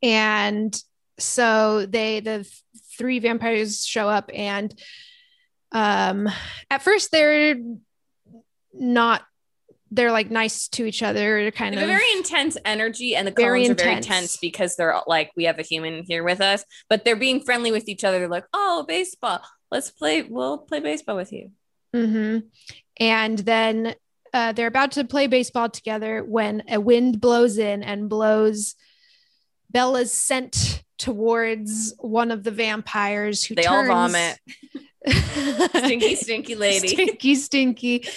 [0.00, 0.80] and
[1.18, 2.48] so they the
[2.96, 4.72] three vampires show up and
[5.72, 6.28] um
[6.70, 7.56] at first they're
[8.72, 9.22] not
[9.90, 13.80] they're like nice to each other kind of very intense energy, and the Very Cullens
[13.80, 14.06] are very intense.
[14.06, 17.72] tense because they're like, we have a human here with us, but they're being friendly
[17.72, 18.18] with each other.
[18.18, 19.40] They're like, oh, baseball.
[19.70, 20.22] Let's play.
[20.22, 21.50] We'll play baseball with you.
[21.94, 22.38] hmm
[22.98, 23.94] And then
[24.32, 28.76] uh, they're about to play baseball together when a wind blows in and blows
[29.70, 34.38] Bella's scent towards one of the vampires who They all vomit.
[35.06, 36.88] Stinky, stinky lady.
[36.88, 38.08] stinky, stinky.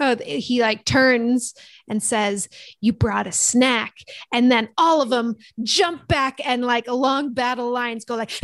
[0.00, 1.54] Oh, he like turns
[1.88, 2.48] and says,
[2.80, 3.94] "You brought a snack,"
[4.32, 8.32] and then all of them jump back and like along battle lines go like.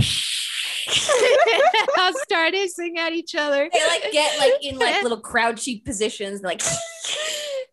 [1.96, 3.70] I'll start hissing at each other.
[3.72, 6.60] They like get like in like little crouchy positions, like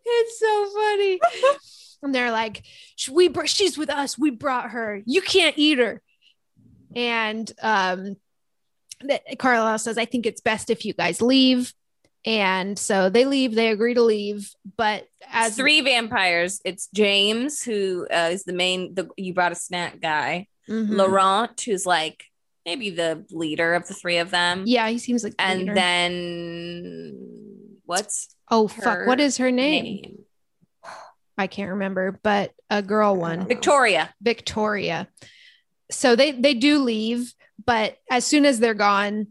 [0.06, 1.20] it's so funny.
[2.02, 2.64] and they're like,
[3.12, 4.18] "We br- she's with us.
[4.18, 5.02] We brought her.
[5.06, 6.02] You can't eat her."
[6.96, 8.16] And um,
[9.08, 11.74] that Carlisle says, "I think it's best if you guys leave."
[12.24, 13.56] And so they leave.
[13.56, 16.62] They agree to leave, but as three vampires.
[16.64, 18.94] It's James, who uh, is the main.
[18.94, 20.48] The you brought a snack guy.
[20.70, 20.96] Mhm.
[20.96, 22.24] Laurent, who's like
[22.64, 24.66] maybe the leader of the three of them.
[24.68, 25.74] yeah, he seems like the and leader.
[25.74, 30.20] then what's oh fuck, what is her name?
[31.38, 33.48] I can't remember, but a girl one.
[33.48, 34.14] Victoria.
[34.22, 35.08] Victoria.
[35.90, 37.34] So they they do leave,
[37.66, 39.28] but as soon as they're gone,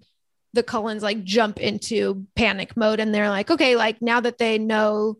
[0.52, 4.58] the Cullens like jump into panic mode and they're like, okay, like now that they
[4.58, 5.18] know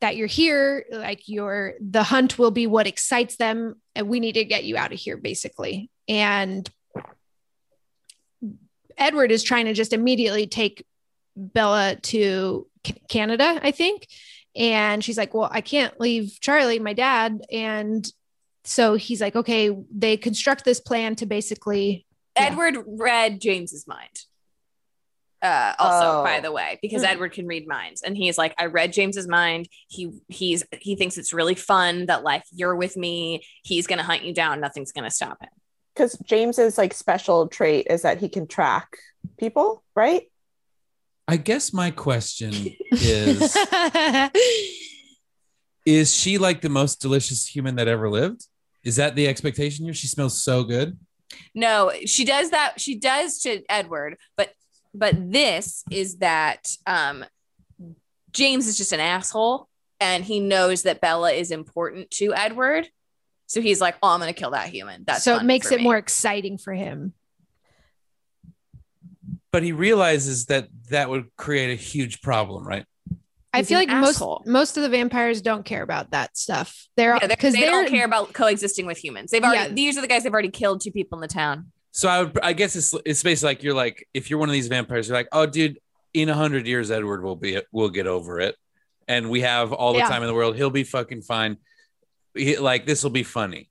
[0.00, 4.32] that you're here, like your the hunt will be what excites them, and we need
[4.32, 5.90] to get you out of here, basically.
[6.08, 6.68] And
[8.98, 10.84] Edward is trying to just immediately take
[11.36, 12.66] Bella to
[13.08, 14.08] Canada, I think.
[14.54, 17.42] And she's like, Well, I can't leave Charlie, my dad.
[17.50, 18.06] And
[18.64, 22.06] so he's like, Okay, they construct this plan to basically.
[22.36, 24.08] Edward read James's mind.
[25.42, 26.24] Uh, also, Oh.
[26.24, 27.08] by the way, because Hmm.
[27.08, 29.68] Edward can read minds, and he's like, I read James's mind.
[29.88, 33.44] He he's he thinks it's really fun that like you're with me.
[33.64, 34.60] He's gonna hunt you down.
[34.60, 35.48] Nothing's gonna stop him.
[35.94, 38.96] because James's like special trait is that he can track
[39.36, 40.30] people, right?
[41.28, 42.52] I guess my question
[42.92, 43.56] is
[45.84, 48.46] Is she like the most delicious human that ever lived?
[48.84, 49.94] Is that the expectation here?
[49.94, 50.96] She smells so good.
[51.54, 52.80] No, she does that.
[52.80, 54.52] She does to Edward, but
[54.94, 57.24] but this is that um
[58.32, 59.68] James is just an asshole
[60.00, 62.88] and he knows that Bella is important to Edward.
[63.46, 65.78] So he's like, "Oh, I'm going to kill that human." That's so it makes it
[65.78, 65.84] me.
[65.84, 67.12] more exciting for him.
[69.52, 72.86] But he realizes that that would create a huge problem, right?
[73.54, 74.42] I feel like most asshole.
[74.46, 76.86] most of the vampires don't care about that stuff.
[76.96, 79.30] They're Yeah, because they they're don't care about coexisting with humans.
[79.30, 79.74] They've already Yeah.
[79.74, 81.70] these are the guys they've already killed two people in the town.
[81.90, 84.54] So I would, I guess it's it's basically like you're like if you're one of
[84.54, 85.78] these vampires, you're like, oh, dude,
[86.14, 88.56] in a hundred years, Edward will be will get over it,
[89.08, 90.08] and we have all the Yeah.
[90.08, 90.56] time in the world.
[90.56, 91.58] He'll be fucking fine.
[92.34, 93.68] He, like this will be funny.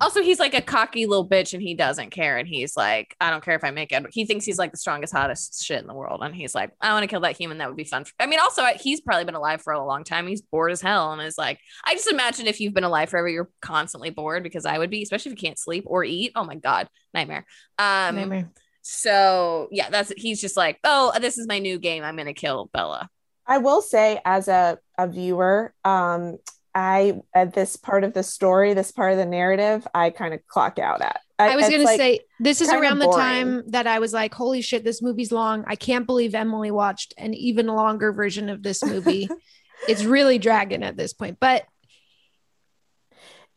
[0.00, 2.38] Also, he's like a cocky little bitch and he doesn't care.
[2.38, 4.12] And he's like, I don't care if I make Edward.
[4.14, 6.20] He thinks he's like the strongest, hottest shit in the world.
[6.22, 7.58] And he's like, I want to kill that human.
[7.58, 8.04] That would be fun.
[8.18, 10.26] I mean, also, he's probably been alive for a long time.
[10.26, 11.12] He's bored as hell.
[11.12, 14.64] And is like, I just imagine if you've been alive forever, you're constantly bored because
[14.64, 16.32] I would be, especially if you can't sleep or eat.
[16.34, 17.46] Oh my God, nightmare.
[17.78, 18.50] Um, Nightmare.
[18.82, 22.02] So, yeah, that's he's just like, oh, this is my new game.
[22.02, 23.10] I'm going to kill Bella.
[23.46, 26.38] I will say, as a, a viewer, um,
[26.74, 30.46] I at this part of the story, this part of the narrative, I kind of
[30.46, 31.20] clock out at.
[31.38, 34.12] I was it's going to say this is kinda around the time that I was
[34.12, 35.64] like, "Holy shit, this movie's long!
[35.66, 39.28] I can't believe Emily watched an even longer version of this movie.
[39.88, 41.64] it's really dragging at this point." But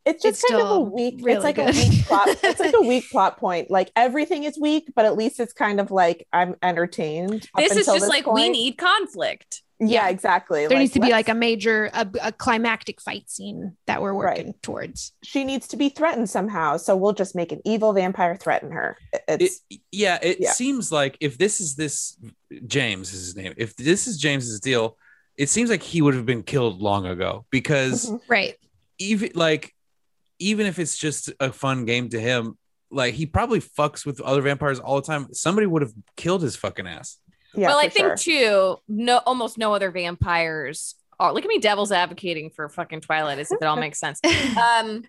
[0.05, 1.69] it's just it's kind of a weak really it's like good.
[1.69, 5.15] a weak plot it's like a weak plot point like everything is weak but at
[5.15, 8.77] least it's kind of like i'm entertained up This is until just like we need
[8.77, 9.61] conflict.
[9.89, 10.67] Yeah, exactly.
[10.67, 14.53] There needs to be like a major, a, a climactic fight scene that we're working
[14.61, 15.13] towards.
[15.23, 18.97] she needs to be threatened somehow so we'll just make an evil vampire threaten her.
[19.27, 19.61] It's
[19.91, 20.51] yeah it Yeah.
[20.51, 22.17] seems like if this is this
[22.67, 24.95] james is his name if this is james's deal
[25.37, 28.17] it seems like he would have been killed long ago because Mm-hmm.
[28.31, 28.55] right.
[28.99, 29.73] even like
[30.39, 32.57] even if it's just a fun game to him
[32.91, 35.27] like he probably fucks with other vampires all the time.
[35.33, 37.17] Somebody would have killed his fucking ass
[37.55, 41.33] well, I think too, no, almost no other vampires are.
[41.33, 44.19] Look at me, devil's advocating for fucking Twilight, as if it all makes sense.
[44.57, 45.03] Um,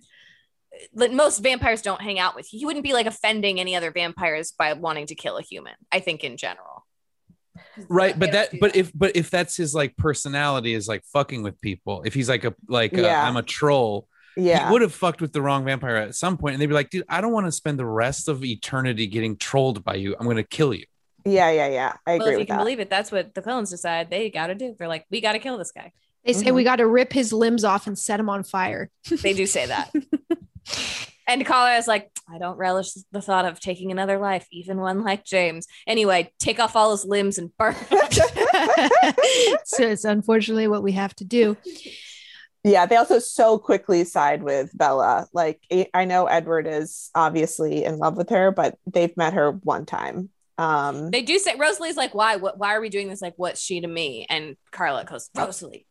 [0.92, 2.52] like, most vampires don't hang out with.
[2.52, 2.58] You.
[2.58, 5.74] He wouldn't be like offending any other vampires by wanting to kill a human.
[5.92, 6.84] I think in general.
[7.88, 11.60] right but that but if but if that's his like personality is like fucking with
[11.60, 13.28] people if he's like a like i Yeah.
[13.28, 14.66] i'm a troll Yeah.
[14.66, 16.90] he would have fucked with the wrong vampire at some point and they'd be like
[16.90, 20.26] dude i don't want to spend the rest of eternity getting trolled by you i'm
[20.26, 20.84] gonna kill you
[21.24, 22.18] yeah yeah yeah i agree.
[22.18, 24.48] well, agree if you can that believe it, that's what the Cullens decide they got
[24.48, 24.74] to do.
[24.78, 25.92] They're like, we got to kill this guy.
[26.24, 26.64] They say we mm-hmm.
[26.64, 28.90] got to rip his limbs off and set him on fire.
[29.22, 29.92] They do say that.
[31.28, 35.24] and Carlisle's like, I don't relish the thought of taking another life, even one like
[35.24, 35.66] James.
[35.86, 37.74] Anyway, take off all his limbs and burn.
[39.64, 41.58] so it's unfortunately what we have to do.
[42.62, 47.84] yeah they also so quickly side with bella like I- i know edward is obviously
[47.84, 51.96] in love with her but they've met her one time um they do say Rosalie's
[51.96, 52.36] like, why?
[52.36, 52.58] What?
[52.58, 53.22] Why are we doing this?
[53.22, 54.26] Like, what's she to me?
[54.28, 55.86] And Carlisle goes, Rosalie,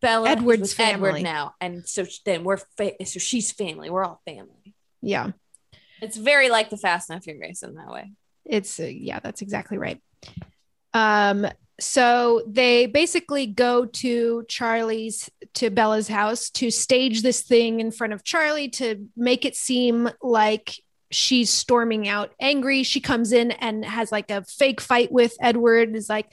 [0.00, 3.90] Bella, Edward's with Edward now, and so then we're fa- so she's family.
[3.90, 4.74] We're all family.
[5.00, 5.30] Yeah.
[6.00, 8.12] It's very like the Fast and Furious in that way.
[8.44, 10.00] It's uh, yeah, that's exactly right.
[10.94, 11.46] Um
[11.80, 18.12] so they basically go to Charlie's to Bella's house to stage this thing in front
[18.12, 20.76] of Charlie to make it seem like
[21.14, 22.82] she's storming out angry.
[22.82, 26.32] She comes in and has like a fake fight with Edward is like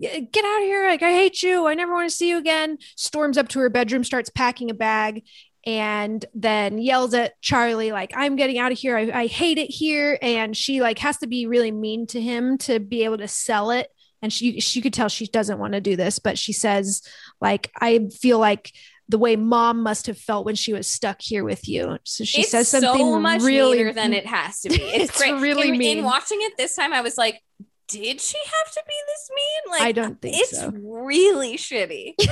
[0.00, 1.66] get out of here like I hate you.
[1.66, 2.78] I never want to see you again.
[2.96, 5.22] Storms up to her bedroom starts packing a bag
[5.66, 8.96] and then yells at Charlie like I'm getting out of here.
[8.96, 12.58] I, I hate it here and she like has to be really mean to him
[12.58, 13.88] to be able to sell it
[14.20, 17.02] and she she could tell she doesn't want to do this but she says
[17.40, 18.72] like I feel like
[19.08, 21.98] the way mom must have felt when she was stuck here with you.
[22.04, 24.76] So she it's says something so much really meaner than it has to be.
[24.76, 25.40] It's, It's great.
[25.40, 25.98] really in, mean.
[25.98, 27.40] In watching it this time, I was like,
[27.88, 29.72] did she have to be this mean?
[29.72, 30.70] Like, I don't think it's so.
[30.74, 32.14] really shitty.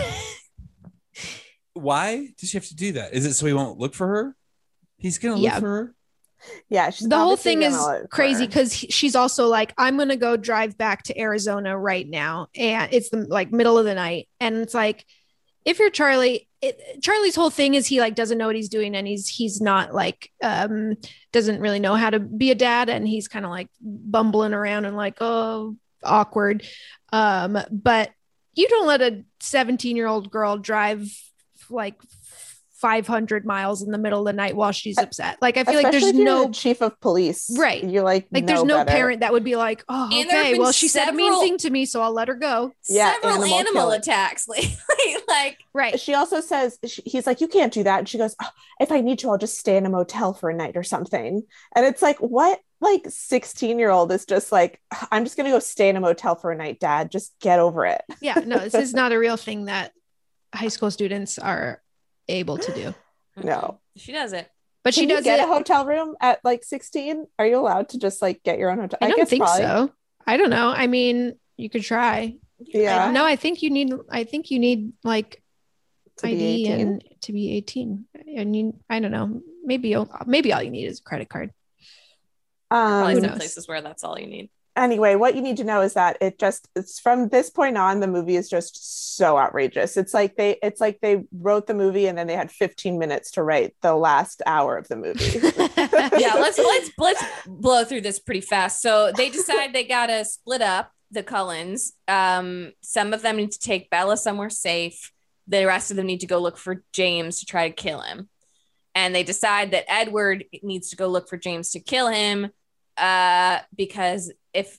[1.75, 4.37] why does she have to do that is it so he won't look for her
[4.99, 5.53] he's gonna Yeah.
[5.55, 5.95] look for her
[6.69, 9.97] yeah she's the whole thing is gonna look for crazy because she's also like i'm
[9.97, 13.95] gonna go drive back to arizona right now and it's the like middle of the
[13.95, 15.07] night and it's like
[15.65, 18.95] if you're charlie it, charlie's whole thing is he like doesn't know what he's doing
[18.95, 20.97] and he's he's not like um
[21.33, 24.85] doesn't really know how to be a dad and he's kind of like bumbling around
[24.85, 26.67] and like oh awkward.
[27.13, 28.11] Um but
[28.55, 31.09] you don't let a 17 year old girl drive
[31.71, 31.97] like
[32.83, 35.93] 500 miles in the middle of the night while she's upset like i feel like
[35.93, 37.83] there's no the chief of police Right.
[37.83, 38.91] you're like like there's no better.
[38.91, 41.71] parent that would be like, oh, And okay, well, she said a mean thing to
[41.71, 42.73] me, so I'll let her go.
[42.89, 44.77] Yeah, Several animal animal, attacks lately.
[45.29, 45.99] like, right.
[46.01, 48.49] she also says she, he's like you can't do that and she goes "Oh,
[48.81, 51.43] if i need to i'll just stay in a motel for a night or something
[51.77, 54.81] and it's like what like 16 year old is just like
[55.11, 57.87] i'm just gonna go stay in a motel for a night dad just get over
[57.87, 59.93] it Yeah, no, this is not a real thing that
[60.55, 61.82] high school students are
[62.29, 62.95] able to do.
[63.43, 64.49] no she does it.
[64.85, 65.45] But she Can you does get it.
[65.45, 68.79] a hotel room at like 16 are you allowed to just like get your own
[68.81, 69.63] hotel I don't guess think probably.
[69.65, 69.93] so.
[70.27, 70.71] I don't know.
[70.71, 72.37] I mean, you could try.
[72.59, 73.07] Yeah.
[73.07, 73.93] I- no, I think you need.
[74.11, 75.43] I think you need like
[76.19, 76.81] To ID 18?
[76.81, 78.07] and to be eighteen.
[78.37, 79.41] And you, I don't know.
[79.65, 81.53] Maybe you'll- maybe all you need is a credit card.
[82.71, 83.39] Probably um some knows?
[83.39, 84.51] places where that's all you need.
[84.77, 88.01] Anyway what you need to know is that it just it's from this point on
[88.01, 92.07] the movie is just so outrageous it's like they it's like they wrote the movie
[92.07, 95.41] and then they had 15 minutes to write the last hour of the movie
[96.19, 98.81] yeah, let's let's let's blow through this pretty fast.
[98.81, 101.93] So they decide they gotta split up the Cullens.
[102.09, 105.13] Um, some of them need to take Bella somewhere safe.
[105.47, 108.29] The rest of them need to go look for James to try to kill him.
[108.95, 112.51] And they decide that Edward needs to go look for James to kill him.
[112.97, 114.79] Uh, because if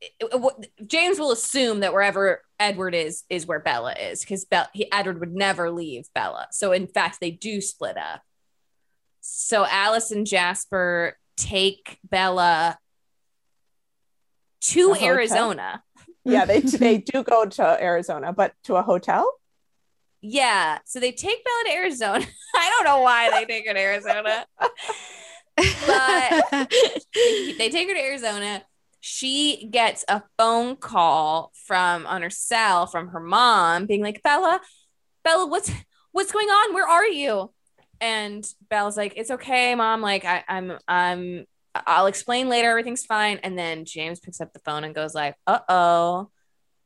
[0.00, 4.44] it- it- what- James will assume that wherever Edward is is where Bella is because
[4.44, 6.48] Be- he, Edward would never leave Bella.
[6.52, 8.22] So in fact, they do split up.
[9.20, 12.78] So Alice and Jasper take Bella
[14.60, 15.82] to Arizona.
[16.24, 19.30] Yeah, they they do go to Arizona, but to a hotel.
[20.20, 20.78] Yeah.
[20.84, 22.26] So they take Bella to Arizona.
[22.56, 24.46] I don't know why they take her to Arizona.
[25.86, 26.50] but
[27.14, 28.62] they take her to Arizona.
[29.00, 34.60] She gets a phone call from on her cell from her mom being like, Bella,
[35.24, 35.70] Bella, what's
[36.12, 36.74] what's going on?
[36.74, 37.52] Where are you?
[38.00, 40.00] And Bella's like, It's okay, mom.
[40.00, 41.46] Like, I, I'm I'm
[41.86, 43.38] I'll explain later, everything's fine.
[43.42, 46.30] And then James picks up the phone and goes like, uh-oh.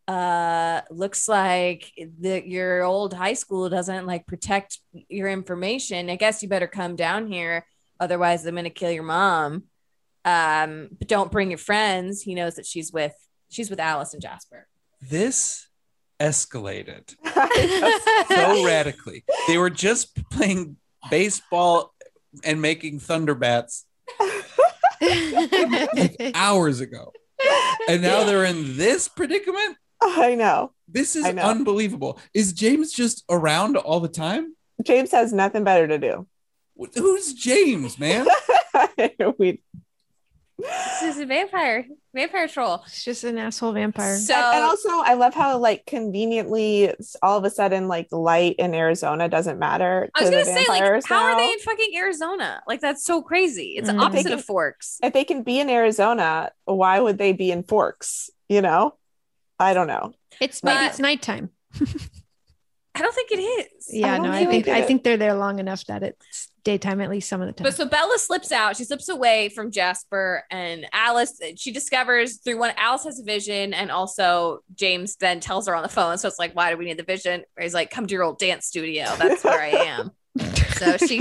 [0.08, 6.10] Uh looks like the your old high school doesn't like protect your information.
[6.10, 7.64] I guess you better come down here
[8.02, 9.64] otherwise i'm gonna kill your mom
[10.24, 13.14] um but don't bring your friends he knows that she's with
[13.50, 14.66] she's with alice and jasper
[15.00, 15.68] This
[16.20, 17.14] escalated
[18.28, 19.24] so radically.
[19.48, 20.76] They were just playing
[21.10, 21.92] baseball
[22.44, 23.84] and making thunder bats
[24.20, 27.12] like hours ago.
[27.88, 29.76] And now they're in this predicament.
[30.00, 30.72] I know.
[30.88, 31.42] This is know.
[31.42, 32.20] unbelievable.
[32.34, 34.54] Is James just around all the time?
[34.84, 36.26] James has nothing better to do.
[36.94, 38.26] Who's James, man?
[39.38, 39.62] we
[40.58, 44.16] this is a vampire vampire troll It's just an asshole vampire.
[44.16, 48.56] so and, and also I love how like conveniently all of a sudden like light
[48.58, 50.08] in Arizona doesn't matter.
[50.14, 53.04] i was gonna the say like vampires how are they in fucking arizona like that's
[53.04, 54.02] so crazy it's the Mhm.
[54.02, 57.64] opposite They of forks if they can be in Arizona, why would they be in
[57.64, 58.30] Forks?
[58.48, 58.94] You know,
[59.58, 60.12] I don't know.
[60.40, 61.50] It's maybe But- it's nighttime.
[62.94, 65.58] i don't think it is Yeah, don't no, I think I think they're there long
[65.58, 67.64] enough that it's daytime at least some of the time.
[67.64, 68.76] But so Bella slips out.
[68.76, 71.40] She slips away from Jasper and Alice.
[71.56, 75.82] She discovers through one Alice has a vision, and also James then tells her on
[75.82, 76.18] the phone.
[76.18, 77.44] So it's like, why do we need the vision?
[77.60, 79.06] He's like, come to your old dance studio.
[79.18, 80.10] That's where I am.
[80.76, 81.18] so she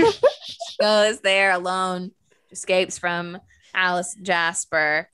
[0.80, 2.12] goes there alone,
[2.50, 3.38] escapes from
[3.74, 5.08] Alice Jasper.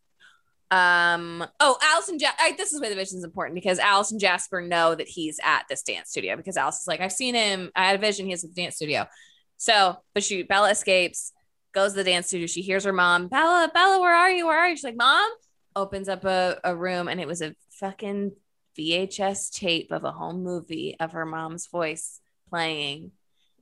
[0.70, 1.47] Um.
[1.61, 2.57] Oh, Alice and Jasper.
[2.57, 5.65] This is where the vision is important because Alice and Jasper know that he's at
[5.69, 7.70] this dance studio because Alice is like, I've seen him.
[7.74, 8.27] I had a vision.
[8.27, 9.07] He's at the dance studio.
[9.57, 11.32] So, but she Bella escapes,
[11.73, 12.47] goes to the dance studio.
[12.47, 14.47] She hears her mom, Bella, Bella, where are you?
[14.47, 14.77] Where are you?
[14.77, 15.28] She's like, Mom,
[15.74, 18.32] opens up a, a room, and it was a fucking
[18.78, 22.20] VHS tape of a home movie of her mom's voice
[22.51, 23.11] playing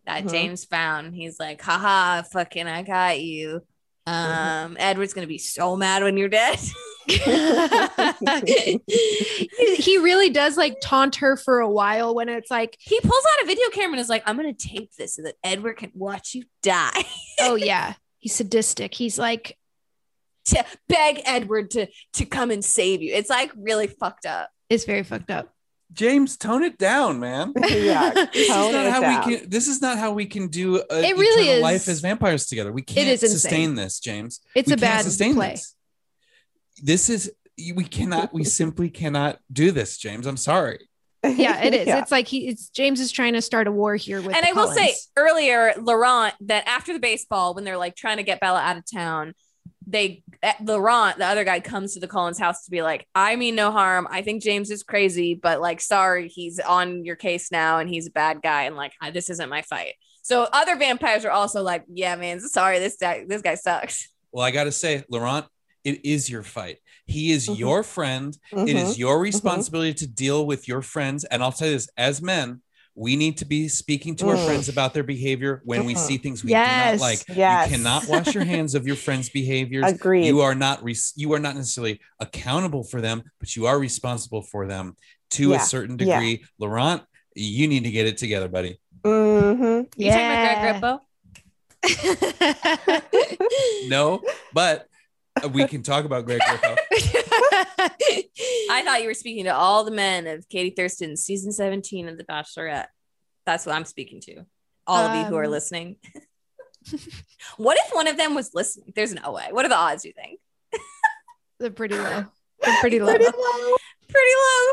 [0.07, 0.31] that Mhm.
[0.31, 1.15] James found.
[1.15, 3.63] He's like, haha, fucking, I got you.
[4.07, 6.59] Um, Edward's gonna be so mad when you're dead.
[7.09, 8.81] he
[9.77, 13.45] he really does like taunt her for a while when it's like, he pulls out
[13.45, 16.35] a video camera and is like, I'm gonna tape this so that Edward can watch
[16.35, 17.05] you die.
[17.41, 18.95] oh yeah, he's sadistic.
[18.95, 19.57] He's like,
[20.47, 23.13] to beg Edward to to come and save you.
[23.15, 24.51] It's like really fucked up.
[24.69, 25.53] it's very fucked up.
[25.93, 27.53] James, tone it down, man.
[27.69, 29.31] yeah, This is not how down.
[29.31, 29.49] we can.
[29.49, 32.73] This is not how we can do a It really is- life as vampires together.
[32.73, 33.39] We can't is insane.
[33.39, 34.41] sustain this, James.
[34.57, 35.51] It's We a bad sustain play.
[35.53, 35.76] This.
[36.83, 37.33] This is
[37.75, 38.33] we cannot.
[38.33, 40.27] We simply cannot do this, James.
[40.27, 40.89] I'm sorry.
[41.37, 41.87] Yeah, it is.
[41.89, 41.99] Yeah.
[41.99, 44.51] It's like he it's James is trying to start a war here with and the
[44.51, 48.39] I will say earlier, Laurent, that after the baseball, when they're like trying to get
[48.39, 49.35] Bella out of town,
[49.89, 53.35] they eh, Laurent, the other guy, comes to the Cullens house to be like, I
[53.35, 54.07] mean no harm.
[54.09, 58.07] I think James is crazy, but like, sorry, he's on your case now and he's
[58.07, 59.95] a bad guy, and like, this isn't my fight.
[60.23, 64.09] So other vampires are also like, yeah, man, sorry, this guy, this guy sucks.
[64.33, 65.47] Well, I got to say, Laurent,
[65.89, 66.79] it is your fight.
[67.07, 67.59] He is Mhm.
[67.59, 68.37] your friend.
[68.53, 71.25] It is your responsibility to deal with your friends.
[71.31, 72.61] And I'll tell you this: as men,
[72.95, 74.47] we need to be speaking to our Mm.
[74.47, 75.99] friends about their behavior when we Mhm.
[76.07, 76.93] see things we Yes.
[76.93, 77.21] do not like.
[77.45, 77.71] Yes.
[77.71, 79.85] You cannot wash your hands of your friends' behaviors.
[79.87, 80.27] Agreed.
[80.27, 84.43] You are not res- you are not necessarily accountable for them, but you are responsible
[84.43, 84.97] for them
[85.37, 85.57] to Yeah.
[85.57, 86.19] a certain Yeah.
[86.19, 86.45] degree.
[86.59, 87.03] Laurent,
[87.35, 88.81] you need to get it together, buddy.
[89.05, 89.63] Mm-hmm.
[90.03, 90.81] You talking about Greg Yeah.
[90.81, 91.01] Grippo?
[93.89, 94.23] No,
[94.53, 94.89] but
[95.53, 96.77] we can talk about Greg Grippo.
[98.71, 102.19] I thought you were speaking to all the men of Katie Thurston, season 17 of
[102.19, 102.87] The Bachelorette.
[103.45, 104.45] That's what I'm speaking to.
[104.87, 105.97] All of you who are Um, listening.
[107.57, 108.93] what if one of them was listening?
[108.95, 109.49] There's no way.
[109.51, 110.41] What are the odds, you think?
[111.59, 112.25] They're pretty low.
[112.63, 113.13] They're pretty low.
[113.15, 113.77] Pretty low.
[114.09, 114.73] Pretty low,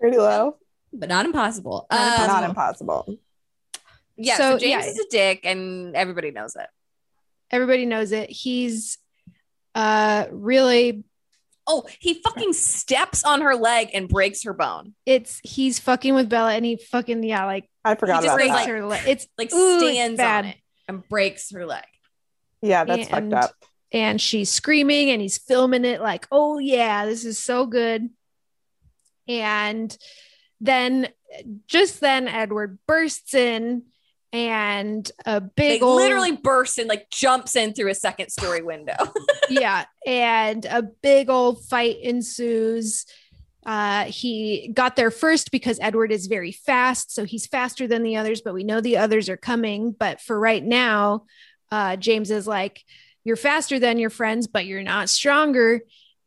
[0.00, 0.56] Pretty low.
[0.92, 1.86] but not impossible.
[1.90, 2.34] Not Um, impossible.
[2.34, 3.18] Not impossible.
[4.16, 4.90] Yeah, so, So, James yeah.
[4.90, 6.66] is a dick and everybody knows it.
[7.50, 8.30] Everybody knows it.
[8.30, 8.98] He's
[9.76, 11.04] uh really
[11.68, 14.94] Oh, he fucking steps on her leg and breaks her bone.
[15.04, 18.54] it's he's fucking with Bella and he fucking yeah, like I forgot just about breaks
[18.54, 18.68] that.
[18.68, 19.02] her leg.
[19.08, 20.44] It's Like Ooh, stands bad.
[20.44, 20.56] on it
[20.88, 21.84] and breaks her leg.
[22.62, 23.50] Yeah, that's and- fucked up.
[23.92, 28.10] and she's screaming and he's filming it like, oh yeah, this is so good.
[29.28, 29.96] And
[30.60, 31.08] then
[31.66, 33.82] just then Edward bursts in
[34.32, 38.96] and a big old literally bursts and like jumps in through a second story window.
[39.48, 43.06] yeah, and a big old fight ensues.
[43.64, 48.16] Uh, he got there first because Edward is very fast, so he's faster than the
[48.16, 48.40] others.
[48.40, 49.92] But we know the others are coming.
[49.92, 51.24] But for right now,
[51.70, 52.84] uh, James is like,
[53.24, 55.82] "You're faster than your friends, but you're not stronger."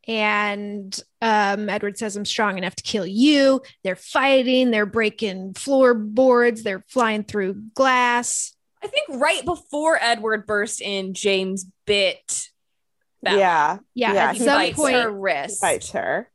[0.10, 4.72] And um, Edward says, "I'm strong enough to kill you." They're fighting.
[4.72, 6.64] They're breaking floorboards.
[6.64, 8.56] They're flying through glass.
[8.82, 12.48] I think right before Edward burst in, James bit.
[13.22, 13.38] Bella.
[13.38, 13.78] Yeah.
[13.94, 15.62] Yeah, Yeah, at he some bites point, her wrist.
[15.62, 16.32] Bites her.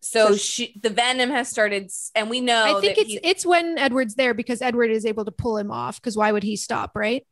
[0.00, 2.78] So So she, the venom has started, and we know.
[2.78, 5.58] I think that it's he- it's when Edward's there because Edward is able to pull
[5.58, 6.00] him off.
[6.00, 7.26] Because why would he stop, right?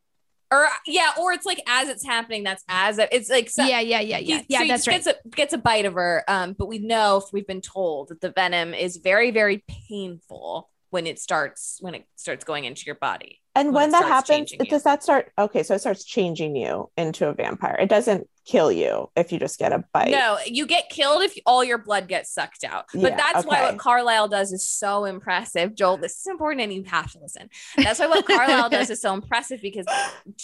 [0.52, 2.42] Or yeah, or it's like as it's happening.
[2.42, 4.58] That's as it- it's like so, yeah, yeah, yeah, yeah, he- yeah.
[4.58, 5.04] so he that's just right.
[5.04, 6.22] Gets a, gets a bite of her.
[6.28, 11.06] Um, but we know we've been told that the venom is very, very painful when
[11.06, 13.40] it starts when it starts going into your body.
[13.54, 15.32] And when when, that happens, does that start?
[15.38, 17.76] Okay, so it starts changing you into a vampire.
[17.80, 20.10] It doesn't kill you if you just get a bite.
[20.10, 22.86] No, you get killed if all your blood gets sucked out.
[22.92, 25.74] But Yeah, that's why what Carlisle does is so impressive.
[25.74, 27.48] Joel, this is important and you have to listen.
[27.76, 29.86] That's why what Carlisle does is so impressive because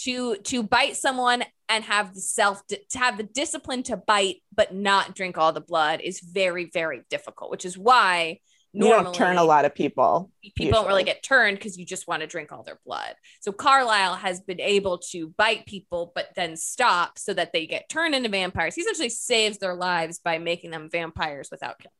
[0.03, 4.73] to to bite someone and have the self to have the discipline to bite but
[4.73, 8.39] not drink all the blood is very very difficult, which is why
[8.73, 10.31] you don't turn a lot of people.
[10.55, 13.15] people don't really get turned because you just want to drink all their blood.
[13.41, 17.89] So Carlisle has been able to bite people, but then stop so that they get
[17.89, 18.75] turned into vampires.
[18.75, 21.93] He essentially saves their lives by making them vampires without killing.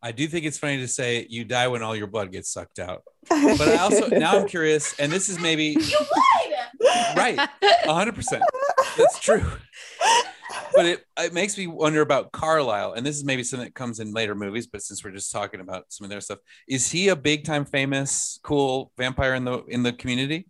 [0.00, 2.78] I do think it's funny to say you die when all your blood gets sucked
[2.78, 3.02] out.
[3.28, 5.76] But I also now I'm curious, and this is maybe
[7.16, 7.38] right,
[7.84, 8.42] hundred percent.
[8.96, 9.44] That's true.
[10.74, 14.00] But it it makes me wonder about Carlisle, and this is maybe something that comes
[14.00, 14.66] in later movies.
[14.66, 17.64] But since we're just talking about some of their stuff, is he a big time
[17.64, 20.46] famous, cool vampire in the in the community?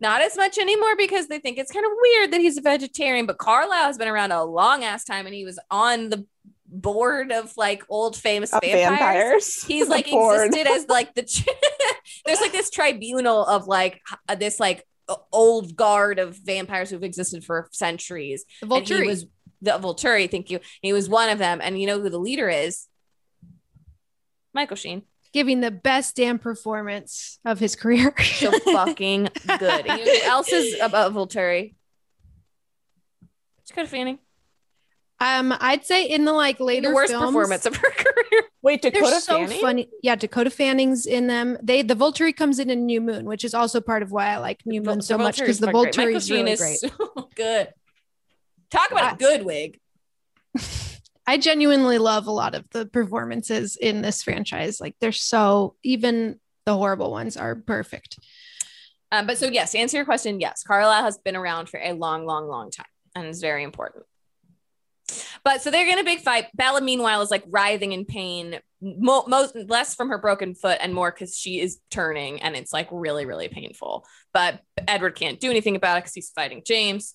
[0.00, 3.26] Not as much anymore because they think it's kind of weird that he's a vegetarian.
[3.26, 6.26] But Carlisle has been around a long ass time, and he was on the
[6.72, 8.88] board of like old famous vampires.
[8.88, 9.64] vampires.
[9.64, 10.46] He's like board.
[10.46, 11.22] existed as like the
[12.26, 14.86] there's like this tribunal of like uh, this like
[15.32, 18.44] old guard of vampires who've existed for centuries.
[18.60, 19.06] The And he Volturi.
[19.06, 19.26] was
[19.62, 20.60] the Volturi, thank you.
[20.80, 22.86] He was one of them, and you know who the leader is?
[24.54, 25.02] Michael Sheen.
[25.32, 28.14] Giving the best damn performance of his career.
[28.20, 29.28] So fucking
[29.58, 29.86] good.
[29.86, 31.74] And you know who else is about Volturi?
[33.68, 34.18] Dakota Fanning.
[35.20, 38.42] Um, I'd say in the like later The worst films, performance of her career.
[38.62, 39.60] Wait, Dakota They're Dakota so Fanning?
[39.60, 39.88] funny.
[40.02, 41.58] Yeah, Dakota Fanning's in them.
[41.62, 44.38] They the Volturi comes in in New Moon, which is also part of why I
[44.38, 46.78] like New Moon so much because the Volturi Volturi is really great.
[46.78, 46.88] so
[47.34, 47.68] good.
[48.70, 49.78] Talk about a good wig.
[51.26, 54.80] I genuinely love a lot of the performances in this franchise.
[54.80, 58.18] Like they're so even the horrible ones are perfect.
[59.12, 61.92] Um, but so yes, to answer your question, yes, Carlisle has been around for a
[61.92, 64.04] long, long, long time, and is very important.
[65.44, 66.46] But so they're in a big fight.
[66.54, 70.94] Bella, meanwhile, is like writhing in pain, mo- most less from her broken foot and
[70.94, 74.04] more because she is turning, and it's like really, really painful.
[74.32, 77.14] But Edward can't do anything about it because he's fighting James.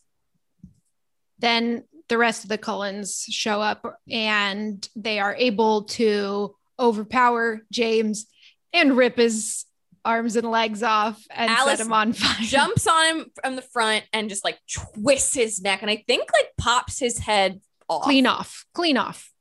[1.39, 8.27] Then the rest of the Cullens show up and they are able to overpower James
[8.73, 9.65] and rip his
[10.03, 12.45] arms and legs off and Alice set him on fire.
[12.45, 16.29] Jumps on him from the front and just like twists his neck, and I think
[16.31, 17.59] like pops his head
[17.89, 18.65] off, Clean off.
[18.73, 19.31] Clean off.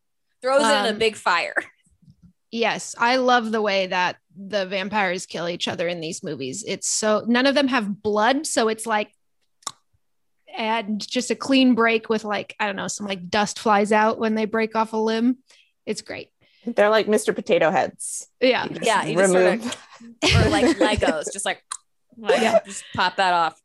[0.42, 1.54] throws it in Um, a big fire.
[2.50, 6.62] Yes, I love the way that the vampires kill each other in these movies.
[6.64, 9.10] It's so none of them have blood, so it's like
[10.56, 14.18] and just a clean break with like I don't know, some like dust flies out
[14.20, 15.38] when they break off a limb.
[15.84, 16.28] It's great.
[16.64, 17.34] They're like Mr.
[17.34, 18.28] Potato Heads.
[18.40, 18.64] Yeah.
[18.64, 19.66] You just Yeah, you just sort remove.
[20.22, 21.60] of or like Legos, just like,
[22.16, 22.60] like Yeah.
[22.64, 23.60] just pop that off.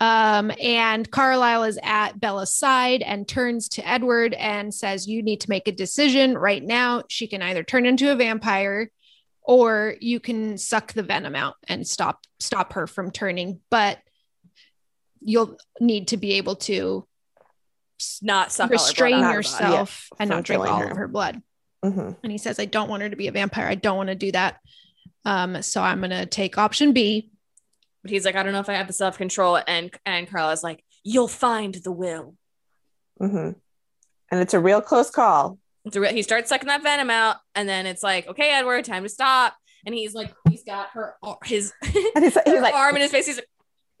[0.00, 5.40] Um, and Carlisle is at Bella's side and turns to Edward and says, You need
[5.40, 7.02] to make a decision right now.
[7.08, 8.90] She can either turn into a vampire
[9.42, 13.60] or you can suck the venom out and stop stop her from turning.
[13.70, 13.98] But
[15.20, 17.06] you'll need to be able to
[18.22, 19.36] Not suck all her blood restrain out of her body.
[19.38, 20.90] yourself and not drink all her.
[20.90, 21.42] of her blood.
[21.84, 22.16] Mhm.
[22.22, 23.66] And he says, I don't want her to be a vampire.
[23.66, 24.58] I don't want to do that.
[25.24, 27.30] Um, so I'm gonna take option B.
[28.02, 30.62] But he's like, I don't know if I have the self control, and and Carlisle's
[30.62, 32.34] like, you'll find the will.
[33.20, 33.56] Mhm.
[34.30, 35.58] And it's a real close call.
[35.84, 38.84] It's a re- He starts sucking that venom out, and then it's like, okay, Edward,
[38.84, 39.54] time to stop.
[39.86, 41.14] And he's like, he's got her
[41.44, 41.72] his
[42.14, 43.26] And he's, he's like, arm in his face.
[43.26, 43.48] He's like,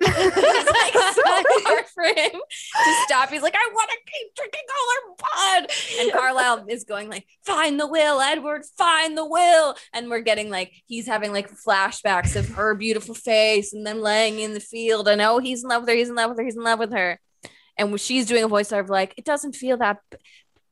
[0.00, 1.22] it's like so
[1.66, 3.30] hard for him to stop.
[3.30, 5.70] He's like, I want to keep drinking all her blood.
[6.00, 9.74] And Carlisle is going like, find the will, Edward, find the will.
[9.92, 14.38] And we're getting like, he's having like flashbacks of her beautiful face and them laying
[14.38, 15.08] in the field.
[15.08, 16.78] And oh, he's in love with her, he's in love with her, he's in love
[16.78, 17.18] with her.
[17.76, 20.18] And she's doing a voiceover of like, it doesn't feel that b-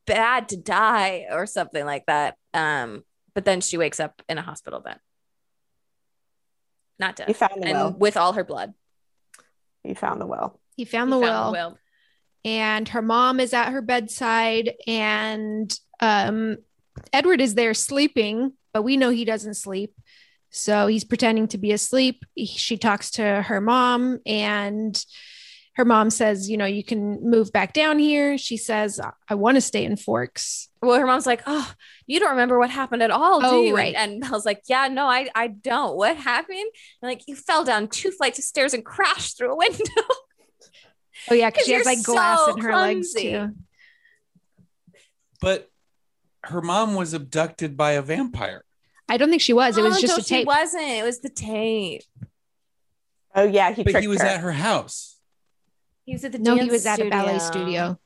[0.06, 2.36] bad to die or something like that.
[2.54, 3.04] Um,
[3.34, 4.98] but then she wakes up in a hospital bed.
[6.98, 7.34] Not dead.
[7.36, 7.92] Found the and will.
[7.92, 8.72] with all her blood.
[9.86, 10.60] He found the will.
[10.76, 11.78] He found, He the, found will, the will.
[12.44, 16.58] and her mom is at her bedside, and um,
[17.12, 19.94] Edward is there sleeping, but we know he doesn't sleep.
[20.50, 22.24] So he's pretending to be asleep.
[22.46, 25.02] She talks to her mom, and
[25.76, 28.36] her mom says, You know, you can move back down here.
[28.38, 28.98] She says,
[29.28, 30.68] I want to stay in Forks.
[30.82, 31.72] Well, her mom's like, "Oh,
[32.06, 33.94] you don't remember what happened at all, do Oh, you?" right.
[33.96, 35.96] And, and Mel's like, "Yeah, no, I, I don't.
[35.96, 36.58] What happened?"
[37.02, 39.82] And like, you fell down two flights of stairs and crashed through a window.
[41.30, 43.48] Oh, yeah, Cause she has like glass so in her legs, too.
[45.40, 45.68] But
[46.44, 48.64] her mom was abducted by a vampire.
[49.08, 49.76] I don't think she was.
[49.76, 50.40] It was Oh, just no, a tape.
[50.42, 50.82] She wasn't.
[50.88, 52.02] It was the tape.
[53.34, 54.26] Oh yeah, he But he was her.
[54.28, 55.15] at her house.
[56.06, 57.98] He was at the No, he dance was at a ballet studio.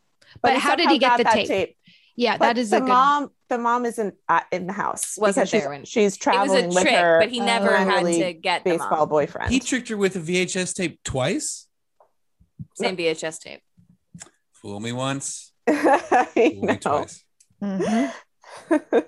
[0.42, 1.76] But, how did he get the that tape?
[2.16, 2.88] Yeah, But that is the a good.
[2.88, 3.30] mom.
[3.48, 6.64] The mom isn't at, in the house Wasn't she's, there when- she's It was traveling
[6.66, 7.18] a with trick, her.
[7.20, 9.08] but he never minor had to get the baseball mom.
[9.08, 9.52] boyfriend.
[9.52, 11.66] He tricked her with a VHS tape twice.
[12.76, 13.60] Same VHS tape.
[14.52, 15.76] Fool me once, fool
[16.34, 16.76] me know.
[16.76, 17.24] twice.
[17.62, 18.12] Mhm.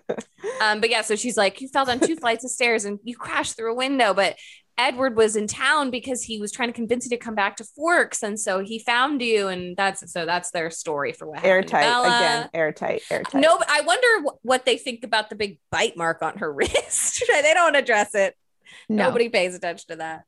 [0.60, 3.16] Um, but yeah, so she's like, you fell down two flights of stairs and you
[3.16, 4.14] crashed through a window.
[4.14, 4.36] But
[4.78, 7.64] Edward was in town because he was trying to convince you to come back to
[7.64, 11.50] Forks, and so he found you, and that's so that's their story for what happened.
[11.52, 12.06] airtight Bella.
[12.16, 12.50] again.
[12.54, 13.02] Airtight.
[13.10, 13.40] Airtight.
[13.40, 17.22] No, I wonder wh- what they think about the big bite mark on her wrist.
[17.28, 18.34] they don't address it.
[18.88, 20.24] No, Nobody pays attention to that.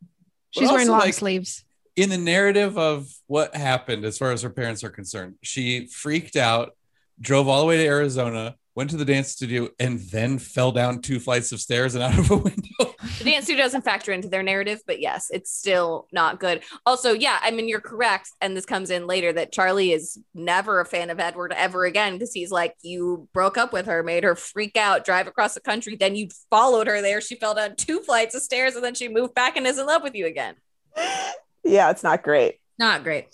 [0.51, 1.65] she's wearing long like, sleeves.
[1.97, 6.37] in the narrative of what happened as far as her parents are concerned she freaked
[6.37, 6.73] out
[7.21, 11.01] drove all the way to arizona went to the dance studio and then fell down
[11.01, 14.29] two flights of stairs and out of a window The dance studio doesn't factor into
[14.29, 16.63] their narrative, but yes, it's still not good.
[16.85, 18.31] Also, yeah, I mean, you're correct.
[18.41, 22.15] And this comes in later that Charlie is never a fan of Edward ever again
[22.15, 25.61] because he's like, you broke up with her, made her freak out, drive across the
[25.61, 25.97] country.
[25.97, 27.21] Then you followed her there.
[27.21, 29.87] She fell down two flights of stairs and then she moved back and is in
[29.87, 30.55] love with you again.
[31.63, 32.61] Yeah, it's not great.
[32.79, 33.27] Not great.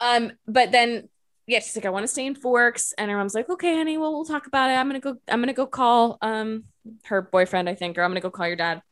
[0.00, 1.08] Um, but then
[1.46, 3.98] yeah, she's like, I want to stay in Forks, and her mom's like, okay, honey,
[3.98, 4.74] well, we'll talk about it.
[4.74, 5.16] I'm gonna go.
[5.28, 6.64] I'm gonna go call um
[7.04, 8.82] her boyfriend, I think, or I'm gonna go call your dad.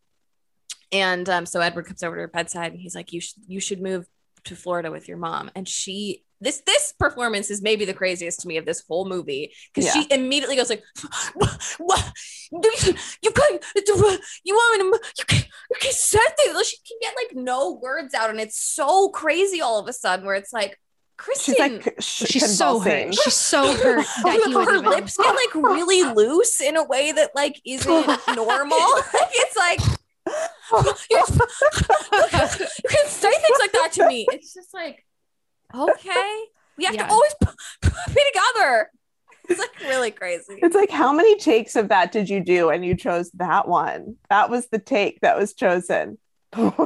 [0.90, 3.60] And um, so Edward comes over to her bedside, and he's like, you should you
[3.60, 4.06] should move
[4.44, 5.50] to Florida with your mom.
[5.54, 9.54] And she this this performance is maybe the craziest to me of this whole movie
[9.72, 10.82] because she immediately goes like,
[11.34, 12.12] what, what?
[12.50, 13.64] You, you can't,
[14.44, 16.68] you want me to, you can't, you can't say things.
[16.68, 20.26] She can get like no words out, and it's so crazy all of a sudden
[20.26, 20.78] where it's like,
[21.22, 23.14] Kristen, She's like sh- She's so hurt.
[23.14, 26.84] She's so hurt that he would her even- lips get like really loose in a
[26.84, 28.78] way that like isn't normal.
[29.14, 29.80] like it's like
[31.10, 31.18] you
[32.88, 34.26] can say things like that to me.
[34.32, 35.04] It's just like
[35.74, 36.40] okay,
[36.76, 37.06] we have Yeah.
[37.06, 38.90] to always be together.
[39.48, 40.58] It's like really crazy.
[40.62, 42.70] It's like, how many takes of that did you do?
[42.70, 44.16] And you chose that one.
[44.30, 46.18] That was the take that was chosen.
[46.52, 46.76] And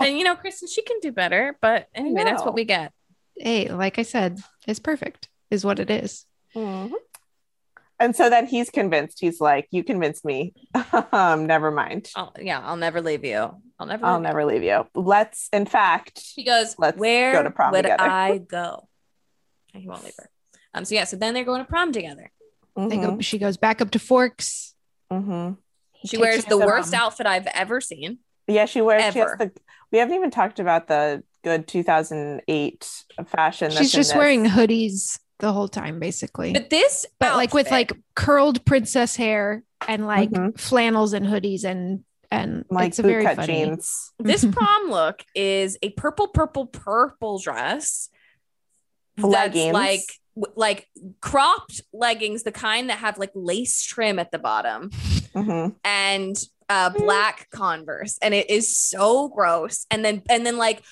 [0.00, 1.56] you know, Kristen, she can do better.
[1.60, 2.92] But anyway, that's what we get.
[3.36, 6.26] Hey, like I said, it's perfect, is what it is.
[6.54, 6.92] Mhm.
[8.00, 9.18] And so then he's convinced.
[9.20, 10.52] He's like, "You convinced me.
[11.12, 12.10] um, never mind.
[12.16, 13.50] I'll, yeah, I'll never leave you.
[13.78, 14.04] I'll never.
[14.04, 14.86] I'll leave you." never leave you.
[14.94, 18.88] Let's, in fact, She goes, Let's Where go to prom would together." I go?
[19.72, 20.28] And he won't leave her.
[20.74, 22.30] Um, so yeah, so then they're going to prom together.
[22.76, 24.74] They go, she goes back up to Forks.
[25.12, 25.52] Mm-hmm.
[26.04, 27.02] She wears the worst prom.
[27.02, 28.18] outfit I've ever seen.
[28.48, 29.12] Yeah, she wears.
[29.12, 29.36] She has Ever.
[29.38, 29.60] the.
[29.92, 33.70] We haven't even talked about the good 2008 fashion.
[33.70, 34.16] She's just this.
[34.16, 36.52] wearing hoodies the whole time, basically.
[36.52, 40.58] But this, but like with like curled princess hair and like Mhm.
[40.58, 43.64] flannels and hoodies and and like it's a very bootcut funny.
[43.64, 44.12] jeans.
[44.18, 48.08] this prom look is a purple, purple, purple dress.
[49.18, 49.72] Leggings.
[49.72, 50.00] That's like
[50.56, 50.88] like
[51.20, 55.76] cropped leggings, the kind that have like lace trim at the bottom, Mhm.
[55.84, 56.36] and
[56.68, 59.86] uh black Converse, and it is so gross.
[59.92, 60.82] And then and then like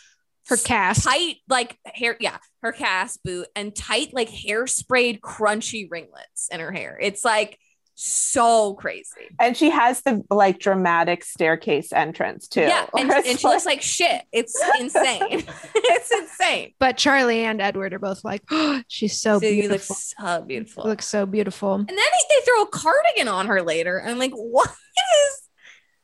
[0.48, 1.04] Her cast.
[1.04, 6.60] tight like hair, yeah, her cast boot and tight like hair sprayed crunchy ringlets in
[6.60, 6.98] her hair.
[7.00, 7.58] It's like
[7.94, 9.28] so crazy.
[9.38, 12.62] And she has the like dramatic staircase entrance too.
[12.62, 14.22] Yeah, and, and it's she looks like shit.
[14.32, 15.44] It's insane.
[15.74, 16.72] it's insane.
[16.80, 19.96] But Charlie and Edward are both like, oh, she's so So you look beautiful.
[19.96, 20.84] so beautiful.
[20.84, 21.74] looks so beautiful.
[21.74, 22.02] And then they,
[22.34, 24.02] they throw a cardigan on her later.
[24.04, 25.42] I'm like, what is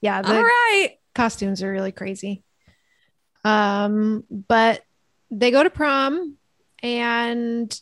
[0.00, 0.90] Yeah, the all right?
[1.14, 2.44] costumes are really crazy.
[3.44, 4.82] Um, but
[5.30, 6.36] they go to prom
[6.82, 7.80] and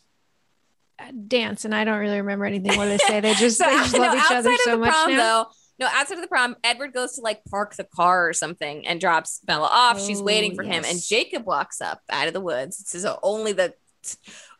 [1.27, 2.77] dance, and I don't really remember anything.
[2.77, 3.19] What they say?
[3.19, 5.17] They just, So, they just no, each other of so the much prom, now.
[5.43, 8.87] Though, no, outside of the prom, Edward goes to like park the car or something
[8.87, 10.01] and drops Bella off.
[10.01, 11.01] She's Oh, waiting for him, and.
[11.01, 12.77] Jacob walks up out of the woods.
[12.79, 13.73] This is only the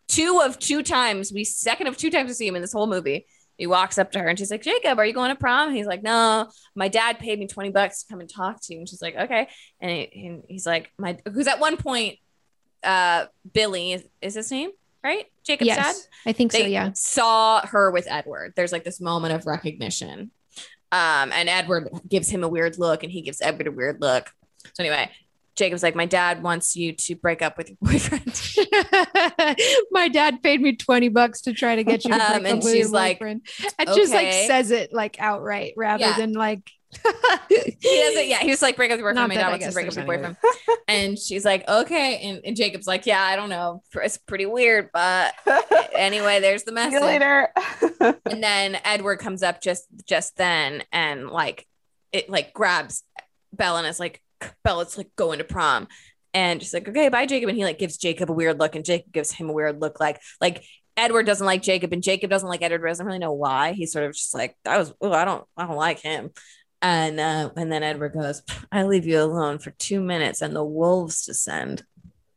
[0.07, 2.87] two of two times we second of two times we see him in this whole
[2.87, 3.25] movie.
[3.57, 5.69] He walks up to her and she's like, Jacob, are you going to prom?
[5.69, 8.73] And he's like, No, my dad paid me 20 bucks to come and talk to
[8.73, 8.79] you.
[8.79, 9.47] And she's like, Okay.
[9.79, 12.19] And, he, and he's like, My who's at one point,
[12.83, 14.69] uh, Billy is, is his name,
[15.03, 15.25] right?
[15.43, 16.59] Jacob's Yes, dad I think so.
[16.59, 16.91] Yeah.
[16.93, 18.53] saw her with Edward.
[18.55, 20.31] There's like this moment of recognition.
[20.91, 24.29] Um, and Edward gives him a weird look and he gives Edward a weird look.
[24.73, 25.09] So anyway,
[25.57, 28.41] Jacob's like, My dad wants you to break up with your boyfriend.
[29.91, 32.47] My dad paid me 20 bucks to try to get you to break Um, and
[32.59, 33.47] up with she's your like, boyfriend.
[33.79, 36.17] And just like says it like outright rather Yeah.
[36.17, 36.69] than like
[37.49, 39.51] he doesn't, yeah, he was like, break up with your Not boyfriend.
[39.51, 40.37] My dad wants to break up with your boyfriend.
[40.87, 42.17] and she's like, okay.
[42.23, 43.83] And, and Jacob's like, yeah, I don't know.
[43.95, 45.33] It's pretty weird, but
[45.93, 46.93] anyway, there's the See message.
[46.93, 47.49] you later.
[48.25, 51.67] and then Edward comes up just just then and like
[52.13, 53.03] it like grabs
[53.53, 54.21] Bella and is like
[54.63, 55.87] Bella, it's like going to prom.
[56.33, 57.49] And she's like, okay, bye, Jacob.
[57.49, 59.99] And he like gives Jacob a weird look, and Jacob gives him a weird look,
[59.99, 60.63] like like
[60.95, 62.87] Edward doesn't like Jacob, and Jacob doesn't like Edward.
[62.87, 63.73] Doesn't really know why.
[63.73, 66.31] He's sort of just like, I was, oh, I don't, I don't like him.
[66.81, 70.63] And uh, and then Edward goes, I leave you alone for two minutes, and the
[70.63, 71.83] wolves descend,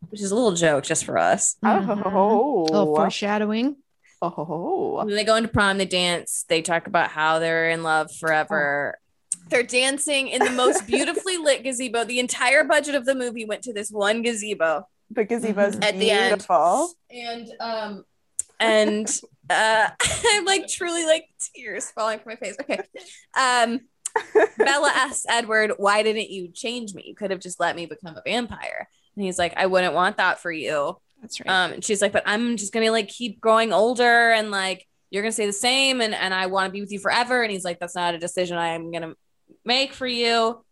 [0.08, 1.56] which is a little joke just for us.
[1.62, 3.76] Oh, little foreshadowing.
[4.22, 8.14] Oh, And they go into prom, they dance, they talk about how they're in love
[8.14, 8.98] forever.
[9.50, 12.04] They're dancing in the most beautifully lit gazebo.
[12.04, 14.84] The entire budget of the movie went to this one gazebo.
[15.10, 16.28] the gazebo's At the end.
[16.30, 16.90] beautiful.
[17.10, 18.04] And um
[18.60, 19.88] and uh
[20.28, 21.24] I'm like truly like
[21.54, 22.56] tears falling from my face.
[22.60, 22.80] Okay.
[23.38, 23.80] Um
[24.58, 27.04] Bella asks Edward, why didn't you change me?
[27.06, 28.88] You could have just let me become a vampire.
[29.16, 30.96] And he's like, I wouldn't want that for you.
[31.20, 31.48] That's right.
[31.48, 35.22] Um, and she's like, but I'm just gonna like keep growing older and like you're
[35.22, 37.42] gonna stay the same and and I want to be with you forever.
[37.42, 39.14] And he's like, that's not a decision I'm gonna
[39.70, 40.64] make for you.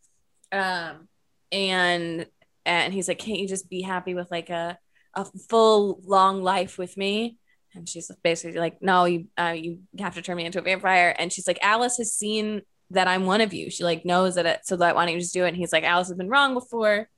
[0.50, 1.08] Um,
[1.52, 2.26] and
[2.66, 4.78] and he's like, can't you just be happy with like a
[5.14, 7.38] a full long life with me?
[7.74, 11.14] And she's basically like, no, you uh, you have to turn me into a vampire.
[11.18, 13.70] And she's like, Alice has seen that I'm one of you.
[13.70, 15.48] She like knows that it, so that why don't you just do it?
[15.48, 17.08] And he's like, Alice has been wrong before.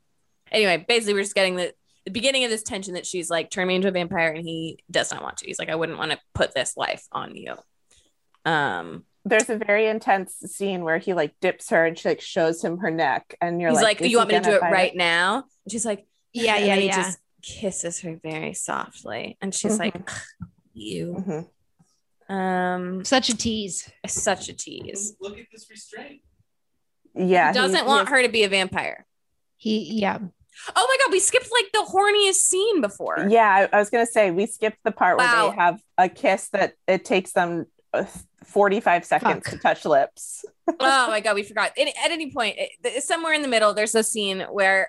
[0.50, 1.72] Anyway, basically, we're just getting the
[2.04, 4.78] the beginning of this tension that she's like, turn me into a vampire, and he
[4.90, 5.46] does not want to.
[5.46, 7.54] He's like, I wouldn't want to put this life on you.
[8.44, 12.62] Um, There's a very intense scene where he like dips her and she like shows
[12.64, 14.72] him her neck, and you're he's like, like, you want me to do gonna it
[14.72, 15.44] right now?
[15.64, 16.96] And she's like, Yeah, and yeah, he yeah.
[16.96, 20.04] just kisses her very softly, and she's like, Mhm.
[20.08, 21.46] "Ugh, you.
[22.28, 22.34] Mhm.
[22.34, 23.90] Um, Such a tease.
[24.06, 25.16] such a tease.
[25.20, 26.22] Look at this restraint.
[27.14, 29.04] Yeah, He doesn't he- want he her to be a vampire.
[29.56, 30.18] He yeah.
[30.76, 33.26] Oh my god, we skipped like the horniest scene before.
[33.28, 36.48] Yeah, I, I was gonna say we skipped the part where they have a kiss
[36.50, 37.66] that it takes them
[38.44, 39.44] 45 seconds Fuck.
[39.44, 40.44] to touch lips.
[40.68, 41.72] oh my god, we forgot.
[41.76, 44.88] Any, at any point, it, somewhere in the middle, there's a scene where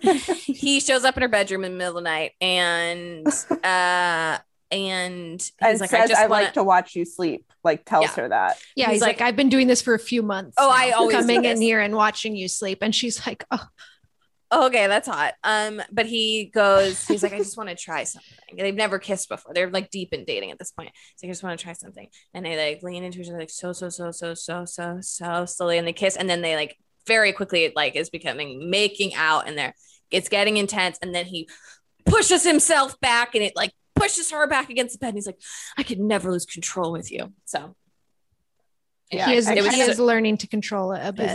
[0.00, 3.26] he shows up in her bedroom in the middle of the night, and
[3.64, 4.38] uh,
[4.70, 7.84] and he's And like, says, I "I, just want like to watch you sleep." Like
[7.84, 8.22] tells Yeah.
[8.22, 8.58] her that.
[8.74, 10.56] Yeah, He's he's, like, like- I've been doing this for a few months.
[10.58, 12.78] Oh, I always coming in here and watching you sleep.
[12.82, 13.64] And she's like, Oh,
[14.52, 15.34] okay, that's hot.
[15.42, 18.56] Um, but he goes, he's like, I just want to try something.
[18.56, 19.54] They've never kissed before.
[19.54, 20.90] They're like deep in dating at this point.
[21.16, 22.08] So I just want to try something.
[22.34, 25.46] And they like lean into each other like so, so, so, so, so, so, so
[25.46, 26.76] slowly, and they kiss, and then they like
[27.06, 29.74] very quickly it like is becoming making out, and there
[30.10, 31.48] it's getting intense, and then he
[32.04, 35.08] pushes himself back, and it like pushes her back against the bed.
[35.08, 35.40] And he's like,
[35.78, 37.32] I could never lose control with you.
[37.44, 37.74] So
[39.10, 41.26] Yeah, he is I- it was he is learning to control it a bit.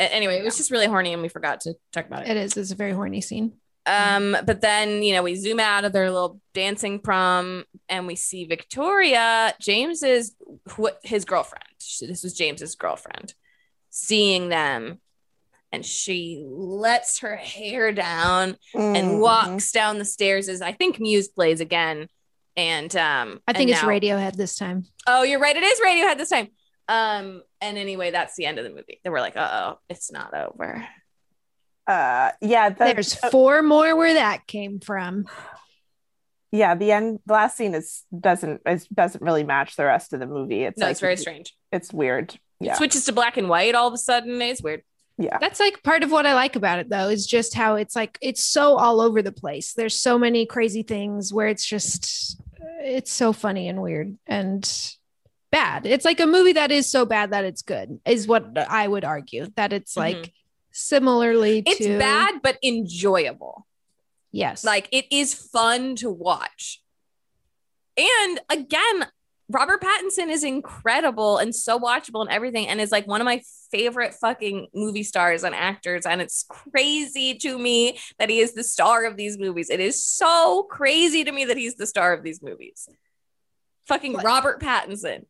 [0.00, 2.30] Anyway, it was just really horny, and we forgot to talk about it.
[2.30, 2.56] It is.
[2.56, 3.52] It's a very horny scene.
[3.86, 8.14] Um, but then you know we zoom out of their little dancing prom, and we
[8.16, 10.34] see Victoria, James's
[10.70, 11.64] who his girlfriend.
[11.80, 13.34] She- This was James's girlfriend,
[13.88, 15.00] seeing them,
[15.72, 19.20] and she lets her hair down and Mhm.
[19.20, 20.48] walks down the stairs.
[20.48, 22.08] As I think Muse plays again,
[22.56, 24.84] and um, I think it's now- Radiohead this time.
[25.06, 25.56] Oh, you're right.
[25.56, 26.48] It is Radiohead this time.
[26.90, 29.00] Um, and anyway, that's the end of the movie.
[29.04, 30.84] They were like, "Uh oh, it's not over."
[31.86, 35.26] Uh, yeah, the, There's four more where that came from.
[36.52, 36.74] yeah.
[36.74, 40.26] The end, the last scene is doesn't is doesn't really match the rest of the
[40.26, 40.64] movie.
[40.64, 41.54] It's No, like it's very strange.
[41.72, 42.38] It's weird.
[42.60, 44.40] Yeah, It switches to black and white all of a sudden.
[44.42, 44.82] It's weird.
[45.16, 45.38] yeah.
[45.38, 48.18] That's like part of what I like about it though, is just how it's like
[48.20, 49.72] it's so all over the place.
[49.74, 52.40] There's so many crazy things where it's just
[52.82, 54.92] it's so funny and weird and
[55.50, 55.86] bad.
[55.86, 58.72] It's like a movie that is so bad that it's good, is what mm-hmm.
[58.72, 59.46] I would argue.
[59.56, 60.18] That it's mm-hmm.
[60.18, 60.32] like
[60.72, 63.66] Similarly It's to bad, but enjoyable.
[64.32, 64.64] Yes.
[64.64, 66.80] Like it is fun to watch.
[67.96, 69.06] And again,
[69.48, 73.42] Robert Pattinson is incredible and so watchable and everything, and is like one of my
[73.72, 76.06] favorite fucking movie stars and actors.
[76.06, 79.68] And it's crazy to me that he is the star of these movies.
[79.68, 82.88] It is so crazy to me that he's the star of these movies.
[83.86, 85.24] Fucking Robert Pattinson.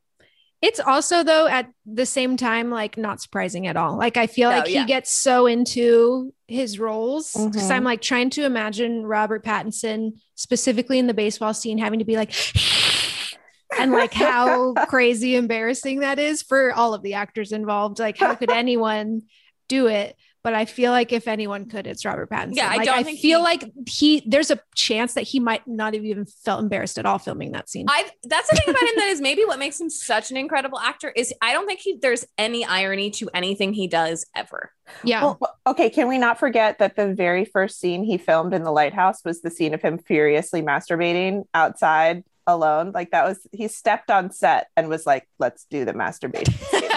[0.63, 3.97] It's also though at the same time like not surprising at all.
[3.97, 4.81] Like I feel No, like yeah.
[4.83, 7.77] he gets so into his roles because Mhm.
[7.77, 12.17] I'm like trying to imagine Robert Pattinson specifically in the baseball scene having to be
[12.17, 12.33] like
[13.79, 17.99] and like how crazy embarrassing that is for all of the actors involved.
[17.99, 19.23] Like how could anyone
[19.69, 20.15] do it?
[20.43, 22.55] But I feel like if anyone could, it's Robert Pattinson.
[22.57, 25.39] Yeah, I like, don't I think feel he- like he there's a chance that he
[25.39, 27.87] might not have even felt embarrassed at all filming that scene.
[27.89, 30.79] I that's the thing about him that is maybe what makes him such an incredible
[30.79, 34.73] actor is I don't think he there's any irony to anything he does ever.
[35.05, 35.23] yeah.
[35.23, 38.73] Well, okay, can we not forget that the very first scene he filmed in the
[38.73, 42.93] lighthouse was the scene of him furiously masturbating outside alone?
[42.93, 46.55] Like that was he stepped on set and was like, "Let's do the masturbation."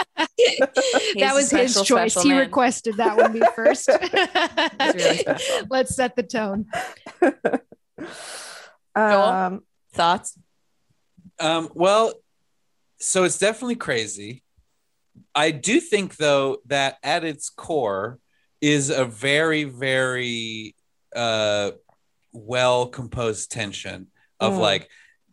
[1.16, 2.20] That a was his choice.
[2.22, 2.38] He man.
[2.38, 3.88] requested that one be first.
[3.88, 5.66] really special.
[5.70, 6.66] Let's set the tone.
[8.94, 9.62] um,
[9.92, 10.38] Thoughts?
[11.38, 12.12] Um, well,
[12.98, 14.42] so it's definitely crazy.
[15.34, 18.18] I do think though that at its core
[18.60, 20.74] is a very, very
[21.14, 21.72] uh
[22.32, 24.08] well composed tension
[24.40, 24.58] of Mm.
[24.60, 24.88] like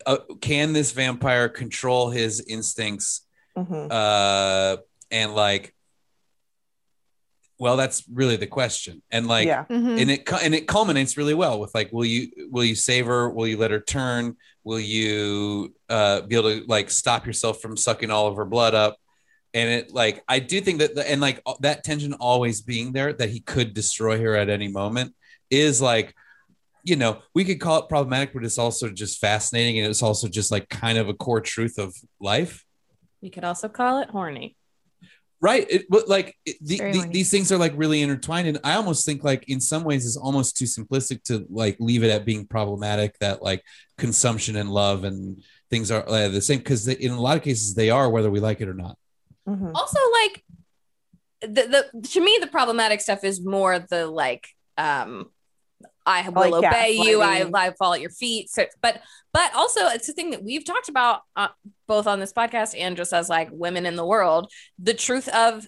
[0.06, 3.26] uh, can this vampire control his instincts
[3.58, 3.88] mhm.
[3.92, 4.78] uh
[5.10, 5.74] and like
[7.60, 9.66] well that's really the question and like yeah.
[9.70, 10.02] Mhm.
[10.02, 13.30] and it and it culminates really well with like will you will you save her
[13.30, 17.78] will you let her turn will you uh be able to like stop yourself from
[17.78, 18.98] sucking all of her blood up
[19.54, 23.14] and it like i do think that the, and like that tension always being there
[23.14, 25.14] that he could destroy her at any moment
[25.50, 26.16] is like
[26.84, 30.28] you know we could call it problematic but it's also just fascinating and it's also
[30.28, 32.66] just like kind of a core truth of life
[33.22, 34.56] We could also call it horny.
[35.42, 38.74] right it but like it, the, the- these things are like really intertwined and i
[38.76, 42.26] almost think like in some ways it's almost too simplistic to like leave it at
[42.26, 43.64] being problematic that like
[43.98, 47.74] consumption and love and things are uh, the same because in a lot of cases
[47.76, 48.98] they are whether we like it or not
[49.50, 49.72] Mhm.
[49.74, 50.44] Also, like
[51.42, 54.48] the, the to me, the problematic stuff is more the like
[54.78, 55.32] um
[56.06, 57.50] I will Like obey you, I.
[57.54, 58.50] I fall at your feet.
[58.50, 59.02] So, but
[59.34, 61.50] but also it's a thing that we've talked about uh,
[61.88, 64.52] both on this podcast and just as like women in the world.
[64.80, 65.68] The truth of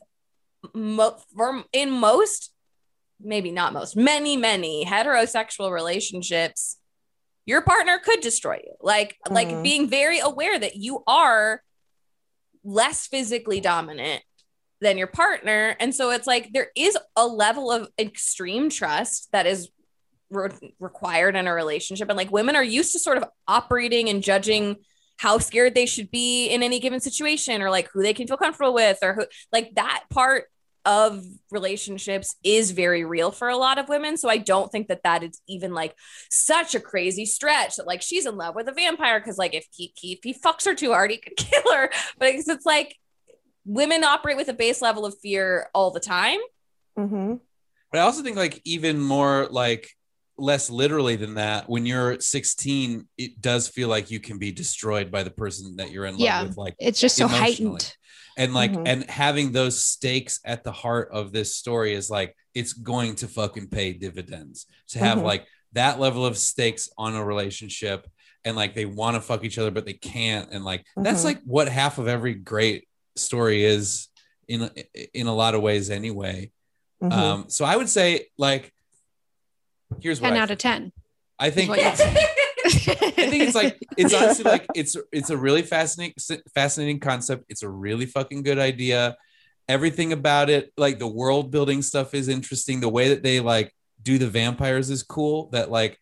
[0.73, 2.51] mo- for, in most,
[3.21, 6.77] maybe not most, many many heterosexual relationships,
[7.45, 8.73] your partner could destroy you.
[8.81, 9.63] Like like Mhm.
[9.63, 11.61] being very aware that you are
[12.63, 14.23] less physically dominant
[14.81, 15.75] than your partner.
[15.79, 19.69] And so it's like there is a level of extreme trust that is
[20.33, 22.09] re- required in a relationship.
[22.09, 24.77] And like women are used to sort of operating and judging
[25.17, 28.37] how scared they should be in any given situation or like who they can feel
[28.37, 30.45] comfortable with or who like that part
[30.85, 35.01] of relationships is very real for a lot of women so i don't think that
[35.03, 35.95] that is even like
[36.29, 39.65] such a crazy stretch that like she's in love with a vampire because like if
[39.71, 41.89] he, if he fucks her too hard he could kill her
[42.19, 42.97] but it's, it's like
[43.65, 46.39] women operate with a base level of fear all the time
[46.99, 47.39] Mhm.
[47.89, 49.89] but i also think like even more like
[50.37, 55.11] less literally than that when you're 16 it does feel like you can be destroyed
[55.11, 56.43] by the person that you're in love Yeah.
[56.43, 57.95] with like It's just so heightened.
[58.37, 58.87] and like Mhm.
[58.87, 63.27] and having those stakes at the heart of this story is like it's going to
[63.27, 65.23] fucking pay dividends to have Mhm.
[65.23, 68.07] like that level of stakes on a relationship
[68.43, 71.25] and like they want to fuck each other but they can't and like that's Mhm.
[71.25, 74.07] like what half of every great story is
[74.47, 74.69] in
[75.13, 76.49] in a lot of ways anyway
[77.03, 77.11] Mhm.
[77.13, 78.73] um so i would say like
[80.01, 80.91] here's what 10 I out of 10.
[81.39, 82.27] I think what you'd say.
[82.65, 86.15] I think it's like it's honestly like it's it's a really fascinating
[86.53, 87.45] fascinating concept.
[87.49, 89.17] It's a really fucking good idea.
[89.67, 92.79] Everything about it, like the world building stuff, is interesting.
[92.79, 95.49] The way that they like do the vampires is cool.
[95.51, 95.97] That like,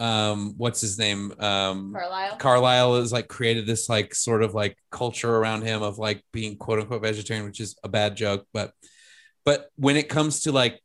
[0.00, 1.32] um, what's his name?
[1.38, 5.98] Um, carlisle Carlisle is like created this like sort of like culture around him of
[5.98, 8.46] like being quote unquote vegetarian, which is a bad joke.
[8.52, 8.72] But
[9.44, 10.81] but when it comes to like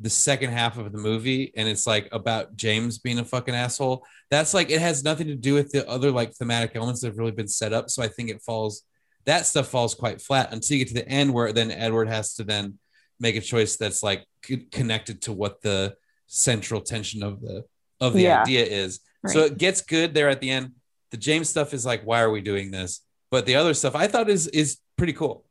[0.00, 4.04] the second half of the movie and it's like about James being a fucking asshole,
[4.30, 7.18] that's like it has nothing to do with the other like thematic elements that have
[7.18, 7.90] really been set up.
[7.90, 8.82] So I think it falls
[9.26, 12.34] that stuff falls quite flat until you get to the end where then Edward has
[12.36, 12.78] to then
[13.18, 15.94] make a choice that's like c- connected to what the
[16.26, 17.64] central tension of the
[18.00, 18.42] of the Yeah.
[18.42, 19.00] idea is.
[19.26, 20.72] So it gets good there at the end.
[21.10, 23.00] The James stuff is like, why are we doing this?
[23.30, 25.44] But the other stuff I thought is is pretty cool.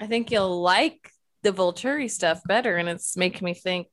[0.00, 1.10] I think you'll like
[1.42, 3.88] the Volturi stuff better, and it's making me think.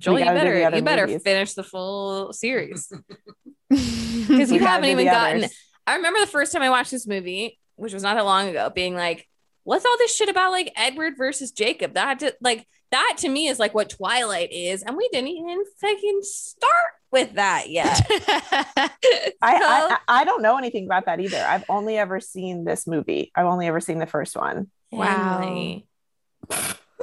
[0.00, 2.90] Joel, you gotta do the better other you better finish the full series
[3.68, 5.38] because you haven't even gotten.
[5.38, 5.56] others.
[5.86, 8.70] I remember the first time I watched this movie, which was not that long ago,
[8.70, 9.28] being like,
[9.64, 13.48] "What's all this shit about like Edward versus Jacob?" That did, like that to me
[13.48, 18.00] is like what Twilight is, and we didn't even fucking start with that yet.
[18.10, 18.88] I,
[19.42, 21.38] I I don't know anything about that either.
[21.38, 23.30] I've only ever seen this movie.
[23.34, 24.70] I've only ever seen the first one.
[24.90, 25.38] Wow.
[25.42, 25.86] Emily.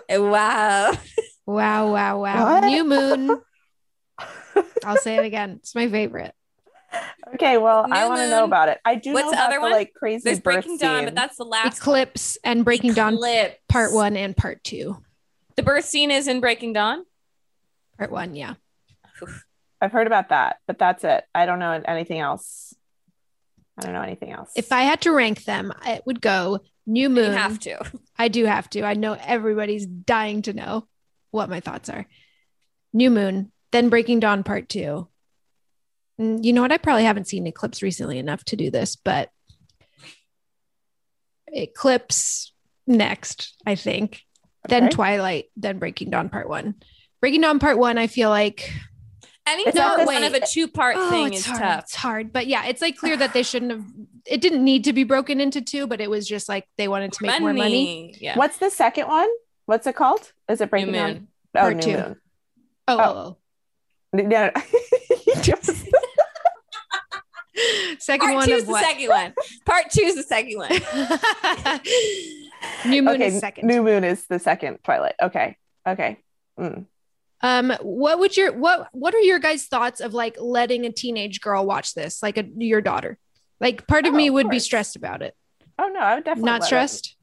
[0.09, 0.91] Wow.
[1.45, 2.53] Wow, wow, wow.
[2.53, 2.65] What?
[2.65, 3.41] New Moon.
[4.85, 5.57] I'll say it again.
[5.61, 6.33] It's my favorite.
[7.35, 8.79] Okay, well, I want to know about it.
[8.85, 9.71] I do What's know the about other the one?
[9.71, 11.05] like crazy There's birth Breaking Dawn, scene.
[11.05, 13.17] but that's the last Eclipse and Breaking Dawn
[13.67, 14.97] part one and part two.
[15.57, 17.03] The birth scene is in Breaking Dawn.
[17.97, 18.53] Part one, yeah.
[19.81, 21.23] I've heard about that, but that's it.
[21.35, 22.73] I don't know anything else.
[23.77, 24.51] I don't know anything else.
[24.55, 27.25] If I had to rank them, it would go New Moon.
[27.31, 27.77] You have to.
[28.17, 28.81] I do have to.
[28.83, 30.87] I know everybody's dying to know
[31.31, 32.07] what my thoughts are.
[32.93, 35.07] New Moon, then Breaking Dawn Part Two.
[36.19, 36.71] Mm, You know what?
[36.71, 39.29] I probably haven't seen Eclipse recently enough to do this, but
[41.47, 42.53] Eclipse
[42.85, 44.21] next, I think.
[44.67, 46.75] Then Twilight, then Breaking Dawn Part One.
[47.21, 48.73] Breaking Dawn Part One, I feel like
[49.47, 51.59] Any It's not one of a two part Oh, thing it's is hard.
[51.61, 51.83] tough.
[51.85, 53.85] It's hard, but yeah, it's like clear that they shouldn't have.
[54.29, 57.13] It didn't need to be broken into two, but it was just like they wanted
[57.13, 58.15] to make more money.
[58.19, 58.37] Yeah.
[58.37, 59.29] What's the second one?
[59.65, 60.31] What's it called?
[60.49, 61.13] Is it Breaking Dawn?
[61.13, 61.27] Moon.
[61.55, 61.97] Oh, Part New two.
[61.97, 62.15] Moon.
[62.89, 63.37] Oh, Oh.
[64.13, 64.51] oh, No,
[65.41, 66.01] Just- oh.
[67.99, 68.85] second Part one two is the what?
[68.85, 69.33] second one.
[69.65, 70.69] Part two is the second one.
[72.85, 73.67] New Moon okay, is second.
[73.67, 75.15] New Moon is the second Twilight.
[75.21, 75.57] Okay.
[75.87, 76.17] Okay.
[76.59, 76.85] Mm.
[77.41, 81.39] Um, what would your what what are your guys' thoughts of like letting a teenage
[81.41, 83.17] girl watch this, like a, your daughter?
[83.59, 85.35] Like, part of Oh, me of would be stressed about it.
[85.79, 87.15] Oh no, I would definitely Not stressed.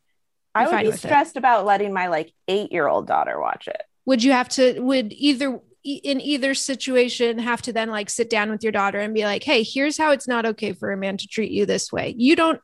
[0.54, 0.98] I would be with it.
[1.08, 3.82] stressed about letting my like eight year old daughter watch it.
[4.06, 4.78] Would you have to?
[4.80, 9.12] Would either in either situation have to then like sit down with your daughter and
[9.14, 11.92] be like, "Hey, here's how it's not okay for a man to treat you this
[11.92, 12.14] way.
[12.16, 12.60] You don't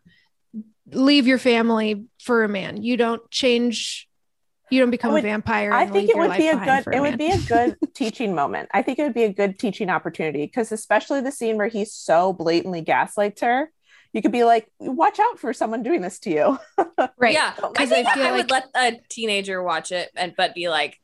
[0.92, 2.82] leave your family for a man.
[2.82, 4.08] You don't change.
[4.70, 5.72] You don't become would- a vampire.
[5.72, 8.68] I think it would be a good for it would be a good teaching moment.
[8.72, 11.84] I think it would be a good teaching opportunity because especially the scene where he
[11.84, 13.70] so blatantly gaslights her.
[14.12, 16.58] You could be like, watch out for someone doing this to you.
[17.18, 17.32] right.
[17.32, 17.52] Yeah.
[17.62, 20.52] I Because think I I, feel would like let a teenager watch it and but
[20.54, 20.98] be like,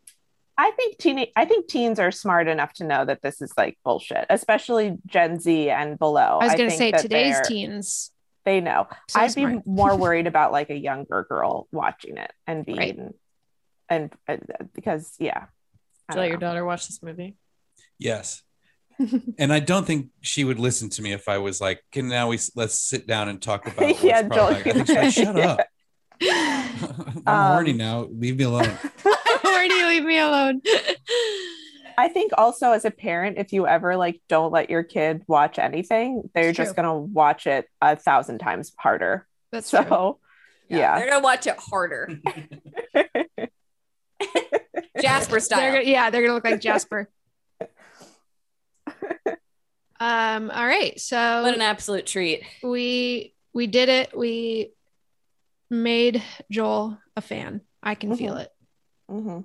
[0.59, 3.79] I think teen I think teens are smart enough to know that this is like
[3.85, 6.39] bullshit, especially Gen Z and below.
[6.41, 8.11] I was going to think say that today's teens.
[8.45, 8.87] They know.
[9.09, 9.53] So I'd smart.
[9.65, 12.99] be more worried about like a younger girl watching it and being Right.
[13.89, 14.37] And uh,
[14.75, 15.47] because yeah.
[16.09, 17.37] I to don't let your daughter watch this movie.
[17.99, 18.43] Yes.
[19.39, 22.29] and I don't think she would listen to me if I was like, "Can now
[22.29, 25.37] we let's sit down and talk about?" What's Yeah, problematic." I think she's like, "Shut
[25.37, 25.51] Yeah.
[25.51, 25.67] up!
[27.27, 28.09] I'm horny Um, now.
[28.11, 28.71] Leave me alone."
[29.43, 30.63] Where do you leave me alone?
[31.99, 35.59] I think also as a parent, if you ever like don't let your kid watch
[35.59, 36.83] anything, they're It's just true.
[36.85, 39.27] gonna watch it a thousand times harder.
[39.53, 39.85] That's true.
[39.89, 40.19] So
[40.69, 40.99] yeah.
[40.99, 42.09] They're gonna watch it harder.
[45.01, 45.83] Jasper They're style.
[45.83, 47.09] yeah, they're gonna look like Jasper.
[50.01, 50.51] um.
[50.51, 50.99] All right.
[51.01, 52.43] So What an absolute treat.
[52.63, 54.17] we we did it.
[54.17, 54.73] We
[55.71, 57.63] made Joel a fan.
[57.83, 58.51] I can feel it.
[59.11, 59.41] Mm-hmm.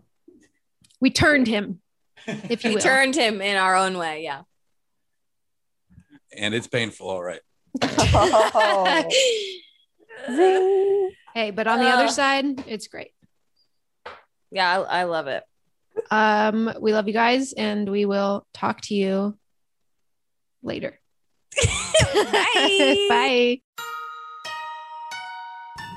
[0.99, 1.81] We turned him,
[2.27, 2.81] if you We will.
[2.81, 4.23] turned him in our own way.
[4.23, 4.41] Yeah.
[6.37, 7.41] and it's painful, all right.
[7.83, 9.03] Oh.
[11.33, 12.11] Hey, but on the other Uh.
[12.11, 13.11] side, it's great.
[14.51, 15.43] Yeah, I, I love it.
[16.09, 19.37] Um, we love you guys, and we will talk to you
[20.63, 20.99] later.
[22.13, 23.07] Bye.
[23.09, 23.61] Bye.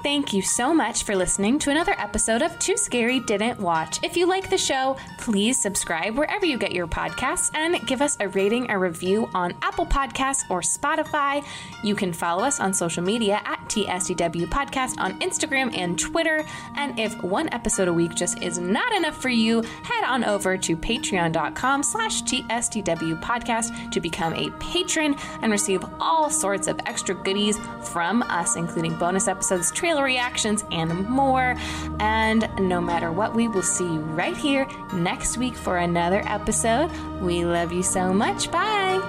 [0.05, 4.01] Thank you so much for listening to another episode of Too Scary Didn't Watch.
[4.03, 8.19] If you like the show, please subscribe wherever you get your podcasts and give us
[8.21, 11.43] a rating or review on Apple Podcasts or Spotify.
[11.83, 16.45] You can follow us on social media at TSDW Podcast on Instagram and Twitter.
[16.77, 20.59] And if one episode a week just is not enough for you, head on over
[20.59, 27.15] to patreon.com slash TSDW Podcast to become a patron and receive all sorts of extra
[27.15, 29.73] goodies from us, including bonus episodes,
[30.03, 31.57] reactions, and more.
[32.01, 36.91] And no matter what, we will see you right here next week for another episode.
[37.21, 38.51] We love you so much.
[38.51, 39.01] Bye.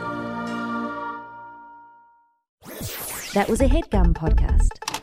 [3.33, 4.94] That was a headgum podcast.